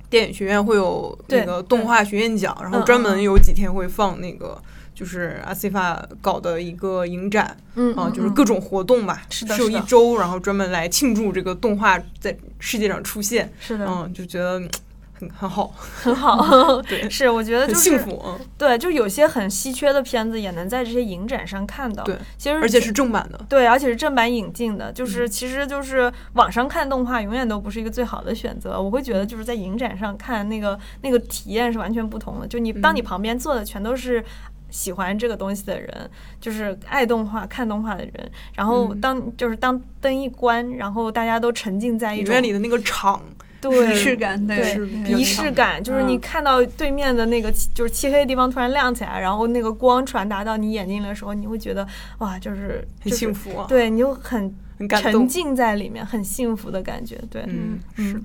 [0.08, 4.60] 电影学院会有那个动画学院奖，然后专门有几天会放那个
[5.00, 14.68] 就是阿西法搞的一个影展嗯啊，就是各种活动吧，是的是有一周，然后专门来庆祝这个动画在世界上出现，是的，嗯，就觉得嗯
[15.14, 16.80] 很很好，很好。
[16.88, 22.02] 对，是，我觉得很就是幸福，嗯，对，就有些很稀缺的片子也能在这些影展上看到。
[22.04, 28.80] 对，其实而且是正版的，对，而且是正版引进的，嗯就是其实就是网上看动画永远都不是一个最好的选择。
[28.80, 32.46] 我会觉得就是在影展上看那个那个体验是完全不同的。
[32.46, 34.22] 就你当你嗯旁边坐的全都是。
[34.70, 36.10] 喜欢这个东西的人，
[36.40, 38.30] 就是爱动画、看动画的人。
[38.54, 39.00] 然后嗯。
[39.00, 43.22] 当就是当灯一关，然后大家都沉浸在一种影院里的那个场。
[43.60, 44.80] 对仪式感，对。
[45.06, 51.86] 仪式感，就是你嗯看到对面的那个漆就是漆黑的地方突然亮起来，然后那个光传达到你眼睛的时候，你会觉得
[52.20, 57.20] 哇，就是很幸，福啊，就是对，你就很沉很感动，浸在里面，很幸福的感觉。
[57.28, 58.12] 对，嗯，嗯。
[58.12, 58.22] 是。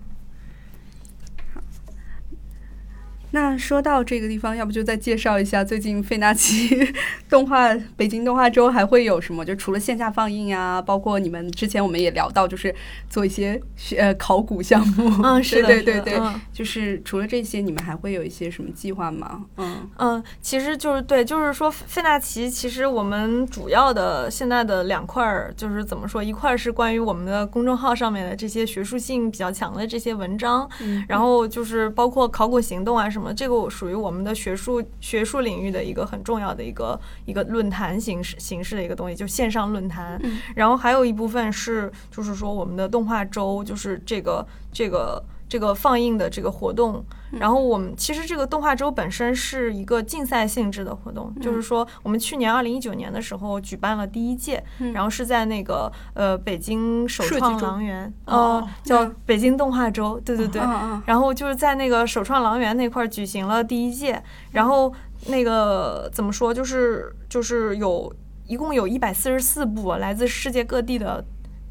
[3.36, 6.70] 那说到这个地方，要不就再介绍一下最近费纳奇
[7.30, 9.44] 动画北京动画周还会有什么？
[9.44, 12.74] 就除了线下放映啊，包括你们之前我们也聊到，就是
[13.10, 13.62] 做一些
[13.98, 15.12] 呃考古项目。
[15.22, 16.18] 嗯，是的，对对对
[16.54, 19.44] 就是除了这些，你们还会有一些什么计划吗？
[19.58, 40.20] 嗯嗯，其实就是对，就是说费纳奇，其实我们主要的现在的两块儿，就是怎么说，一块儿是关于我们的公众号上面的这些学术性比较强的这些文章，嗯然后就是包括考古行动啊什么，这个属于我们的学术学术领域的一个很重要的一个一个论坛形式形式的一个东西，就线上论坛。
[40.24, 45.24] 嗯然后还有一部分是就是说我们的动画周，就是这个这个。
[45.56, 47.02] 这个放映的这个活动，
[47.32, 54.92] 然后我们其实这个动画周本身是一个竞赛性质的活动，就是说我们去年二零一九年的时候举办了第一届，嗯。
[54.92, 60.62] 然后是在那个呃北京首创狼园，哦呃叫北京动画周，对对对，
[61.06, 64.22] 然后就是在那个首创狼园那块儿举行了第一届，
[64.52, 64.92] 然后
[65.28, 68.14] 那个怎么说，就是就是有
[68.46, 71.24] 一共有一百四十四部来自世界各地的。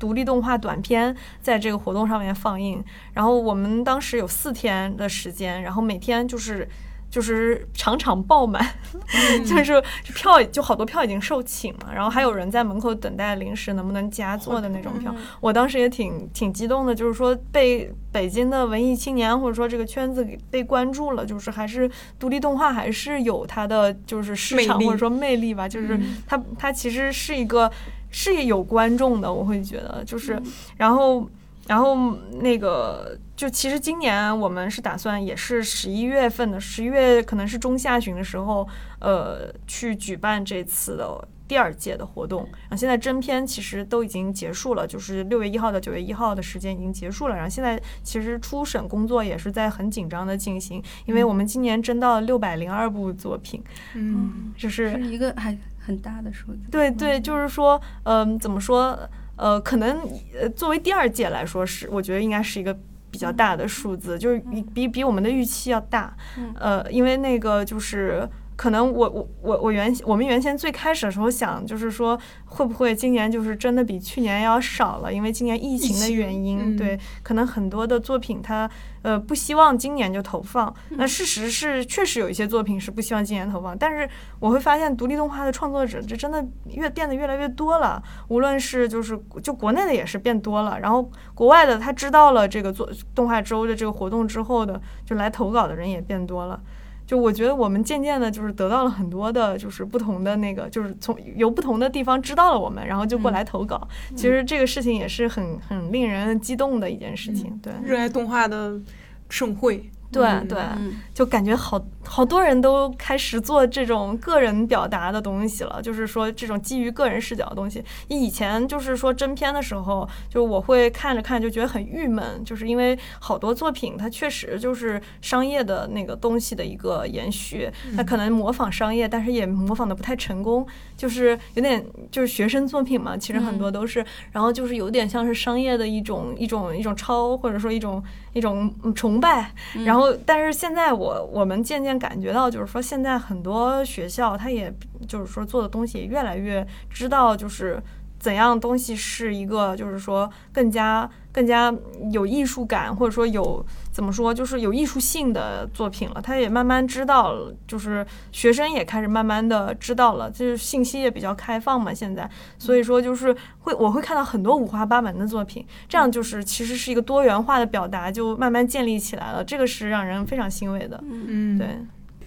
[0.05, 6.69] 独立动画短片在这个活动上面放映，然后我们当时有四天的时间，然后每天就是
[7.09, 8.63] 就是场场爆满，
[9.49, 15.15] 就是票就好多票已经售罄了，然后还有人在门口等待临时能不能加座的那种票。
[15.41, 26.17] 我当时也挺挺激动的，就是说被北京的文艺青年或者说这个圈子给被关注了，就是还是独立动画还是有它的就是市场或者说魅力吧，就是嗯。
[26.27, 27.71] 它它其实是一个
[28.15, 31.29] 是有观众的，我会觉得就是嗯然后。
[31.67, 38.69] 然后那个，就其实今年我们是打算也是十一月份的，十一月可能是中下旬的时候，
[39.01, 42.43] 呃，去举办这次的第二届的活动。
[42.65, 47.35] 然后现在征片其实都已经结束了，就是六月一号到九月一号的时间已经结束了。
[47.35, 53.65] 然后现在其实初审工作也是在很紧张的进行，因为我们今年征到了六百零二部作品，
[53.95, 56.61] 嗯，就是是一个还很大的数字。
[56.71, 58.99] 对对，就是说，嗯、怎么说？
[59.37, 60.01] 呃，可能
[60.41, 62.73] 呃，作为第二届来说是，我觉得应该是一个
[63.11, 66.17] 比较大的数字，就是比比比我们的预期要大。
[66.39, 78.71] 嗯呃，因为那个就是可能我我我我原我们原先最开始的时候想，就是说会不会今年就是真的比去年要少了，因为今年疫情的原因，嗯对，可能很多的作品它
[79.03, 80.73] 呃不希望今年就投放。
[80.91, 84.09] 那事实是，确实有一些作品是不希望今年投放，但是
[84.39, 96.61] 我会发现独立动画的创作者这真的越变得越来越多了，无论是就是就国内的也是变多了，然后国外的他知道了这个做动画周的这个活动之后的，就来投稿的人也变多了。
[97.07, 103.87] 就我觉得我们渐渐的，就是得到了很多的，就是不同的那个，就是从由不同的地方知道了我们，然后就过来投稿。
[104.17, 107.59] 其实这个事情也是很很令人激动的一件事情。
[107.63, 108.81] 对热爱动画的
[109.29, 111.01] 盛会，对嗯对，嗯。
[111.15, 117.85] 就感觉好好多人都开始做这种个人表达的东西了，就是说这种基于个人视角的东西。
[118.09, 130.67] 以前就是说真片的时候，就我会看着看就觉得很郁闷，就是因为好多作品它确实就是商业的那个东西的一个延续，它可能模仿商业，但是也模仿的不太成功，
[130.97, 138.03] 就是有点就是学生作品嘛，其实很多都是，然后就是有点像是商业的一种一种一种抄，或者说一种
[138.35, 139.51] 一种嗯崇拜，
[139.87, 144.71] 然后，但是现在我我们渐渐感觉到，就是说现在很多学校，他也
[145.09, 147.83] 就是说做的东西也越来越知道，就是
[148.19, 151.73] 怎样东西是一个，就是说更加更加
[152.13, 153.65] 有艺术感，或者说有
[153.95, 156.21] 怎么说，就是有艺术性的作品了。
[156.21, 171.01] 他也慢慢知道了，就是学生也开始慢慢的知道了，就是信息也比较开放嘛，现在，所以说就是会我会看到很多五花八门的作品，这样就是其实是一个多元化的表达，就慢慢建立起来了，这个是让人非常欣慰的。
[171.09, 171.69] 嗯，对，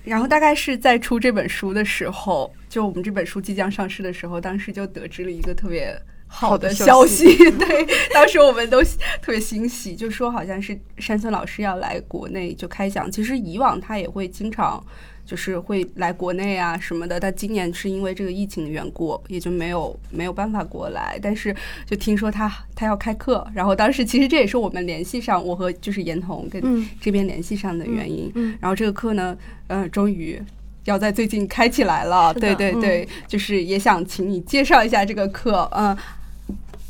[0.05, 5.93] 然后大概是在出这本书的时候，就我们这本书即将上市的时候，当时就得知了一个特别
[6.27, 7.25] 好的消息。
[7.57, 8.83] 对，当时我们都
[9.21, 13.11] 特别欣喜，就说好像是山村老师要来国内就开讲。
[13.11, 14.83] 其实以往他也会经常。
[15.27, 21.19] 就是会来国内啊什么的，但今年是因为这个疫情的缘故，也就没有没有办法过来。
[21.21, 21.53] 但是
[21.85, 28.31] 就听说他他要开课，然后当时其实这也是我们联系上我和就是严童跟这边联系上的原因。
[28.61, 29.37] 然后这个课呢，
[29.67, 30.41] 嗯，终于
[30.85, 32.33] 要在最近开起来了。
[32.33, 35.97] 对对对，就是也想请你介绍一下这个课，嗯。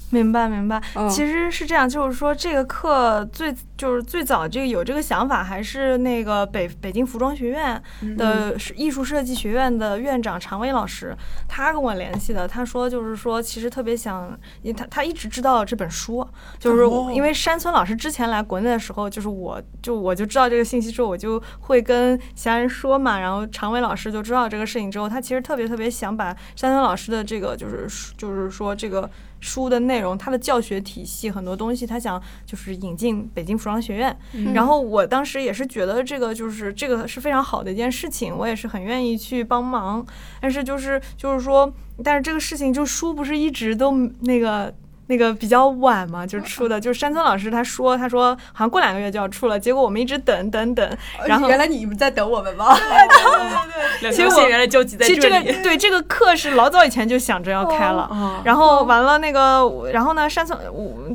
[0.09, 7.81] 明白明白，其实是这样，就是说这个课最就是最早这个有这个想法，还是那个北北京服装学院
[8.17, 11.13] 的艺术设计学院的院长常威老师，
[11.47, 12.47] 他跟我联系的。
[12.47, 14.29] 他说就是说，其实特别想，
[14.61, 16.25] 因为他他一直知道这本书，
[16.57, 23.19] 就是因为山村老师之前来国内的时候，就是我就我就知道这个信息之后，我就会跟其他人说嘛。
[23.19, 29.09] 然后常威老师就知道这个事情之后，他其实特别特别想把山村老师的这个就是就是说这个。
[29.39, 34.17] 书的内容，它的教学体系很多东西，他想就是引进北京服装学院。
[34.53, 40.05] 然后我当时也是觉得这个就是这个是非常好的一件事情，我也是很愿意去帮忙。
[40.41, 41.71] 但是就是就是说，
[42.03, 43.91] 但是这个事情就书不是一直都
[44.21, 44.73] 那个。
[45.07, 52.75] 那个比较晚嘛，就出的，就是山村老师他说，他说好像过两个月就要出了，结果我们一直等等等，然后原来你们在等我们吗？
[52.75, 55.05] 对对对对， 结果原来在这里。
[55.07, 60.59] 其实这个对这个课是老早以前就想着要开了，然后完了那个，然后呢，山村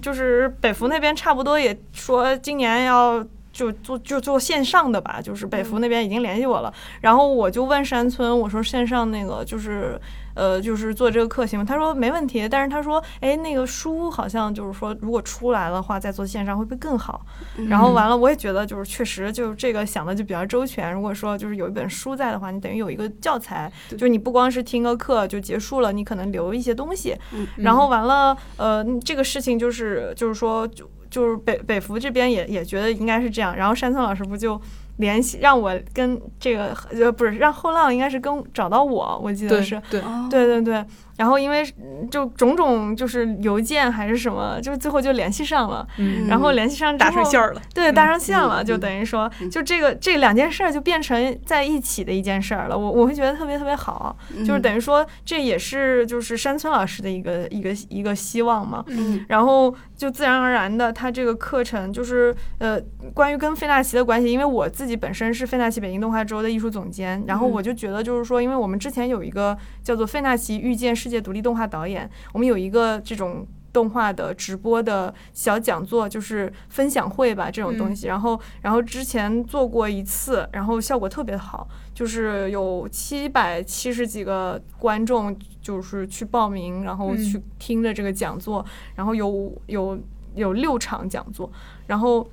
[0.00, 10.00] 就是北服那边差不多也说今年要就做就做线上的吧，就是北服那边已经联系我了，然后我就问山村，我说线上那个就是。
[10.34, 11.64] 呃，就是做这个课行吗？
[11.64, 17.24] 他说没问题，但是他说，哎，那个书好像就是说，如果出来的话，再做线上会不会更好？
[17.68, 20.92] 然后完了，我也觉得就是确实就是这个想的就比较周全。
[20.92, 27.16] 如果说就是有一本书在的话，你等于有一个教材，就你不光是听个课就结束了，你可能留一些东西。
[27.56, 33.56] 然后完了，呃，这个事情就是就是说就就是北北服这边也也觉得应该是这样。
[33.56, 34.60] 然后山村老师不就。
[34.96, 40.00] 联系让我跟这个呃不是让后浪应该是跟找到我，我记得是对
[40.30, 40.84] 对对对。
[41.16, 41.64] 然后因为
[42.10, 45.86] 就种种就是邮件还是什么，就最后就联系上了，
[46.28, 52.78] 然后联系上打上线了，对，搭上线了，就等于说，就这个这两件事儿就变成在一起的一件事儿了。
[52.78, 54.16] 我我会觉得特别特别好，
[54.46, 58.82] 就是等于说这也是就是山村老师的一个一个一个希望嘛。
[59.28, 62.80] 然后就自然而然的，他这个课程就是呃
[63.12, 70.96] 关于跟费纳奇的关系，因为我自己本身是费纳奇北京动画周的艺术总监，然后我就觉得就是说，因为我们之前有一个叫做费纳奇遇见。
[71.02, 78.06] 世界独立动画导演，我们有一个这种动画的直播的小讲座，就是分享会吧，这种东西。
[78.06, 88.64] 然后，然后之前做过一次，然后效果特别好，就是有七百七十几个观众，就是去报名，然后去听了这个讲座，
[88.94, 89.98] 然后有有
[90.36, 91.50] 有六场讲座，
[91.88, 92.24] 然后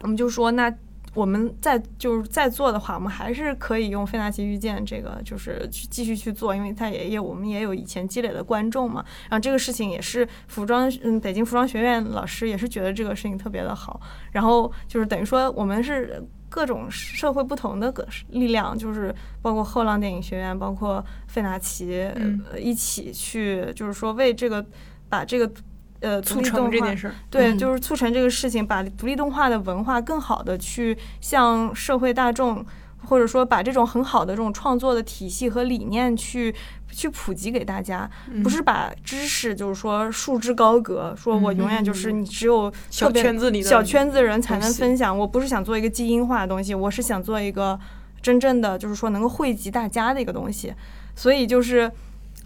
[0.00, 0.74] 我们就说那。
[1.12, 9.04] 我们在就是在做的话，我们还是可以用费纳奇遇见这个，就是去继续去做，因为它也也我们也有以前积累的观众嘛。
[9.28, 14.00] 然后这个事情也是服装，嗯，北京服装学院老师也是觉得这个事情特别的好。
[14.30, 19.12] 然后就是等于说，我们是各种社会不同的个力量，就是
[19.42, 22.08] 包括后浪电影学院，包括费纳奇，
[22.56, 24.64] 一起去，就是说为这个
[25.08, 25.50] 把这个。
[26.00, 32.64] 呃，促成这件事，对，就是促成这个事情，把独立动画的文化更好的去向社会大众，
[33.04, 36.54] 或者说把这种很好的这种创作的体系和理念去
[36.90, 38.10] 去普及给大家，
[38.42, 45.16] 不是把知识就是说束之高阁，说我永远就是你只有小圈子里小圈子人才能分享。
[45.16, 47.78] 我不是想做一个基因化的东西，我是想做一个
[48.22, 50.72] 真正的就是说能够惠及大家的一个东西，
[51.14, 51.92] 所以就是。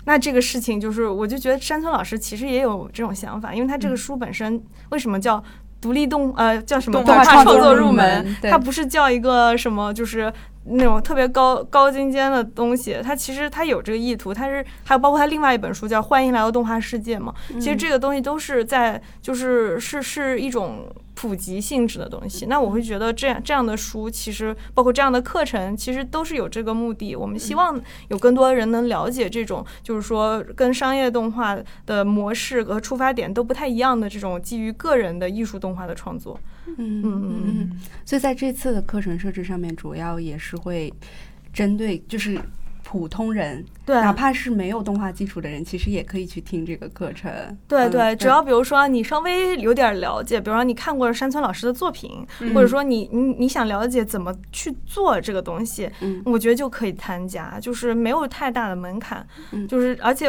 [0.05, 5.43] 那这个事情就是，我就觉得山村老师其实也有这种想法，因为他这个书本身为什么叫
[5.81, 8.37] 独立动呃叫什么动画创作入门？
[8.43, 10.33] 它不是叫一个什么就是
[10.65, 20.87] 那种特别高高精尖的东西，它其实它有这个意图，它是还有包括他另外一本书叫《欢迎来到动画世界》嘛，其实这个东西都是在就是是是一种。
[21.25, 27.17] 普及性质的东西，那我会觉得这样这样的书，其实包括这样的课程，其实都是有这个目的。
[27.17, 36.39] 我们希望有更多人能了解这种，就是说跟商业动画的模式和出发点都不太一样的这种基于个人的艺术动画的创作。
[36.67, 37.81] 嗯嗯嗯嗯。
[38.05, 40.93] 所以在这次的课程设置上面，主要也是会
[41.55, 42.39] 针对，就是
[42.85, 47.33] 普通人，对，哪怕是没有动画基础的人，其实也可以去听这个课程。
[47.33, 52.25] 嗯对对，只要比如说你稍微有点了解，比如说你看过山村老师的作品，
[52.55, 56.23] 或者说你你你想了解怎么去做这个东西，嗯。
[56.27, 59.67] 我觉得就可以参加，就是没有太大的门槛，嗯。
[59.67, 60.27] 就是而且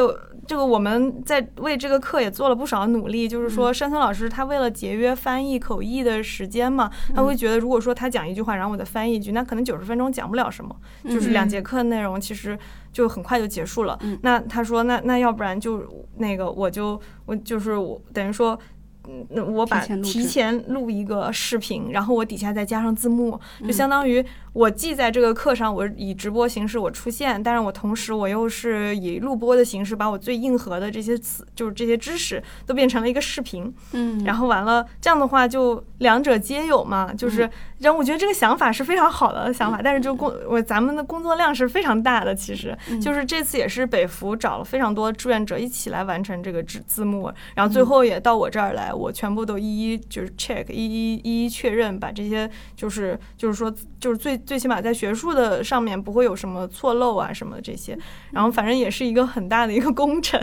[0.48, 12.55] 这个我们在为这个课也做了不少努力，就是说山村老师他为了节约翻译口译的时间嘛，他会觉得如果说他讲一句话，然后我再翻译一句，那可能九十分钟讲不了什么，就是两节课内容其实
[12.92, 13.98] 就很快就结束了。
[14.02, 14.18] 嗯。
[14.24, 15.84] 那他说那那要不然就
[16.18, 18.60] 那个我就我就是我等于说。
[19.08, 23.68] 嗯，那我把提前录一个视频，然后我底下再加上字幕，嗯。
[23.68, 37.48] 就相当于我既在这个课上我以直播形式我出现，但是我同时我又是以录播的形式把我最硬核的这些词，就是这些知识都变成了一个视频，嗯，然后完了这样的话就两者皆有嘛，就是
[37.86, 57.98] 然后我觉得这个想法是非常好的想法，但是就工我咱们的工作量是非常大的，其实就是这次也是北服找了非常多志愿者一起来完成这个字字幕，然后最后也到我这儿来，我全部都一一就是 check 一一一一确认，把这些就是就是说就是最最起码在学术的上面不会有什么错漏啊什么的这些，
[58.32, 60.40] 然后反正也是一个很大的一个工程，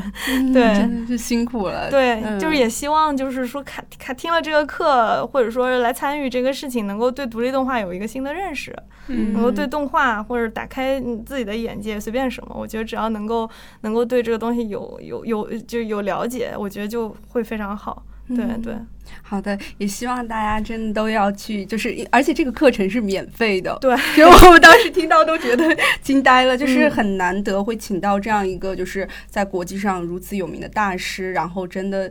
[0.53, 0.63] 对。
[0.75, 1.91] 真的是辛苦了。
[1.91, 8.77] 对，嗯就是也希望就是说看看听了这个课，或者说来参与这个事情，能够对独立动画有一个新的认识，
[9.09, 9.33] 嗯。
[9.33, 13.49] 能够对动画或者打开你自己的眼界，随便什么，我觉得只要能够
[13.81, 18.05] 能够对这个东西有有有就有了解，我觉得就会非常好。
[18.29, 18.61] 对嗯。
[18.63, 18.75] 对
[19.23, 23.77] 好的，也希望大家真的都要去，就是而且这个课程是免费的。
[23.81, 26.91] 对，其实我们当时听到都觉得惊呆了，就是嗯。
[26.91, 32.11] 很难得会请到这样一个就是在国际上如此有名的大师，然后真的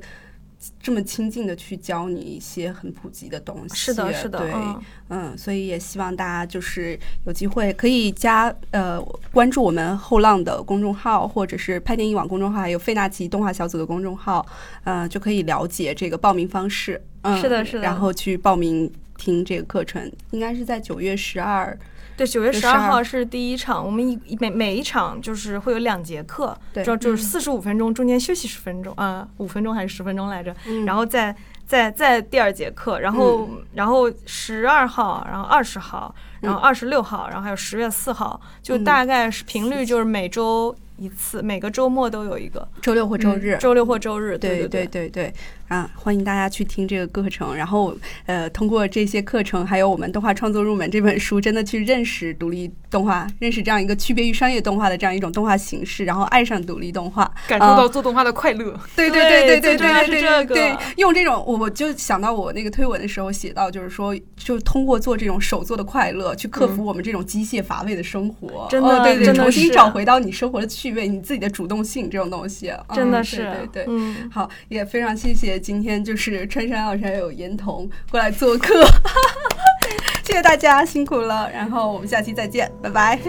[0.80, 3.76] 这么亲近的去教你一些很普及的东西。
[3.76, 9.02] 是的，是的，对，嗯，嗯，所以也希望大家就是有机会可以加呃
[9.32, 14.46] 关注我们后浪的公众号，或者是拍电影网公众号，还有费纳奇动画小组的公众号，
[14.84, 17.02] 呃，就可以了解这个报名方式。
[17.24, 21.78] 嗯，是的是的然后去报名听这个课程，应该是在九月十二。
[22.18, 26.84] 对，九月十二号是第一场，我们一一每每一场就是会有两节课，对。
[26.84, 27.26] 就就是嗯。
[27.26, 30.86] 四十五分钟，中间休息十分钟，啊、五分钟还是十分钟来着，嗯。
[30.86, 31.36] 然后再
[31.66, 38.84] 再再第二节课，然后、然后十二号，然后二十号，然后二十六号，然后还有十月四号，就嗯。
[38.84, 43.58] 大概是频率就是每周一次，每个周末都有一个，周六或周日。
[43.58, 44.68] 周六或周日，对。
[44.68, 45.34] 对对对对
[45.72, 45.90] 啊！
[45.96, 47.96] 欢迎大家去听这个课程，然后
[48.26, 58.78] 呃，通过这些课程，还有我们《动画创作入门》这本书，真的去认识独立动画，认识这样一个区别于商业动画的这样一种动画形式，然后爱上独立动画，感受到做动画的快乐。
[58.98, 73.86] 对对对对对对对对，用这种我我就想到我那个推文的时候写到，就是说，就通过做这种手做的快乐，去克服我们这种机械乏味的生活，真的呃对对，重新找回到你生活的趣味，你自己的主动性这种东西，嗯真的是，对对对。
[73.88, 74.30] 嗯。
[74.30, 78.84] 好，也非常谢谢今天就是川山老师还有严童过来做客，
[80.26, 83.20] 谢谢大家辛苦了，然后我们下期再见，拜拜。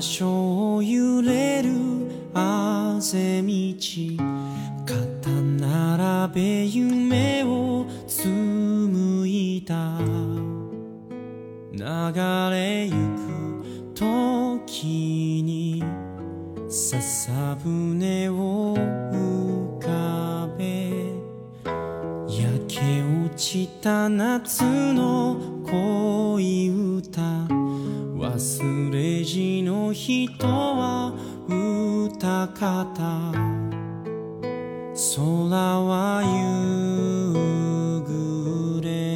[0.00, 1.70] 水場を揺れる
[2.32, 3.74] あぜ道
[4.86, 9.98] 肩並べ夢を紡いだ。
[11.72, 11.80] 流
[12.50, 15.82] れゆく時に
[16.68, 20.92] 笹舟を浮かべ。
[22.28, 24.62] 焼け落ちた夏
[24.92, 27.48] の恋歌。
[28.18, 31.12] 忘れじの人は
[31.46, 33.30] 歌方。
[34.92, 39.14] 空は夕暮れ。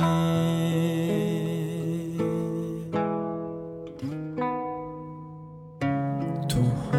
[6.47, 6.97] 途方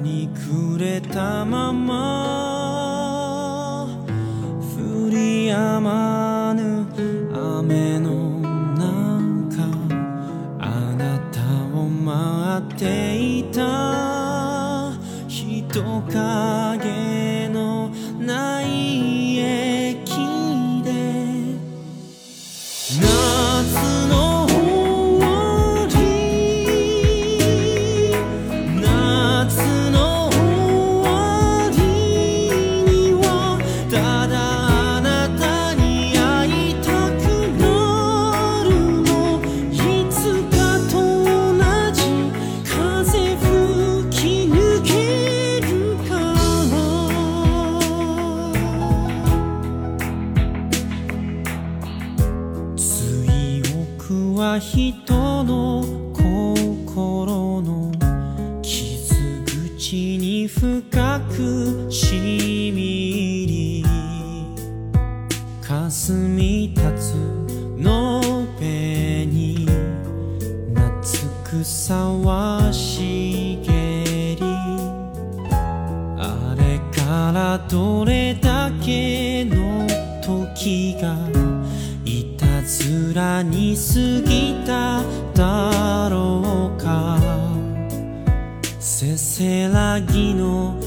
[0.00, 1.92] に暮れたまま
[4.76, 5.80] 降り止
[12.52, 12.78] 待っ
[71.62, 71.94] 夏草
[72.24, 74.38] は茂り。
[76.18, 79.86] あれからどれだけの
[80.20, 81.16] 時が
[82.04, 85.02] いたずらに過ぎた
[85.34, 87.16] だろうか。
[88.80, 90.81] せせらぎの